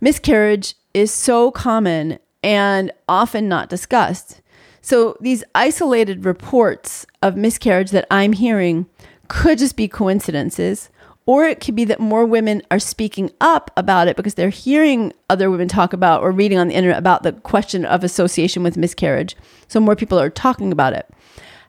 Miscarriage 0.01 0.75
is 0.93 1.13
so 1.13 1.51
common 1.53 2.19
and 2.43 2.91
often 3.09 3.49
not 3.49 3.69
discussed. 3.69 4.41
So 4.81 5.17
these 5.21 5.45
isolated 5.55 6.25
reports 6.25 7.07
of 7.23 7.37
miscarriage 7.37 7.93
that 7.93 8.07
I'm 8.11 8.33
hearing 8.33 8.87
could 9.29 9.59
just 9.59 9.77
be 9.77 9.87
coincidences, 9.87 10.91
or 11.25 11.45
it 11.45 11.61
could 11.61 11.77
be 11.77 11.85
that 11.85 12.01
more 12.01 12.27
women 12.27 12.63
are 12.69 12.81
speaking 12.81 13.31
up 13.41 13.71
about 13.77 14.09
it 14.09 14.17
because 14.17 14.35
they're 14.35 14.51
hearing 14.51 15.13
other 15.31 15.53
women 15.53 15.69
talk 15.69 15.93
about 15.93 16.21
or 16.21 16.33
reading 16.33 16.59
on 16.59 16.67
the 16.67 16.75
internet 16.75 16.99
about 16.99 17.23
the 17.23 17.33
question 17.33 17.85
of 17.85 18.03
association 18.03 18.65
with 18.65 18.77
miscarriage. 18.77 19.37
So 19.69 19.79
more 19.79 19.95
people 19.95 20.19
are 20.19 20.31
talking 20.31 20.73
about 20.73 20.95
it. 20.95 21.09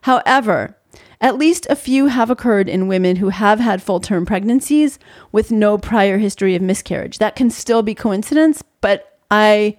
However, 0.02 0.76
at 1.20 1.38
least 1.38 1.66
a 1.70 1.76
few 1.76 2.06
have 2.06 2.30
occurred 2.30 2.68
in 2.68 2.88
women 2.88 3.16
who 3.16 3.28
have 3.30 3.60
had 3.60 3.82
full 3.82 4.00
term 4.00 4.26
pregnancies 4.26 4.98
with 5.32 5.50
no 5.50 5.78
prior 5.78 6.18
history 6.18 6.54
of 6.54 6.62
miscarriage. 6.62 7.18
That 7.18 7.36
can 7.36 7.50
still 7.50 7.82
be 7.82 7.94
coincidence, 7.94 8.62
but 8.80 9.18
I 9.30 9.76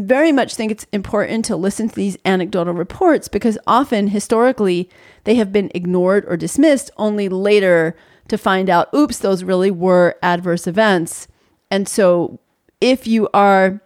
very 0.00 0.32
much 0.32 0.54
think 0.54 0.72
it's 0.72 0.86
important 0.92 1.44
to 1.44 1.56
listen 1.56 1.88
to 1.88 1.94
these 1.94 2.16
anecdotal 2.24 2.74
reports 2.74 3.28
because 3.28 3.58
often 3.66 4.08
historically 4.08 4.88
they 5.24 5.34
have 5.34 5.52
been 5.52 5.70
ignored 5.74 6.24
or 6.26 6.36
dismissed 6.36 6.90
only 6.96 7.28
later 7.28 7.94
to 8.28 8.38
find 8.38 8.70
out 8.70 8.92
oops 8.94 9.18
those 9.18 9.44
really 9.44 9.70
were 9.70 10.16
adverse 10.22 10.66
events 10.66 11.28
and 11.70 11.86
so 11.86 12.40
if 12.80 13.06
you 13.06 13.28
are 13.34 13.82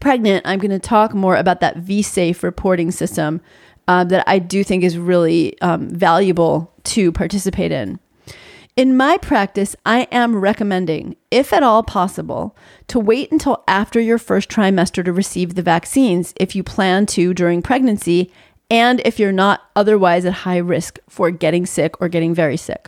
pregnant 0.00 0.44
i'm 0.46 0.58
going 0.58 0.70
to 0.70 0.78
talk 0.78 1.14
more 1.14 1.36
about 1.36 1.60
that 1.60 1.76
vsafe 1.76 2.42
reporting 2.42 2.90
system 2.90 3.40
uh, 3.88 4.04
that 4.04 4.22
i 4.28 4.38
do 4.38 4.62
think 4.62 4.84
is 4.84 4.96
really 4.96 5.60
um, 5.60 5.88
valuable 5.90 6.72
to 6.84 7.10
participate 7.10 7.72
in 7.72 7.98
in 8.78 8.96
my 8.96 9.16
practice, 9.16 9.74
I 9.84 10.02
am 10.12 10.36
recommending, 10.36 11.16
if 11.32 11.52
at 11.52 11.64
all 11.64 11.82
possible, 11.82 12.56
to 12.86 13.00
wait 13.00 13.32
until 13.32 13.64
after 13.66 13.98
your 13.98 14.18
first 14.18 14.48
trimester 14.48 15.04
to 15.04 15.12
receive 15.12 15.56
the 15.56 15.62
vaccines 15.62 16.32
if 16.36 16.54
you 16.54 16.62
plan 16.62 17.04
to 17.06 17.34
during 17.34 17.60
pregnancy 17.60 18.32
and 18.70 19.00
if 19.04 19.18
you're 19.18 19.32
not 19.32 19.62
otherwise 19.74 20.24
at 20.24 20.32
high 20.32 20.58
risk 20.58 20.98
for 21.08 21.30
getting 21.30 21.66
sick 21.66 22.00
or 22.00 22.08
getting 22.08 22.34
very 22.34 22.56
sick. 22.56 22.86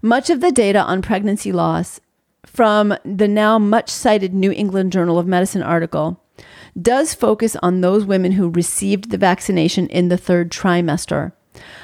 Much 0.00 0.30
of 0.30 0.40
the 0.40 0.52
data 0.52 0.80
on 0.80 1.02
pregnancy 1.02 1.52
loss 1.52 2.00
from 2.46 2.94
the 3.04 3.28
now 3.28 3.58
much 3.58 3.90
cited 3.90 4.32
New 4.32 4.52
England 4.52 4.92
Journal 4.92 5.18
of 5.18 5.26
Medicine 5.26 5.62
article 5.62 6.19
does 6.80 7.14
focus 7.14 7.56
on 7.56 7.80
those 7.80 8.04
women 8.04 8.32
who 8.32 8.50
received 8.50 9.10
the 9.10 9.18
vaccination 9.18 9.86
in 9.88 10.08
the 10.08 10.16
third 10.16 10.50
trimester. 10.50 11.32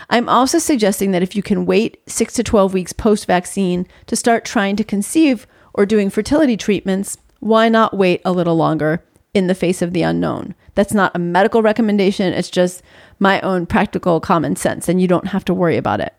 I'm 0.08 0.28
also 0.28 0.58
suggesting 0.58 1.10
that 1.10 1.22
if 1.22 1.34
you 1.34 1.42
can 1.42 1.66
wait 1.66 1.98
6 2.06 2.34
to 2.34 2.42
12 2.42 2.72
weeks 2.72 2.92
post 2.92 3.26
vaccine 3.26 3.86
to 4.06 4.16
start 4.16 4.44
trying 4.44 4.76
to 4.76 4.84
conceive 4.84 5.46
or 5.74 5.86
doing 5.86 6.10
fertility 6.10 6.56
treatments, 6.56 7.18
why 7.40 7.68
not 7.68 7.96
wait 7.96 8.20
a 8.24 8.32
little 8.32 8.56
longer 8.56 9.04
in 9.34 9.46
the 9.46 9.54
face 9.54 9.82
of 9.82 9.92
the 9.92 10.02
unknown? 10.02 10.54
That's 10.74 10.94
not 10.94 11.14
a 11.14 11.18
medical 11.18 11.62
recommendation, 11.62 12.32
it's 12.32 12.50
just 12.50 12.82
my 13.18 13.40
own 13.40 13.66
practical 13.66 14.20
common 14.20 14.56
sense 14.56 14.88
and 14.88 15.00
you 15.00 15.08
don't 15.08 15.28
have 15.28 15.44
to 15.46 15.54
worry 15.54 15.76
about 15.76 16.00
it. 16.00 16.14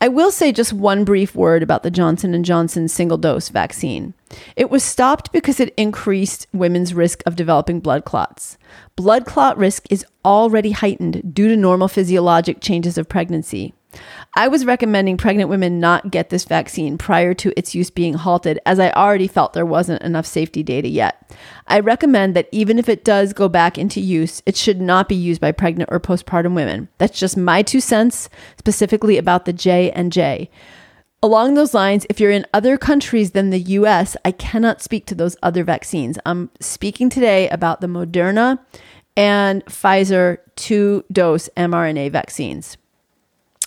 I 0.00 0.08
will 0.08 0.30
say 0.30 0.52
just 0.52 0.72
one 0.72 1.04
brief 1.04 1.34
word 1.34 1.62
about 1.62 1.82
the 1.82 1.90
Johnson 1.90 2.42
& 2.42 2.44
Johnson 2.44 2.88
single 2.88 3.18
dose 3.18 3.50
vaccine. 3.50 4.14
It 4.56 4.70
was 4.70 4.84
stopped 4.84 5.32
because 5.32 5.60
it 5.60 5.74
increased 5.76 6.46
women's 6.52 6.94
risk 6.94 7.22
of 7.26 7.36
developing 7.36 7.80
blood 7.80 8.04
clots. 8.04 8.56
Blood 8.96 9.26
clot 9.26 9.56
risk 9.56 9.86
is 9.90 10.06
already 10.24 10.70
heightened 10.70 11.34
due 11.34 11.48
to 11.48 11.56
normal 11.56 11.88
physiologic 11.88 12.60
changes 12.60 12.96
of 12.96 13.08
pregnancy. 13.08 13.74
I 14.36 14.46
was 14.46 14.64
recommending 14.64 15.16
pregnant 15.16 15.50
women 15.50 15.80
not 15.80 16.12
get 16.12 16.30
this 16.30 16.44
vaccine 16.44 16.96
prior 16.96 17.34
to 17.34 17.52
its 17.56 17.74
use 17.74 17.90
being 17.90 18.14
halted, 18.14 18.60
as 18.64 18.78
I 18.78 18.90
already 18.92 19.26
felt 19.26 19.52
there 19.52 19.66
wasn't 19.66 20.02
enough 20.02 20.26
safety 20.26 20.62
data 20.62 20.86
yet. 20.86 21.28
I 21.66 21.80
recommend 21.80 22.36
that 22.36 22.48
even 22.52 22.78
if 22.78 22.88
it 22.88 23.04
does 23.04 23.32
go 23.32 23.48
back 23.48 23.76
into 23.76 24.00
use, 24.00 24.42
it 24.46 24.56
should 24.56 24.80
not 24.80 25.08
be 25.08 25.16
used 25.16 25.40
by 25.40 25.50
pregnant 25.50 25.90
or 25.90 25.98
postpartum 25.98 26.54
women. 26.54 26.88
That's 26.98 27.18
just 27.18 27.36
my 27.36 27.62
two 27.62 27.80
cents, 27.80 28.28
specifically 28.58 29.18
about 29.18 29.44
the 29.44 29.52
J 29.52 29.90
and 29.90 30.12
J. 30.12 30.50
Along 31.22 31.52
those 31.52 31.74
lines, 31.74 32.06
if 32.08 32.18
you're 32.18 32.30
in 32.30 32.46
other 32.54 32.78
countries 32.78 33.32
than 33.32 33.50
the 33.50 33.60
US, 33.60 34.16
I 34.24 34.32
cannot 34.32 34.80
speak 34.80 35.04
to 35.06 35.14
those 35.14 35.36
other 35.42 35.64
vaccines. 35.64 36.18
I'm 36.24 36.50
speaking 36.60 37.10
today 37.10 37.46
about 37.50 37.82
the 37.82 37.88
Moderna 37.88 38.58
and 39.18 39.62
Pfizer 39.66 40.38
two 40.56 41.04
dose 41.12 41.50
mRNA 41.58 42.10
vaccines. 42.10 42.78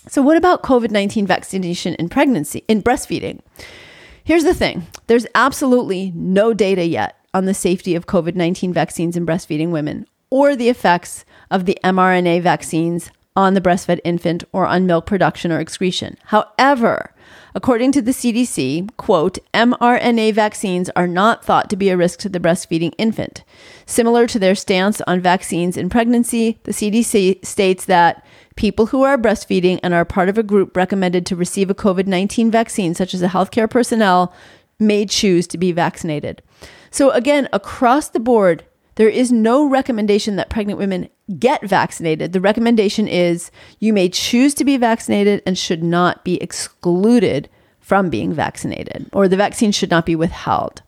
So, 0.08 0.20
what 0.20 0.36
about 0.36 0.64
COVID 0.64 0.90
19 0.90 1.28
vaccination 1.28 1.94
in 1.94 2.08
pregnancy, 2.08 2.64
in 2.66 2.82
breastfeeding? 2.82 3.38
Here's 4.24 4.44
the 4.44 4.54
thing 4.54 4.88
there's 5.06 5.26
absolutely 5.36 6.12
no 6.16 6.54
data 6.54 6.84
yet 6.84 7.16
on 7.32 7.44
the 7.44 7.54
safety 7.54 7.94
of 7.94 8.06
COVID 8.06 8.34
19 8.34 8.72
vaccines 8.72 9.16
in 9.16 9.24
breastfeeding 9.24 9.70
women 9.70 10.08
or 10.28 10.56
the 10.56 10.68
effects 10.68 11.24
of 11.52 11.66
the 11.66 11.78
mRNA 11.84 12.42
vaccines 12.42 13.12
on 13.36 13.54
the 13.54 13.60
breastfed 13.60 14.00
infant 14.02 14.42
or 14.52 14.66
on 14.66 14.86
milk 14.86 15.06
production 15.06 15.52
or 15.52 15.60
excretion. 15.60 16.16
However, 16.24 17.13
according 17.54 17.92
to 17.92 18.02
the 18.02 18.10
CDC, 18.10 18.96
quote, 18.96 19.38
mRNA 19.52 20.34
vaccines 20.34 20.90
are 20.96 21.06
not 21.06 21.44
thought 21.44 21.70
to 21.70 21.76
be 21.76 21.88
a 21.88 21.96
risk 21.96 22.18
to 22.20 22.28
the 22.28 22.40
breastfeeding 22.40 22.92
infant. 22.98 23.44
Similar 23.86 24.26
to 24.26 24.38
their 24.38 24.54
stance 24.54 25.00
on 25.02 25.20
vaccines 25.20 25.76
in 25.76 25.88
pregnancy, 25.88 26.58
the 26.64 26.72
CDC 26.72 27.44
states 27.44 27.84
that 27.84 28.24
people 28.56 28.86
who 28.86 29.02
are 29.02 29.18
breastfeeding 29.18 29.80
and 29.82 29.94
are 29.94 30.04
part 30.04 30.28
of 30.28 30.38
a 30.38 30.42
group 30.42 30.76
recommended 30.76 31.24
to 31.26 31.36
receive 31.36 31.70
a 31.70 31.74
COVID 31.74 32.06
19 32.06 32.50
vaccine, 32.50 32.94
such 32.94 33.14
as 33.14 33.22
a 33.22 33.28
healthcare 33.28 33.70
personnel, 33.70 34.32
may 34.78 35.06
choose 35.06 35.46
to 35.46 35.58
be 35.58 35.72
vaccinated. 35.72 36.42
So, 36.90 37.10
again, 37.10 37.48
across 37.52 38.08
the 38.08 38.20
board, 38.20 38.64
there 38.96 39.08
is 39.08 39.32
no 39.32 39.68
recommendation 39.68 40.36
that 40.36 40.50
pregnant 40.50 40.78
women 40.78 41.08
get 41.38 41.62
vaccinated. 41.62 42.32
The 42.32 42.40
recommendation 42.40 43.08
is 43.08 43.50
you 43.80 43.92
may 43.92 44.08
choose 44.08 44.54
to 44.54 44.64
be 44.64 44.76
vaccinated 44.76 45.42
and 45.46 45.56
should 45.56 45.82
not 45.82 46.24
be 46.24 46.36
excluded 46.42 47.48
from 47.80 48.08
being 48.10 48.32
vaccinated, 48.32 49.10
or 49.12 49.28
the 49.28 49.36
vaccine 49.36 49.70
should 49.70 49.90
not 49.90 50.06
be 50.06 50.16
withheld. 50.16 50.82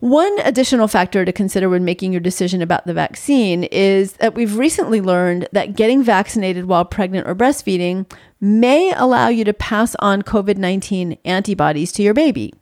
One 0.00 0.38
additional 0.40 0.86
factor 0.86 1.24
to 1.24 1.32
consider 1.32 1.68
when 1.68 1.84
making 1.84 2.12
your 2.12 2.20
decision 2.20 2.62
about 2.62 2.86
the 2.86 2.94
vaccine 2.94 3.64
is 3.64 4.12
that 4.14 4.36
we've 4.36 4.56
recently 4.56 5.00
learned 5.00 5.48
that 5.50 5.74
getting 5.74 6.04
vaccinated 6.04 6.66
while 6.66 6.84
pregnant 6.84 7.26
or 7.26 7.34
breastfeeding 7.34 8.08
may 8.40 8.92
allow 8.92 9.26
you 9.26 9.42
to 9.44 9.52
pass 9.52 9.96
on 9.96 10.22
COVID 10.22 10.56
19 10.56 11.18
antibodies 11.24 11.90
to 11.92 12.04
your 12.04 12.14
baby. 12.14 12.54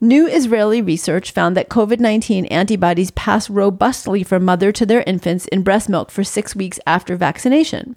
New 0.00 0.26
Israeli 0.26 0.82
research 0.82 1.30
found 1.30 1.56
that 1.56 1.70
COVID 1.70 2.00
19 2.00 2.44
antibodies 2.46 3.10
pass 3.12 3.48
robustly 3.48 4.22
from 4.22 4.44
mother 4.44 4.70
to 4.70 4.84
their 4.84 5.02
infants 5.06 5.46
in 5.46 5.62
breast 5.62 5.88
milk 5.88 6.10
for 6.10 6.22
six 6.22 6.54
weeks 6.54 6.78
after 6.86 7.16
vaccination. 7.16 7.96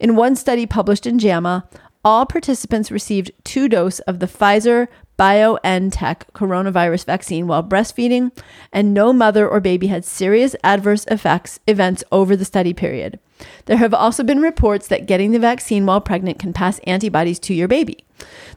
In 0.00 0.16
one 0.16 0.36
study 0.36 0.64
published 0.64 1.06
in 1.06 1.18
JAMA, 1.18 1.68
all 2.02 2.24
participants 2.24 2.90
received 2.90 3.30
two 3.44 3.68
doses 3.68 4.00
of 4.00 4.20
the 4.20 4.26
Pfizer 4.26 4.88
BioNTech 5.18 6.22
coronavirus 6.34 7.04
vaccine 7.04 7.46
while 7.46 7.62
breastfeeding, 7.62 8.30
and 8.72 8.94
no 8.94 9.12
mother 9.12 9.46
or 9.46 9.60
baby 9.60 9.88
had 9.88 10.04
serious 10.04 10.56
adverse 10.64 11.04
effects 11.10 11.60
events 11.66 12.02
over 12.10 12.36
the 12.36 12.44
study 12.44 12.72
period. 12.72 13.18
There 13.66 13.76
have 13.76 13.94
also 13.94 14.22
been 14.22 14.40
reports 14.40 14.88
that 14.88 15.06
getting 15.06 15.32
the 15.32 15.38
vaccine 15.38 15.84
while 15.86 16.00
pregnant 16.00 16.38
can 16.38 16.52
pass 16.52 16.78
antibodies 16.80 17.38
to 17.40 17.54
your 17.54 17.68
baby. 17.68 18.04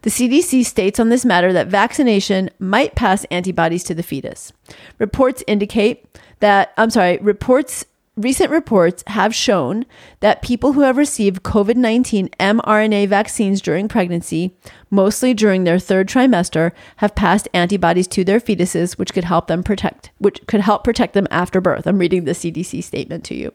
The 0.01 0.09
CDC 0.09 0.65
states 0.65 0.99
on 0.99 1.09
this 1.09 1.25
matter 1.25 1.53
that 1.53 1.67
vaccination 1.67 2.49
might 2.59 2.95
pass 2.95 3.25
antibodies 3.25 3.83
to 3.85 3.95
the 3.95 4.03
fetus. 4.03 4.53
Reports 4.99 5.43
indicate 5.47 6.05
that, 6.39 6.73
I'm 6.77 6.89
sorry, 6.89 7.17
reports 7.17 7.85
Recent 8.17 8.49
reports 8.49 9.03
have 9.05 9.35
shown 9.35 9.85
that 10.21 10.41
people 10.41 10.73
who 10.73 10.81
have 10.81 10.97
received 10.97 11.43
COVID 11.43 11.75
19 11.75 12.29
mRNA 12.39 13.07
vaccines 13.07 13.61
during 13.61 13.87
pregnancy, 13.87 14.57
mostly 14.89 15.35
during 15.35 15.65
their 15.65 15.77
third 15.77 16.09
trimester, 16.09 16.71
have 16.95 17.13
passed 17.13 17.47
antibodies 17.53 18.07
to 18.07 18.23
their 18.23 18.39
fetuses, 18.39 18.97
which 18.97 19.13
could 19.13 19.25
help 19.25 19.45
them 19.45 19.61
protect, 19.61 20.09
which 20.17 20.41
could 20.47 20.61
help 20.61 20.83
protect 20.83 21.13
them 21.13 21.27
after 21.29 21.61
birth. 21.61 21.85
I'm 21.85 21.99
reading 21.99 22.25
the 22.25 22.31
CDC 22.31 22.83
statement 22.83 23.23
to 23.25 23.35
you. 23.35 23.53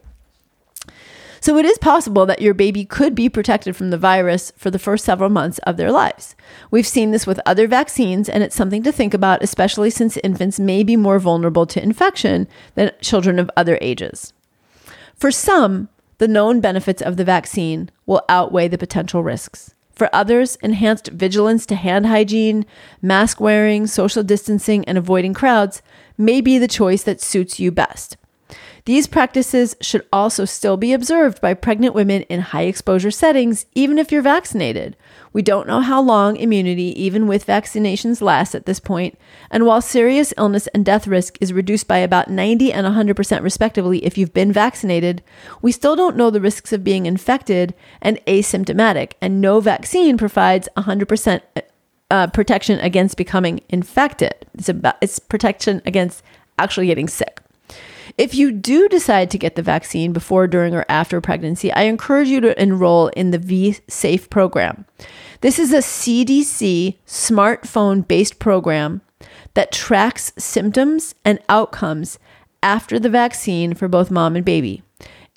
So 1.42 1.58
it 1.58 1.64
is 1.64 1.76
possible 1.76 2.24
that 2.26 2.40
your 2.40 2.54
baby 2.54 2.84
could 2.84 3.16
be 3.16 3.28
protected 3.28 3.74
from 3.74 3.90
the 3.90 3.98
virus 3.98 4.52
for 4.56 4.70
the 4.70 4.78
first 4.78 5.04
several 5.04 5.28
months 5.28 5.58
of 5.64 5.76
their 5.76 5.90
lives. 5.90 6.36
We've 6.70 6.86
seen 6.86 7.10
this 7.10 7.26
with 7.26 7.40
other 7.44 7.66
vaccines, 7.66 8.28
and 8.28 8.44
it's 8.44 8.54
something 8.54 8.84
to 8.84 8.92
think 8.92 9.12
about, 9.12 9.42
especially 9.42 9.90
since 9.90 10.16
infants 10.18 10.60
may 10.60 10.84
be 10.84 10.96
more 10.96 11.18
vulnerable 11.18 11.66
to 11.66 11.82
infection 11.82 12.46
than 12.76 12.92
children 13.00 13.40
of 13.40 13.50
other 13.56 13.76
ages. 13.80 14.32
For 15.16 15.32
some, 15.32 15.88
the 16.18 16.28
known 16.28 16.60
benefits 16.60 17.02
of 17.02 17.16
the 17.16 17.24
vaccine 17.24 17.90
will 18.06 18.22
outweigh 18.28 18.68
the 18.68 18.78
potential 18.78 19.24
risks. 19.24 19.74
For 19.96 20.08
others, 20.14 20.54
enhanced 20.62 21.08
vigilance 21.08 21.66
to 21.66 21.74
hand 21.74 22.06
hygiene, 22.06 22.66
mask 23.02 23.40
wearing, 23.40 23.88
social 23.88 24.22
distancing, 24.22 24.84
and 24.84 24.96
avoiding 24.96 25.34
crowds 25.34 25.82
may 26.16 26.40
be 26.40 26.56
the 26.58 26.68
choice 26.68 27.02
that 27.02 27.20
suits 27.20 27.58
you 27.58 27.72
best. 27.72 28.16
These 28.84 29.06
practices 29.06 29.76
should 29.80 30.04
also 30.12 30.44
still 30.44 30.76
be 30.76 30.92
observed 30.92 31.40
by 31.40 31.54
pregnant 31.54 31.94
women 31.94 32.22
in 32.22 32.40
high 32.40 32.64
exposure 32.64 33.12
settings, 33.12 33.64
even 33.76 33.96
if 33.96 34.10
you're 34.10 34.22
vaccinated. 34.22 34.96
We 35.32 35.40
don't 35.40 35.68
know 35.68 35.80
how 35.80 36.02
long 36.02 36.36
immunity, 36.36 37.00
even 37.00 37.28
with 37.28 37.46
vaccinations, 37.46 38.20
lasts 38.20 38.56
at 38.56 38.66
this 38.66 38.80
point, 38.80 39.16
and 39.52 39.66
while 39.66 39.80
serious 39.80 40.34
illness 40.36 40.66
and 40.68 40.84
death 40.84 41.06
risk 41.06 41.38
is 41.40 41.52
reduced 41.52 41.86
by 41.86 41.98
about 41.98 42.28
90 42.28 42.72
and 42.72 42.84
100% 42.84 43.42
respectively 43.42 44.04
if 44.04 44.18
you've 44.18 44.34
been 44.34 44.52
vaccinated, 44.52 45.22
we 45.62 45.70
still 45.70 45.94
don't 45.94 46.16
know 46.16 46.30
the 46.30 46.40
risks 46.40 46.72
of 46.72 46.82
being 46.82 47.06
infected 47.06 47.74
and 48.00 48.18
asymptomatic, 48.26 49.12
and 49.20 49.40
no 49.40 49.60
vaccine 49.60 50.18
provides 50.18 50.68
100% 50.76 51.40
uh, 52.10 52.26
protection 52.26 52.80
against 52.80 53.16
becoming 53.16 53.60
infected. 53.68 54.34
It's 54.54 54.68
about 54.68 54.96
it's 55.00 55.20
protection 55.20 55.80
against 55.86 56.22
actually 56.58 56.88
getting 56.88 57.08
sick. 57.08 57.40
If 58.18 58.34
you 58.34 58.52
do 58.52 58.88
decide 58.88 59.30
to 59.30 59.38
get 59.38 59.56
the 59.56 59.62
vaccine 59.62 60.12
before, 60.12 60.46
during, 60.46 60.74
or 60.74 60.84
after 60.88 61.20
pregnancy, 61.20 61.72
I 61.72 61.82
encourage 61.82 62.28
you 62.28 62.40
to 62.40 62.60
enroll 62.60 63.08
in 63.08 63.30
the 63.30 63.38
V 63.38 63.78
Safe 63.88 64.28
program. 64.28 64.84
This 65.40 65.58
is 65.58 65.72
a 65.72 65.78
CDC 65.78 66.96
smartphone 67.06 68.06
based 68.06 68.38
program 68.38 69.00
that 69.54 69.72
tracks 69.72 70.32
symptoms 70.38 71.14
and 71.24 71.38
outcomes 71.48 72.18
after 72.62 72.98
the 72.98 73.10
vaccine 73.10 73.74
for 73.74 73.88
both 73.88 74.10
mom 74.10 74.36
and 74.36 74.44
baby. 74.44 74.82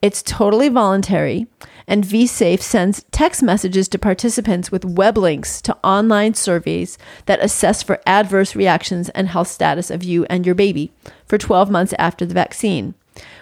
It's 0.01 0.21
totally 0.21 0.69
voluntary, 0.69 1.47
and 1.87 2.03
VSafe 2.03 2.61
sends 2.61 3.05
text 3.11 3.43
messages 3.43 3.87
to 3.89 3.99
participants 3.99 4.71
with 4.71 4.85
web 4.85 5.17
links 5.17 5.61
to 5.61 5.77
online 5.83 6.33
surveys 6.33 6.97
that 7.25 7.43
assess 7.43 7.83
for 7.83 8.01
adverse 8.05 8.55
reactions 8.55 9.09
and 9.09 9.29
health 9.29 9.47
status 9.47 9.91
of 9.91 10.03
you 10.03 10.25
and 10.25 10.45
your 10.45 10.55
baby 10.55 10.91
for 11.25 11.37
12 11.37 11.69
months 11.69 11.93
after 11.99 12.25
the 12.25 12.33
vaccine. 12.33 12.95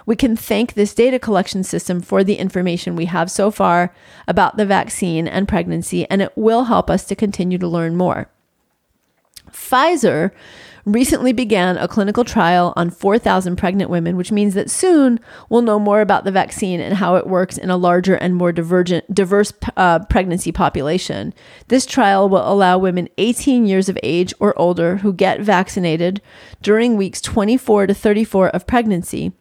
We 0.05 0.15
can 0.15 0.35
thank 0.35 0.73
this 0.73 0.93
data 0.93 1.17
collection 1.17 1.63
system 1.63 2.01
for 2.01 2.23
the 2.23 2.35
information 2.35 2.95
we 2.95 3.05
have 3.05 3.31
so 3.31 3.49
far 3.49 3.93
about 4.27 4.57
the 4.57 4.65
vaccine 4.65 5.27
and 5.27 5.47
pregnancy, 5.47 6.09
and 6.09 6.21
it 6.21 6.33
will 6.35 6.65
help 6.65 6.89
us 6.89 7.05
to 7.05 7.15
continue 7.15 7.57
to 7.57 7.67
learn 7.67 7.95
more. 7.95 8.29
Pfizer 9.51 10.31
recently 10.85 11.31
began 11.31 11.77
a 11.77 11.87
clinical 11.87 12.23
trial 12.23 12.73
on 12.75 12.89
4,000 12.89 13.55
pregnant 13.55 13.89
women, 13.89 14.17
which 14.17 14.31
means 14.31 14.53
that 14.53 14.69
soon 14.69 15.19
we'll 15.49 15.61
know 15.61 15.79
more 15.79 16.01
about 16.01 16.23
the 16.23 16.31
vaccine 16.31 16.79
and 16.79 16.95
how 16.95 17.15
it 17.15 17.27
works 17.27 17.57
in 17.57 17.69
a 17.69 17.77
larger 17.77 18.15
and 18.15 18.35
more 18.35 18.51
divergent, 18.51 19.13
diverse 19.13 19.53
uh, 19.77 19.99
pregnancy 20.05 20.51
population. 20.51 21.33
This 21.69 21.85
trial 21.85 22.27
will 22.27 22.47
allow 22.51 22.77
women 22.77 23.09
18 23.17 23.65
years 23.65 23.89
of 23.89 23.97
age 24.03 24.33
or 24.39 24.57
older 24.59 24.97
who 24.97 25.13
get 25.13 25.41
vaccinated 25.41 26.21
during 26.61 26.97
weeks 26.97 27.21
24 27.21 27.87
to 27.87 27.93
34 27.93 28.49
of 28.49 28.67
pregnancy. 28.67 29.31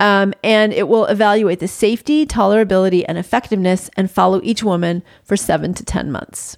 Um, 0.00 0.34
and 0.42 0.72
it 0.72 0.88
will 0.88 1.06
evaluate 1.06 1.60
the 1.60 1.68
safety, 1.68 2.26
tolerability, 2.26 3.04
and 3.06 3.16
effectiveness 3.16 3.90
and 3.96 4.10
follow 4.10 4.40
each 4.42 4.62
woman 4.62 5.02
for 5.22 5.36
seven 5.36 5.72
to 5.74 5.84
10 5.84 6.10
months. 6.10 6.56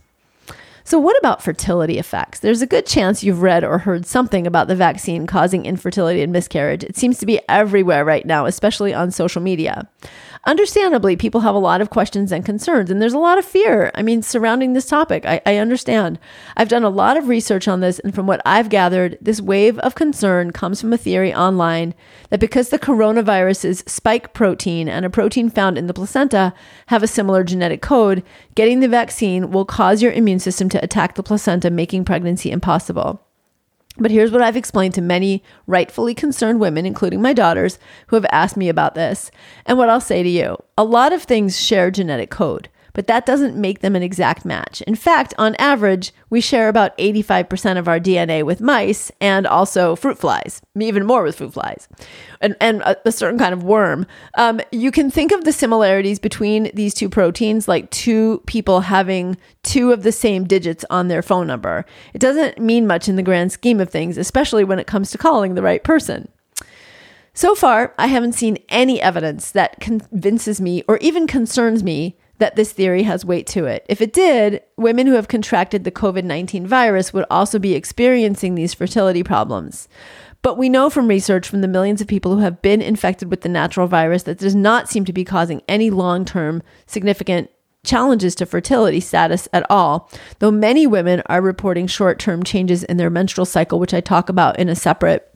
So, 0.87 1.01
what 1.01 1.19
about 1.19 1.43
fertility 1.43 1.99
effects? 1.99 2.39
There's 2.39 2.63
a 2.63 2.67
good 2.67 2.87
chance 2.87 3.25
you've 3.25 3.43
read 3.43 3.65
or 3.65 3.79
heard 3.79 4.07
something 4.07 4.47
about 4.47 4.69
the 4.69 4.77
vaccine 4.77 5.27
causing 5.27 5.67
infertility 5.67 6.23
and 6.23 6.33
miscarriage. 6.33 6.85
It 6.85 6.97
seems 6.97 7.19
to 7.19 7.27
be 7.27 7.41
everywhere 7.49 8.05
right 8.05 8.25
now, 8.25 8.47
especially 8.47 8.95
on 8.95 9.11
social 9.11 9.43
media. 9.43 9.89
Understandably, 10.47 11.17
people 11.17 11.41
have 11.41 11.57
a 11.57 11.59
lot 11.59 11.81
of 11.81 11.91
questions 11.91 12.31
and 12.31 12.45
concerns, 12.45 12.89
and 12.89 13.03
there's 13.03 13.13
a 13.13 13.19
lot 13.19 13.37
of 13.37 13.45
fear. 13.45 13.91
I 13.97 14.03
mean, 14.03 14.23
surrounding 14.23 14.75
this 14.75 14.87
topic, 14.87 15.27
I, 15.27 15.41
I 15.45 15.57
understand. 15.57 16.21
I've 16.57 16.69
done 16.69 16.85
a 16.85 16.89
lot 16.89 17.17
of 17.17 17.27
research 17.27 17.67
on 17.67 17.81
this, 17.81 17.99
and 17.99 18.15
from 18.15 18.29
what 18.29 18.43
I've 18.47 18.69
gathered, 18.69 19.19
this 19.21 19.41
wave 19.41 19.77
of 19.81 19.97
concern 19.97 20.53
comes 20.53 20.81
from 20.81 20.93
a 20.93 20.99
theory 20.99 21.35
online 21.35 21.95
that 22.31 22.39
because 22.39 22.69
the 22.69 22.79
coronavirus's 22.79 23.81
spike 23.89 24.35
protein 24.35 24.89
and 24.89 25.05
a 25.05 25.11
protein 25.11 25.51
found 25.51 25.77
in 25.77 25.89
the 25.89 25.95
placenta 25.95 26.55
have 26.87 27.03
a 27.03 27.09
similar 27.09 27.43
genetic 27.43 27.83
code, 27.83 28.23
getting 28.55 28.79
the 28.79 28.89
vaccine 28.89 29.51
will 29.51 29.65
cause 29.65 30.01
your 30.01 30.13
immune 30.13 30.39
system 30.39 30.69
to 30.69 30.83
attack 30.83 31.17
the 31.17 31.25
placenta, 31.25 31.71
making 31.71 32.05
pregnancy 32.05 32.53
impossible. 32.53 33.21
But 33.99 34.11
here's 34.11 34.31
what 34.31 34.43
I've 34.43 34.57
explained 34.57 34.95
to 34.95 35.03
many 35.03 35.43
rightfully 35.67 36.15
concerned 36.15 36.61
women, 36.61 36.85
including 36.85 37.23
my 37.23 37.33
daughters, 37.33 37.79
who 38.09 38.17
have 38.17 38.27
asked 38.31 38.57
me 38.57 38.69
about 38.69 38.95
this, 38.95 39.31
and 39.65 39.79
what 39.79 39.89
I'll 39.89 40.01
say 40.01 40.23
to 40.23 40.29
you. 40.29 40.57
A 40.77 40.85
lot 40.85 41.13
of 41.13 41.23
things 41.23 41.61
share 41.61 41.91
genetic 41.91 42.31
code 42.31 42.69
but 42.97 43.09
that 43.09 43.27
doesn't 43.27 43.55
make 43.55 43.81
them 43.81 43.95
an 43.95 44.03
exact 44.03 44.47
match. 44.47 44.81
In 44.83 44.95
fact, 44.95 45.35
on 45.37 45.55
average, 45.57 46.13
we 46.31 46.41
share 46.41 46.71
about 46.71 46.97
85% 46.97 47.77
of 47.77 47.89
our 47.89 48.01
DNA 48.01 48.43
with 48.43 48.63
mice 48.63 49.13
and 49.21 49.47
also 49.47 49.95
fruit 49.95 50.17
flies, 50.19 50.63
even 50.81 51.05
more 51.05 51.23
with 51.23 51.37
fruit 51.37 51.53
flies, 51.53 51.89
and, 52.41 52.57
and 52.59 52.81
a, 52.81 52.97
a 53.07 53.13
certain 53.13 53.39
kind 53.39 53.53
of 53.53 53.63
worm. 53.63 54.07
Um, 54.39 54.63
you 54.73 54.91
can 54.91 55.11
think 55.11 55.31
of 55.31 55.45
the 55.45 55.53
similarities 55.53 56.19
between 56.19 56.71
these 56.73 56.95
two 56.95 57.11
proteins 57.11 57.69
like 57.69 57.91
two 57.91 58.43
people 58.47 58.81
having 58.81 59.37
two 59.63 59.93
of 59.93 60.03
the 60.03 60.11
same 60.11 60.45
digits 60.45 60.83
on 60.89 61.09
their 61.09 61.21
phone 61.21 61.47
number. 61.47 61.85
It 62.15 62.19
doesn't 62.19 62.59
mean 62.59 62.87
much 62.87 63.11
in 63.11 63.17
the 63.17 63.23
grand 63.23 63.53
scheme 63.53 63.79
of 63.79 63.91
things, 63.91 64.17
especially 64.17 64.65
when 64.65 64.79
it 64.79 64.87
comes 64.87 65.11
to 65.11 65.19
calling 65.19 65.55
the 65.55 65.63
right 65.63 65.85
person. 65.85 66.29
So 67.35 67.55
far, 67.55 67.93
I 67.99 68.07
haven't 68.07 68.33
seen 68.33 68.57
any 68.71 69.03
evidence 69.03 69.51
that 69.51 69.81
convinces 69.81 70.63
me 70.63 70.83
or 70.89 70.97
even 71.03 71.27
concerns 71.27 71.83
me 71.83 72.17
that 72.39 72.57
this 72.57 72.73
theory 72.73 73.03
has 73.05 73.25
weight 73.25 73.47
to 73.49 73.65
it. 73.67 73.85
If 73.89 74.01
it 74.01 74.13
did, 74.13 74.63
women 74.77 75.07
who 75.07 75.15
have 75.15 75.29
contracted 75.29 75.85
the 75.85 75.91
COVID 75.91 76.25
19 76.25 76.67
virus 76.67 77.13
would 77.13 77.25
also 77.31 77.59
be 77.59 77.75
experiencing 77.75 78.55
these 78.55 78.75
fertility 78.75 79.23
problems. 79.23 79.89
But 80.43 80.59
we 80.59 80.69
know 80.69 80.91
from 80.91 81.09
research 81.09 81.49
from 81.49 81.61
the 81.61 81.69
millions 81.69 82.01
of 82.01 82.07
people 82.07 82.35
who 82.35 82.43
have 82.43 82.63
been 82.63 82.81
infected 82.81 83.31
with 83.31 83.41
the 83.41 83.49
natural 83.49 83.89
virus 83.89 84.25
that 84.25 84.39
does 84.39 84.55
not 84.55 84.89
seem 84.89 85.05
to 85.07 85.13
be 85.13 85.25
causing 85.25 85.63
any 85.67 85.91
long 85.91 86.25
term 86.25 86.63
significant 86.87 87.51
challenges 87.85 88.35
to 88.35 88.47
fertility 88.47 89.01
status 89.01 89.49
at 89.53 89.65
all, 89.71 90.11
though 90.41 90.51
many 90.51 90.87
women 90.87 91.23
are 91.27 91.41
reporting 91.41 91.87
short 91.87 92.19
term 92.19 92.43
changes 92.43 92.85
in 92.85 92.97
their 92.97 93.11
menstrual 93.11 93.47
cycle, 93.47 93.79
which 93.79 93.95
I 93.95 94.01
talk 94.01 94.29
about 94.29 94.59
in 94.59 94.69
a 94.69 94.77
separate 94.77 95.33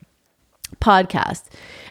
podcast. 0.81 1.43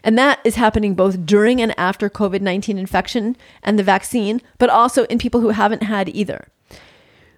And 0.03 0.17
that 0.17 0.39
is 0.43 0.55
happening 0.55 0.93
both 0.93 1.25
during 1.25 1.61
and 1.61 1.73
after 1.79 2.09
COVID 2.09 2.41
19 2.41 2.77
infection 2.77 3.35
and 3.63 3.79
the 3.79 3.83
vaccine, 3.83 4.41
but 4.57 4.69
also 4.69 5.05
in 5.05 5.17
people 5.17 5.41
who 5.41 5.49
haven't 5.49 5.83
had 5.83 6.09
either. 6.09 6.47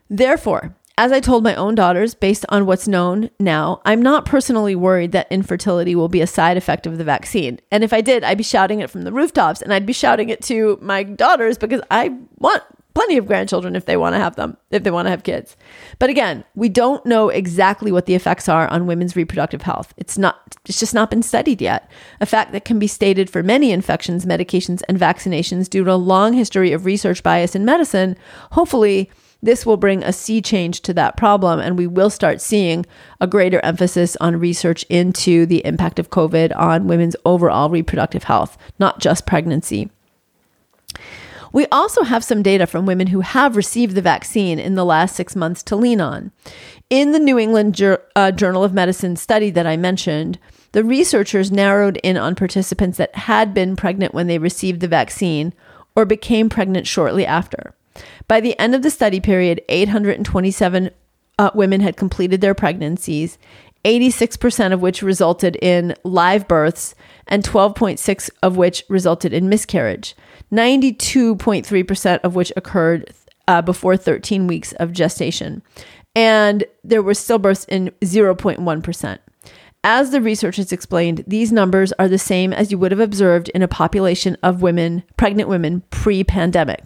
Therefore, 0.10 0.76
As 0.96 1.12
I 1.12 1.20
told 1.20 1.44
my 1.44 1.56
own 1.56 1.74
daughters, 1.74 2.14
based 2.14 2.46
on 2.50 2.68
what's 2.68 2.88
known 2.88 3.32
now, 3.40 3.82
I'm 3.84 4.00
not 4.00 4.26
personally 4.26 4.76
worried 4.76 5.12
that 5.14 5.32
infertility 5.32 5.96
will 5.96 6.08
be 6.08 6.22
a 6.22 6.28
side 6.28 6.56
effect 6.56 6.86
of 6.86 7.00
the 7.00 7.04
vaccine. 7.04 7.60
And 7.72 7.84
if 7.84 7.94
I 7.94 8.02
did, 8.02 8.24
I'd 8.24 8.38
be 8.38 8.44
shouting 8.44 8.80
it 8.80 8.92
from 8.92 9.02
the 9.02 9.12
rooftops 9.12 9.64
and 9.64 9.74
I'd 9.74 9.88
be 9.88 9.94
shouting 9.94 10.30
it 10.30 10.44
to 10.44 10.78
my 10.84 11.02
daughters 11.02 11.58
because 11.58 11.82
I 11.90 12.16
want 12.38 12.62
plenty 12.94 13.18
of 13.18 13.26
grandchildren 13.26 13.76
if 13.76 13.86
they 13.86 13.98
want 13.98 14.14
to 14.14 14.20
have 14.20 14.36
them, 14.36 14.58
if 14.72 14.84
they 14.84 14.92
want 14.92 15.06
to 15.06 15.10
have 15.10 15.24
kids. 15.24 15.58
But 16.00 16.10
again, 16.10 16.44
we 16.56 16.70
don't 16.70 17.06
know 17.06 17.30
exactly 17.30 17.92
what 17.92 18.06
the 18.06 18.16
effects 18.16 18.48
are 18.48 18.68
on 18.68 18.88
women's 18.88 19.16
reproductive 19.16 19.64
health. 19.64 19.94
It's 19.98 20.18
not 20.18 20.56
it's 20.66 20.80
just 20.80 20.94
not 20.94 21.10
been 21.10 21.24
studied 21.24 21.62
yet. 21.62 21.90
A 22.22 22.26
fact 22.26 22.52
that 22.52 22.66
can 22.66 22.80
be 22.80 22.88
stated 22.88 23.30
for 23.30 23.44
many 23.44 23.72
infections, 23.72 24.26
medications, 24.26 24.82
and 24.88 25.00
vaccinations 25.00 25.70
due 25.70 25.84
to 25.84 25.92
a 25.92 25.96
long 25.96 26.34
history 26.34 26.72
of 26.72 26.86
research 26.86 27.24
bias 27.24 27.56
in 27.56 27.66
medicine. 27.66 28.16
Hopefully, 28.52 29.10
this 29.42 29.66
will 29.66 29.76
bring 29.76 30.04
a 30.04 30.14
sea 30.14 30.42
change 30.42 30.80
to 30.82 30.94
that 30.94 31.18
problem, 31.18 31.60
and 31.60 31.78
we 31.78 31.86
will 31.86 32.10
start 32.10 32.40
seeing 32.40 32.86
a 33.20 33.28
greater 33.28 33.60
emphasis 33.60 34.16
on 34.22 34.40
research 34.40 34.84
into 34.84 35.46
the 35.46 35.66
impact 35.66 36.00
of 36.00 36.10
COVID 36.10 36.56
on 36.56 36.88
women's 36.88 37.18
overall 37.26 37.70
reproductive 37.70 38.24
health, 38.24 38.58
not 38.80 39.00
just 39.00 39.26
pregnancy. 39.26 39.92
We 41.54 41.68
also 41.68 42.04
have 42.04 42.24
some 42.24 42.42
data 42.42 42.66
from 42.66 42.88
women 42.88 43.08
who 43.08 43.22
have 43.22 43.56
received 43.56 43.94
the 43.96 44.02
vaccine 44.02 44.60
in 44.60 44.74
the 44.74 44.84
last 44.84 45.16
six 45.16 45.36
months 45.36 45.62
to 45.64 45.76
lean 45.76 46.02
on. 46.02 46.32
In 46.90 47.12
the 47.12 47.20
New 47.20 47.38
England 47.38 47.76
Jur- 47.76 48.04
uh, 48.16 48.32
Journal 48.32 48.64
of 48.64 48.74
Medicine 48.74 49.16
study 49.16 49.52
that 49.52 49.68
I 49.68 49.78
mentioned, 49.78 50.40
the 50.72 50.84
researchers 50.84 51.52
narrowed 51.52 51.98
in 52.04 52.18
on 52.18 52.34
participants 52.34 52.98
that 52.98 53.16
had 53.16 53.54
been 53.54 53.76
pregnant 53.76 54.16
when 54.16 54.26
they 54.26 54.40
received 54.40 54.82
the 54.82 54.88
vaccine 54.88 55.54
or 55.96 56.06
became 56.06 56.50
pregnant 56.50 56.88
shortly 56.88 57.24
after. 57.24 57.76
By 58.28 58.42
the 58.42 58.60
end 58.60 58.74
of 58.74 58.82
the 58.82 58.90
study 58.90 59.20
period, 59.20 59.62
827 59.70 60.90
uh, 61.38 61.52
women 61.54 61.82
had 61.82 61.98
completed 61.98 62.42
their 62.42 62.56
pregnancies, 62.56 63.38
86% 63.86 64.74
of 64.74 64.82
which 64.82 65.04
resulted 65.04 65.56
in 65.58 65.94
live 66.04 66.48
births, 66.48 66.96
and 67.28 67.44
12.6 67.44 68.30
of 68.42 68.58
which 68.58 68.84
resulted 68.90 69.34
in 69.34 69.50
miscarriage. 69.50 70.16
92.3% 70.54 72.20
of 72.24 72.36
which 72.36 72.54
occurred 72.56 73.12
uh, 73.48 73.62
before 73.62 73.98
13 73.98 74.48
weeks 74.48 74.72
of 74.74 74.94
gestation. 74.94 75.64
And 76.16 76.64
there 76.84 77.02
were 77.02 77.14
stillbirths 77.14 77.68
in 77.68 77.92
0.1%. 78.02 79.20
As 79.84 80.12
the 80.12 80.22
researchers 80.22 80.72
explained, 80.72 81.26
these 81.28 81.52
numbers 81.52 81.92
are 81.94 82.08
the 82.08 82.18
same 82.18 82.54
as 82.54 82.72
you 82.72 82.78
would 82.78 82.92
have 82.92 83.02
observed 83.02 83.50
in 83.50 83.62
a 83.62 83.68
population 83.68 84.38
of 84.42 84.62
women, 84.62 85.04
pregnant 85.18 85.50
women 85.50 85.82
pre 85.90 86.24
pandemic. 86.24 86.84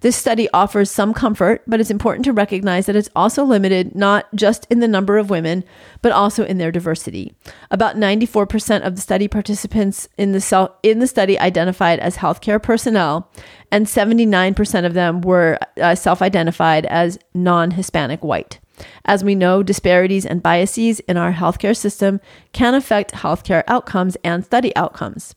This 0.00 0.16
study 0.16 0.48
offers 0.52 0.90
some 0.90 1.12
comfort, 1.12 1.62
but 1.66 1.80
it's 1.80 1.90
important 1.90 2.24
to 2.26 2.32
recognize 2.32 2.86
that 2.86 2.96
it's 2.96 3.10
also 3.16 3.44
limited 3.44 3.94
not 3.94 4.26
just 4.34 4.66
in 4.70 4.80
the 4.80 4.88
number 4.88 5.18
of 5.18 5.30
women, 5.30 5.64
but 6.02 6.12
also 6.12 6.44
in 6.44 6.58
their 6.58 6.70
diversity. 6.70 7.34
About 7.70 7.96
94% 7.96 8.86
of 8.86 8.94
the 8.94 9.00
study 9.00 9.28
participants 9.28 10.08
in 10.16 10.32
the, 10.32 10.40
self, 10.40 10.70
in 10.82 11.00
the 11.00 11.06
study 11.06 11.38
identified 11.38 11.98
as 11.98 12.16
healthcare 12.16 12.62
personnel, 12.62 13.30
and 13.70 13.86
79% 13.86 14.86
of 14.86 14.94
them 14.94 15.20
were 15.20 15.58
uh, 15.80 15.94
self 15.94 16.22
identified 16.22 16.86
as 16.86 17.18
non 17.34 17.72
Hispanic 17.72 18.22
white. 18.22 18.60
As 19.04 19.24
we 19.24 19.34
know, 19.34 19.62
disparities 19.62 20.24
and 20.24 20.42
biases 20.42 21.00
in 21.00 21.16
our 21.16 21.32
healthcare 21.32 21.76
system 21.76 22.20
can 22.52 22.74
affect 22.74 23.12
healthcare 23.12 23.64
outcomes 23.66 24.16
and 24.22 24.44
study 24.44 24.74
outcomes. 24.76 25.34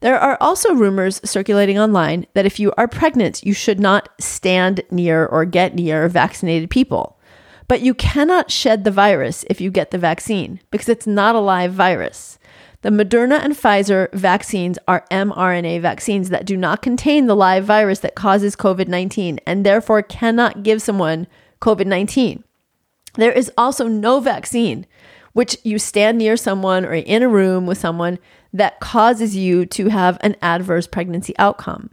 There 0.00 0.18
are 0.18 0.38
also 0.40 0.74
rumors 0.74 1.20
circulating 1.24 1.78
online 1.78 2.26
that 2.34 2.46
if 2.46 2.58
you 2.58 2.72
are 2.78 2.88
pregnant, 2.88 3.44
you 3.44 3.52
should 3.52 3.78
not 3.78 4.08
stand 4.18 4.82
near 4.90 5.26
or 5.26 5.44
get 5.44 5.74
near 5.74 6.08
vaccinated 6.08 6.70
people. 6.70 7.18
But 7.68 7.82
you 7.82 7.94
cannot 7.94 8.50
shed 8.50 8.84
the 8.84 8.90
virus 8.90 9.44
if 9.48 9.60
you 9.60 9.70
get 9.70 9.90
the 9.90 9.98
vaccine 9.98 10.60
because 10.70 10.88
it's 10.88 11.06
not 11.06 11.34
a 11.34 11.40
live 11.40 11.72
virus. 11.72 12.38
The 12.82 12.88
Moderna 12.88 13.44
and 13.44 13.52
Pfizer 13.54 14.10
vaccines 14.12 14.78
are 14.88 15.04
mRNA 15.10 15.82
vaccines 15.82 16.30
that 16.30 16.46
do 16.46 16.56
not 16.56 16.80
contain 16.80 17.26
the 17.26 17.36
live 17.36 17.64
virus 17.64 17.98
that 17.98 18.14
causes 18.14 18.56
COVID 18.56 18.88
19 18.88 19.38
and 19.46 19.66
therefore 19.66 20.02
cannot 20.02 20.62
give 20.62 20.80
someone 20.80 21.26
COVID 21.60 21.86
19. 21.86 22.42
There 23.14 23.32
is 23.32 23.52
also 23.58 23.86
no 23.86 24.18
vaccine 24.20 24.86
which 25.32 25.58
you 25.62 25.78
stand 25.78 26.18
near 26.18 26.36
someone 26.36 26.84
or 26.84 26.94
in 26.94 27.22
a 27.22 27.28
room 27.28 27.66
with 27.66 27.78
someone 27.78 28.18
that 28.52 28.80
causes 28.80 29.36
you 29.36 29.66
to 29.66 29.88
have 29.88 30.18
an 30.20 30.36
adverse 30.42 30.86
pregnancy 30.86 31.34
outcome. 31.38 31.90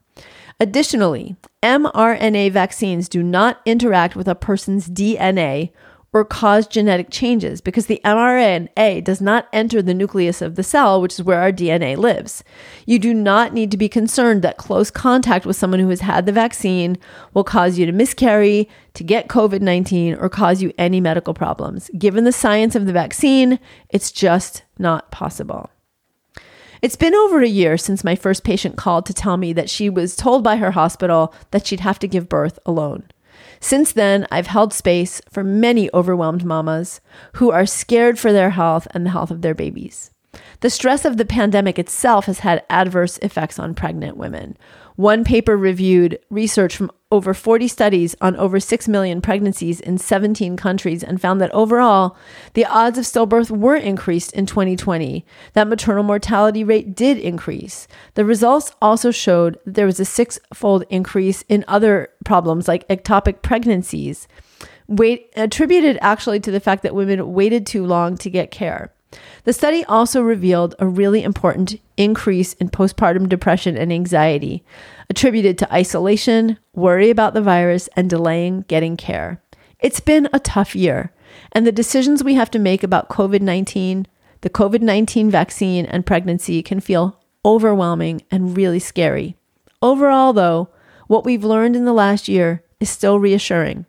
Additionally, 0.60 1.36
mRNA 1.62 2.52
vaccines 2.52 3.08
do 3.08 3.22
not 3.22 3.62
interact 3.66 4.16
with 4.16 4.28
a 4.28 4.36
person's 4.36 4.90
DNA 4.90 5.72
or 6.14 6.26
cause 6.26 6.66
genetic 6.68 7.10
changes 7.12 7.62
because 7.62 7.86
the 7.86 8.02
mRNA 8.04 9.04
does 9.04 9.22
not 9.22 9.48
enter 9.54 9.82
the 9.82 9.94
nucleus 9.94 10.42
of 10.42 10.56
the 10.56 10.64
cell, 10.64 11.00
which 11.02 11.14
is 11.14 11.24
where 11.24 11.40
our 11.40 11.52
DNA 11.52 11.96
lives. 11.96 12.44
You 12.86 12.98
do 12.98 13.14
not 13.14 13.54
need 13.54 13.70
to 13.72 13.78
be 13.78 13.90
concerned 13.90 14.42
that 14.42 14.58
close 14.58 14.90
contact 14.90 15.46
with 15.46 15.56
someone 15.56 15.80
who 15.80 15.90
has 15.90 16.02
had 16.02 16.26
the 16.26 16.32
vaccine 16.32 16.98
will 17.34 17.44
cause 17.44 17.78
you 17.78 17.86
to 17.86 17.92
miscarry, 17.92 18.68
to 18.96 19.04
get 19.04 19.28
COVID 19.28 19.62
19, 19.62 20.16
or 20.16 20.30
cause 20.30 20.62
you 20.62 20.74
any 20.78 21.00
medical 21.00 21.34
problems. 21.34 21.92
Given 21.98 22.24
the 22.24 22.32
science 22.32 22.76
of 22.76 22.86
the 22.86 22.94
vaccine, 22.94 23.60
it's 23.90 24.12
just 24.12 24.64
not 24.80 25.12
possible. 25.12 25.70
It's 26.82 26.96
been 26.96 27.16
over 27.16 27.42
a 27.42 27.48
year 27.48 27.78
since 27.78 28.04
my 28.04 28.16
first 28.16 28.44
patient 28.44 28.76
called 28.76 29.06
to 29.08 29.14
tell 29.14 29.38
me 29.38 29.52
that 29.54 29.70
she 29.70 29.90
was 29.90 30.16
told 30.16 30.44
by 30.44 30.58
her 30.58 30.72
hospital 30.72 31.34
that 31.52 31.66
she'd 31.66 31.80
have 31.80 32.00
to 32.00 32.08
give 32.08 32.30
birth 32.30 32.60
alone. 32.66 33.04
Since 33.60 33.94
then, 33.94 34.28
I've 34.32 34.48
held 34.48 34.74
space 34.74 35.22
for 35.32 35.44
many 35.44 35.90
overwhelmed 35.94 36.46
mamas 36.46 37.02
who 37.34 37.52
are 37.52 37.66
scared 37.66 38.20
for 38.20 38.32
their 38.32 38.52
health 38.52 38.88
and 38.92 39.06
the 39.06 39.10
health 39.10 39.32
of 39.32 39.42
their 39.42 39.56
babies. 39.56 40.12
The 40.60 40.70
stress 40.70 41.06
of 41.06 41.18
the 41.18 41.26
pandemic 41.26 41.80
itself 41.80 42.26
has 42.26 42.40
had 42.40 42.64
adverse 42.70 43.18
effects 43.20 43.58
on 43.58 43.74
pregnant 43.74 44.18
women. 44.18 44.58
One 44.98 45.24
paper 45.24 45.56
reviewed 45.56 46.18
research 46.32 46.76
from 46.76 46.90
over 47.12 47.36
40 47.36 47.68
studies 47.68 48.16
on 48.20 48.36
over 48.36 48.60
6 48.60 48.88
million 48.88 49.22
pregnancies 49.22 49.80
in 49.80 50.00
17 50.00 50.58
countries 50.58 51.04
and 51.04 51.22
found 51.22 51.40
that 51.40 51.54
overall, 51.54 52.18
the 52.56 52.66
odds 52.66 52.98
of 52.98 53.06
stillbirth 53.06 53.52
were 53.52 53.76
increased 53.76 54.34
in 54.34 54.48
2020. 54.48 55.24
That 55.54 55.68
maternal 55.68 56.02
mortality 56.02 56.64
rate 56.64 56.96
did 56.96 57.20
increase. 57.20 57.88
The 58.16 58.26
results 58.26 58.72
also 58.82 59.12
showed 59.12 59.60
there 59.68 59.86
was 59.86 60.00
a 60.00 60.06
six 60.06 60.40
fold 60.52 60.84
increase 60.90 61.44
in 61.44 61.64
other 61.68 62.10
problems 62.26 62.68
like 62.68 62.88
ectopic 62.88 63.44
pregnancies, 63.44 64.28
wait, 64.88 65.32
attributed 65.36 66.00
actually 66.02 66.40
to 66.40 66.50
the 66.50 66.60
fact 66.60 66.82
that 66.82 66.96
women 66.96 67.34
waited 67.34 67.68
too 67.68 67.86
long 67.86 68.18
to 68.18 68.32
get 68.32 68.50
care. 68.50 68.92
The 69.48 69.54
study 69.54 69.86
also 69.86 70.22
revealed 70.22 70.76
a 70.78 70.86
really 70.86 71.24
important 71.24 71.80
increase 71.96 72.52
in 72.56 72.68
postpartum 72.68 73.30
depression 73.30 73.78
and 73.78 73.94
anxiety, 73.94 74.62
attributed 75.10 75.58
to 75.58 75.74
isolation, 75.74 76.58
worry 76.74 77.10
about 77.10 77.34
the 77.34 77.42
virus, 77.42 77.88
and 77.96 78.10
delaying 78.10 78.66
getting 78.68 78.98
care. 78.98 79.42
It's 79.80 80.02
been 80.02 80.28
a 80.34 80.42
tough 80.42 80.76
year, 80.76 81.14
and 81.54 81.66
the 81.66 81.72
decisions 81.72 82.26
we 82.26 82.34
have 82.34 82.52
to 82.52 82.60
make 82.60 82.84
about 82.84 83.08
COVID 83.08 83.40
19, 83.40 84.08
the 84.42 84.50
COVID 84.50 84.82
19 84.82 85.32
vaccine, 85.32 85.86
and 85.86 86.06
pregnancy 86.06 86.62
can 86.62 86.82
feel 86.82 87.18
overwhelming 87.46 88.24
and 88.30 88.58
really 88.58 88.80
scary. 88.80 89.38
Overall, 89.82 90.34
though, 90.34 90.68
what 91.08 91.24
we've 91.24 91.46
learned 91.46 91.78
in 91.78 91.86
the 91.86 91.94
last 91.94 92.28
year 92.28 92.64
is 92.82 92.90
still 92.90 93.18
reassuring. 93.18 93.86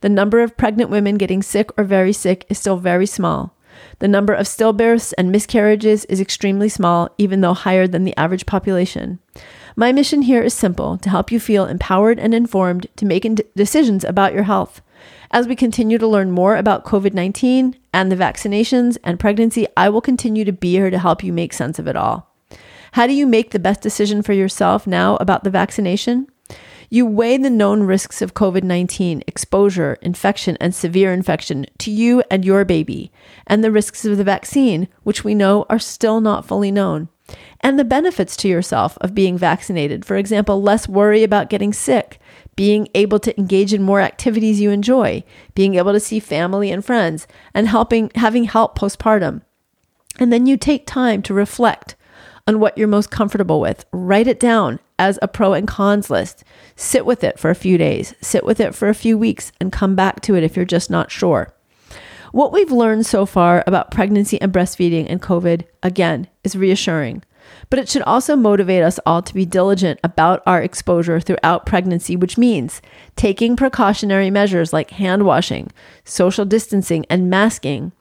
The 0.00 0.08
number 0.08 0.40
of 0.40 0.56
pregnant 0.56 0.88
women 0.88 1.18
getting 1.18 1.42
sick 1.42 1.68
or 1.76 1.84
very 1.84 2.14
sick 2.14 2.46
is 2.48 2.58
still 2.58 2.78
very 2.78 3.04
small. 3.04 3.53
The 3.98 4.08
number 4.08 4.32
of 4.34 4.46
stillbirths 4.46 5.12
and 5.16 5.30
miscarriages 5.30 6.04
is 6.06 6.20
extremely 6.20 6.68
small, 6.68 7.08
even 7.18 7.40
though 7.40 7.54
higher 7.54 7.86
than 7.86 8.04
the 8.04 8.16
average 8.16 8.46
population. 8.46 9.18
My 9.76 9.92
mission 9.92 10.22
here 10.22 10.42
is 10.42 10.54
simple 10.54 10.98
to 10.98 11.10
help 11.10 11.32
you 11.32 11.40
feel 11.40 11.66
empowered 11.66 12.18
and 12.18 12.32
informed 12.32 12.86
to 12.96 13.06
make 13.06 13.26
decisions 13.56 14.04
about 14.04 14.32
your 14.32 14.44
health. 14.44 14.80
As 15.30 15.48
we 15.48 15.56
continue 15.56 15.98
to 15.98 16.06
learn 16.06 16.30
more 16.30 16.56
about 16.56 16.84
COVID 16.84 17.12
19 17.12 17.76
and 17.92 18.10
the 18.10 18.16
vaccinations 18.16 18.96
and 19.02 19.18
pregnancy, 19.18 19.66
I 19.76 19.88
will 19.88 20.00
continue 20.00 20.44
to 20.44 20.52
be 20.52 20.72
here 20.72 20.90
to 20.90 20.98
help 20.98 21.24
you 21.24 21.32
make 21.32 21.52
sense 21.52 21.78
of 21.78 21.88
it 21.88 21.96
all. 21.96 22.32
How 22.92 23.08
do 23.08 23.12
you 23.12 23.26
make 23.26 23.50
the 23.50 23.58
best 23.58 23.80
decision 23.80 24.22
for 24.22 24.32
yourself 24.32 24.86
now 24.86 25.16
about 25.16 25.42
the 25.42 25.50
vaccination? 25.50 26.28
You 26.94 27.06
weigh 27.06 27.38
the 27.38 27.50
known 27.50 27.82
risks 27.82 28.22
of 28.22 28.34
COVID 28.34 28.62
19, 28.62 29.24
exposure, 29.26 29.98
infection, 30.00 30.56
and 30.60 30.72
severe 30.72 31.12
infection 31.12 31.66
to 31.78 31.90
you 31.90 32.22
and 32.30 32.44
your 32.44 32.64
baby, 32.64 33.10
and 33.48 33.64
the 33.64 33.72
risks 33.72 34.04
of 34.04 34.16
the 34.16 34.22
vaccine, 34.22 34.86
which 35.02 35.24
we 35.24 35.34
know 35.34 35.66
are 35.68 35.80
still 35.80 36.20
not 36.20 36.46
fully 36.46 36.70
known, 36.70 37.08
and 37.58 37.76
the 37.76 37.84
benefits 37.84 38.36
to 38.36 38.48
yourself 38.48 38.96
of 39.00 39.12
being 39.12 39.36
vaccinated. 39.36 40.04
For 40.04 40.14
example, 40.14 40.62
less 40.62 40.88
worry 40.88 41.24
about 41.24 41.50
getting 41.50 41.72
sick, 41.72 42.20
being 42.54 42.86
able 42.94 43.18
to 43.18 43.36
engage 43.36 43.74
in 43.74 43.82
more 43.82 44.00
activities 44.00 44.60
you 44.60 44.70
enjoy, 44.70 45.24
being 45.56 45.74
able 45.74 45.94
to 45.94 45.98
see 45.98 46.20
family 46.20 46.70
and 46.70 46.84
friends, 46.84 47.26
and 47.52 47.66
helping 47.66 48.12
having 48.14 48.44
help 48.44 48.78
postpartum. 48.78 49.42
And 50.20 50.32
then 50.32 50.46
you 50.46 50.56
take 50.56 50.86
time 50.86 51.22
to 51.22 51.34
reflect 51.34 51.96
on 52.46 52.60
what 52.60 52.78
you're 52.78 52.86
most 52.86 53.10
comfortable 53.10 53.60
with. 53.60 53.84
Write 53.90 54.28
it 54.28 54.38
down 54.38 54.78
as 54.98 55.18
a 55.22 55.28
pro 55.28 55.52
and 55.52 55.66
cons 55.66 56.10
list. 56.10 56.44
Sit 56.76 57.06
with 57.06 57.24
it 57.24 57.38
for 57.38 57.50
a 57.50 57.54
few 57.54 57.78
days, 57.78 58.14
sit 58.20 58.44
with 58.44 58.60
it 58.60 58.74
for 58.74 58.88
a 58.88 58.94
few 58.94 59.18
weeks, 59.18 59.52
and 59.60 59.72
come 59.72 59.94
back 59.94 60.20
to 60.22 60.34
it 60.34 60.44
if 60.44 60.56
you're 60.56 60.64
just 60.64 60.90
not 60.90 61.10
sure. 61.10 61.54
What 62.32 62.52
we've 62.52 62.72
learned 62.72 63.06
so 63.06 63.26
far 63.26 63.62
about 63.66 63.92
pregnancy 63.92 64.40
and 64.40 64.52
breastfeeding 64.52 65.06
and 65.08 65.22
COVID, 65.22 65.66
again, 65.82 66.28
is 66.42 66.56
reassuring. 66.56 67.22
But 67.70 67.78
it 67.78 67.88
should 67.88 68.02
also 68.02 68.34
motivate 68.34 68.82
us 68.82 68.98
all 69.06 69.22
to 69.22 69.34
be 69.34 69.44
diligent 69.44 70.00
about 70.02 70.42
our 70.46 70.60
exposure 70.60 71.20
throughout 71.20 71.66
pregnancy, 71.66 72.16
which 72.16 72.38
means 72.38 72.82
taking 73.14 73.54
precautionary 73.54 74.30
measures 74.30 74.72
like 74.72 74.90
hand 74.90 75.24
washing, 75.24 75.70
social 76.04 76.44
distancing, 76.44 77.04
and 77.08 77.30
masking. 77.30 77.92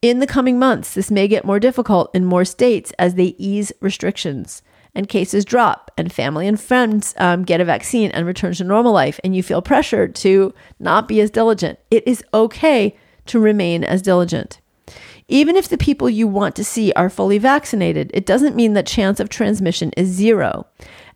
In 0.00 0.20
the 0.20 0.26
coming 0.26 0.58
months, 0.58 0.94
this 0.94 1.10
may 1.10 1.26
get 1.28 1.44
more 1.44 1.60
difficult 1.60 2.10
in 2.14 2.24
more 2.24 2.44
states 2.44 2.92
as 2.98 3.16
they 3.16 3.34
ease 3.36 3.72
restrictions 3.80 4.62
and 4.98 5.08
cases 5.08 5.44
drop 5.44 5.92
and 5.96 6.12
family 6.12 6.48
and 6.48 6.60
friends 6.60 7.14
um, 7.18 7.44
get 7.44 7.60
a 7.60 7.64
vaccine 7.64 8.10
and 8.10 8.26
return 8.26 8.52
to 8.52 8.64
normal 8.64 8.92
life 8.92 9.20
and 9.22 9.34
you 9.34 9.44
feel 9.44 9.62
pressured 9.62 10.12
to 10.16 10.52
not 10.80 11.06
be 11.06 11.20
as 11.20 11.30
diligent. 11.30 11.78
It 11.88 12.06
is 12.06 12.24
okay 12.34 12.96
to 13.26 13.38
remain 13.38 13.84
as 13.84 14.02
diligent. 14.02 14.60
Even 15.28 15.54
if 15.54 15.68
the 15.68 15.78
people 15.78 16.10
you 16.10 16.26
want 16.26 16.56
to 16.56 16.64
see 16.64 16.90
are 16.94 17.08
fully 17.10 17.38
vaccinated, 17.38 18.10
it 18.12 18.26
doesn't 18.26 18.56
mean 18.56 18.72
that 18.72 18.86
chance 18.86 19.20
of 19.20 19.28
transmission 19.28 19.92
is 19.96 20.08
zero. 20.08 20.66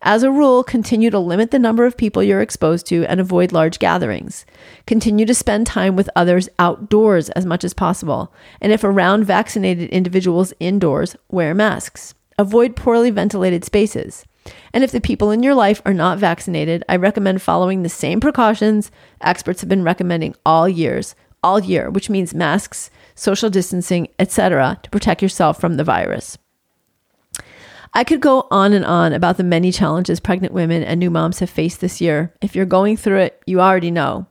As 0.01 0.23
a 0.23 0.31
rule, 0.31 0.63
continue 0.63 1.09
to 1.09 1.19
limit 1.19 1.51
the 1.51 1.59
number 1.59 1.85
of 1.85 1.97
people 1.97 2.23
you're 2.23 2.41
exposed 2.41 2.85
to 2.87 3.05
and 3.05 3.19
avoid 3.19 3.51
large 3.51 3.79
gatherings. 3.79 4.45
Continue 4.85 5.25
to 5.25 5.33
spend 5.33 5.67
time 5.67 5.97
with 5.97 6.09
others 6.15 6.47
outdoors 6.57 7.29
as 7.31 7.45
much 7.45 7.65
as 7.65 7.73
possible. 7.73 8.33
And 8.61 8.71
if 8.71 8.83
around 8.83 9.25
vaccinated 9.25 9.89
individuals 9.89 10.53
indoors, 10.59 11.17
wear 11.29 11.53
masks. 11.53 12.13
Avoid 12.37 12.75
poorly 12.75 13.11
ventilated 13.11 13.63
spaces. 13.63 14.25
And 14.73 14.83
if 14.83 14.91
the 14.91 15.01
people 15.01 15.31
in 15.31 15.43
your 15.43 15.55
life 15.55 15.81
are 15.85 15.93
not 15.93 16.19
vaccinated, 16.19 16.83
I 16.89 16.95
recommend 16.97 17.41
following 17.41 17.83
the 17.83 17.89
same 17.89 18.19
precautions 18.19 18.91
experts 19.21 19.61
have 19.61 19.69
been 19.69 19.83
recommending 19.83 20.35
all 20.45 20.67
years, 20.67 21.15
all 21.41 21.59
year, 21.59 21.89
which 21.89 22.09
means 22.09 22.33
masks, 22.33 22.89
social 23.15 23.49
distancing, 23.49 24.07
etc., 24.19 24.79
to 24.83 24.89
protect 24.89 25.21
yourself 25.21 25.59
from 25.59 25.75
the 25.75 25.83
virus. 25.83 26.37
I 27.95 28.03
could 28.03 28.21
go 28.21 28.47
on 28.49 28.73
and 28.73 28.83
on 28.83 29.13
about 29.13 29.37
the 29.37 29.43
many 29.43 29.71
challenges 29.71 30.19
pregnant 30.19 30.53
women 30.53 30.83
and 30.83 30.99
new 30.99 31.11
moms 31.11 31.39
have 31.39 31.49
faced 31.49 31.79
this 31.79 32.01
year. 32.01 32.33
If 32.41 32.55
you're 32.55 32.65
going 32.65 32.97
through 32.97 33.19
it, 33.19 33.41
you 33.45 33.61
already 33.61 33.91
know. 33.91 34.25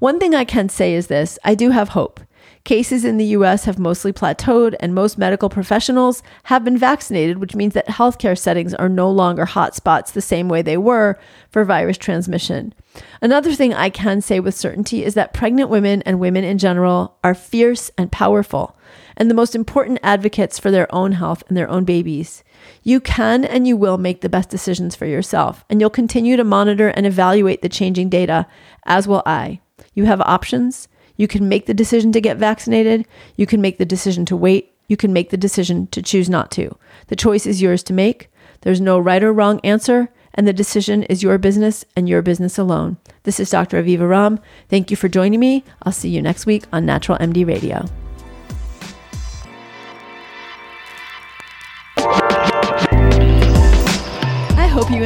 One 0.00 0.18
thing 0.18 0.34
I 0.34 0.44
can 0.44 0.68
say 0.68 0.94
is 0.94 1.06
this 1.06 1.38
I 1.44 1.54
do 1.54 1.70
have 1.70 1.90
hope. 1.90 2.20
Cases 2.66 3.04
in 3.04 3.16
the 3.16 3.26
US 3.26 3.64
have 3.66 3.78
mostly 3.78 4.12
plateaued, 4.12 4.74
and 4.80 4.92
most 4.92 5.18
medical 5.18 5.48
professionals 5.48 6.20
have 6.42 6.64
been 6.64 6.76
vaccinated, 6.76 7.38
which 7.38 7.54
means 7.54 7.74
that 7.74 7.86
healthcare 7.86 8.36
settings 8.36 8.74
are 8.74 8.88
no 8.88 9.08
longer 9.08 9.46
hotspots 9.46 10.10
the 10.10 10.20
same 10.20 10.48
way 10.48 10.62
they 10.62 10.76
were 10.76 11.16
for 11.48 11.64
virus 11.64 11.96
transmission. 11.96 12.74
Another 13.22 13.54
thing 13.54 13.72
I 13.72 13.88
can 13.88 14.20
say 14.20 14.40
with 14.40 14.56
certainty 14.56 15.04
is 15.04 15.14
that 15.14 15.32
pregnant 15.32 15.70
women 15.70 16.02
and 16.02 16.18
women 16.18 16.42
in 16.42 16.58
general 16.58 17.16
are 17.22 17.36
fierce 17.36 17.92
and 17.96 18.10
powerful, 18.10 18.76
and 19.16 19.30
the 19.30 19.34
most 19.34 19.54
important 19.54 20.00
advocates 20.02 20.58
for 20.58 20.72
their 20.72 20.92
own 20.92 21.12
health 21.12 21.44
and 21.46 21.56
their 21.56 21.70
own 21.70 21.84
babies. 21.84 22.42
You 22.82 22.98
can 22.98 23.44
and 23.44 23.68
you 23.68 23.76
will 23.76 23.96
make 23.96 24.22
the 24.22 24.28
best 24.28 24.50
decisions 24.50 24.96
for 24.96 25.06
yourself, 25.06 25.64
and 25.70 25.80
you'll 25.80 25.88
continue 25.88 26.36
to 26.36 26.42
monitor 26.42 26.88
and 26.88 27.06
evaluate 27.06 27.62
the 27.62 27.68
changing 27.68 28.08
data, 28.08 28.48
as 28.84 29.06
will 29.06 29.22
I. 29.24 29.60
You 29.94 30.06
have 30.06 30.20
options. 30.22 30.88
You 31.16 31.28
can 31.28 31.48
make 31.48 31.66
the 31.66 31.74
decision 31.74 32.12
to 32.12 32.20
get 32.20 32.36
vaccinated. 32.36 33.06
You 33.36 33.46
can 33.46 33.60
make 33.60 33.78
the 33.78 33.84
decision 33.84 34.24
to 34.26 34.36
wait. 34.36 34.72
You 34.88 34.96
can 34.96 35.12
make 35.12 35.30
the 35.30 35.36
decision 35.36 35.88
to 35.88 36.02
choose 36.02 36.30
not 36.30 36.50
to. 36.52 36.76
The 37.08 37.16
choice 37.16 37.46
is 37.46 37.62
yours 37.62 37.82
to 37.84 37.92
make. 37.92 38.30
There's 38.62 38.80
no 38.80 38.98
right 38.98 39.22
or 39.22 39.32
wrong 39.32 39.60
answer, 39.64 40.08
and 40.34 40.46
the 40.46 40.52
decision 40.52 41.02
is 41.04 41.22
your 41.22 41.38
business 41.38 41.84
and 41.96 42.08
your 42.08 42.22
business 42.22 42.58
alone. 42.58 42.96
This 43.24 43.40
is 43.40 43.50
Dr. 43.50 43.82
Aviva 43.82 44.00
Romm. 44.00 44.38
Thank 44.68 44.90
you 44.90 44.96
for 44.96 45.08
joining 45.08 45.40
me. 45.40 45.64
I'll 45.82 45.92
see 45.92 46.08
you 46.08 46.22
next 46.22 46.46
week 46.46 46.64
on 46.72 46.86
Natural 46.86 47.18
MD 47.18 47.46
Radio. 47.46 47.86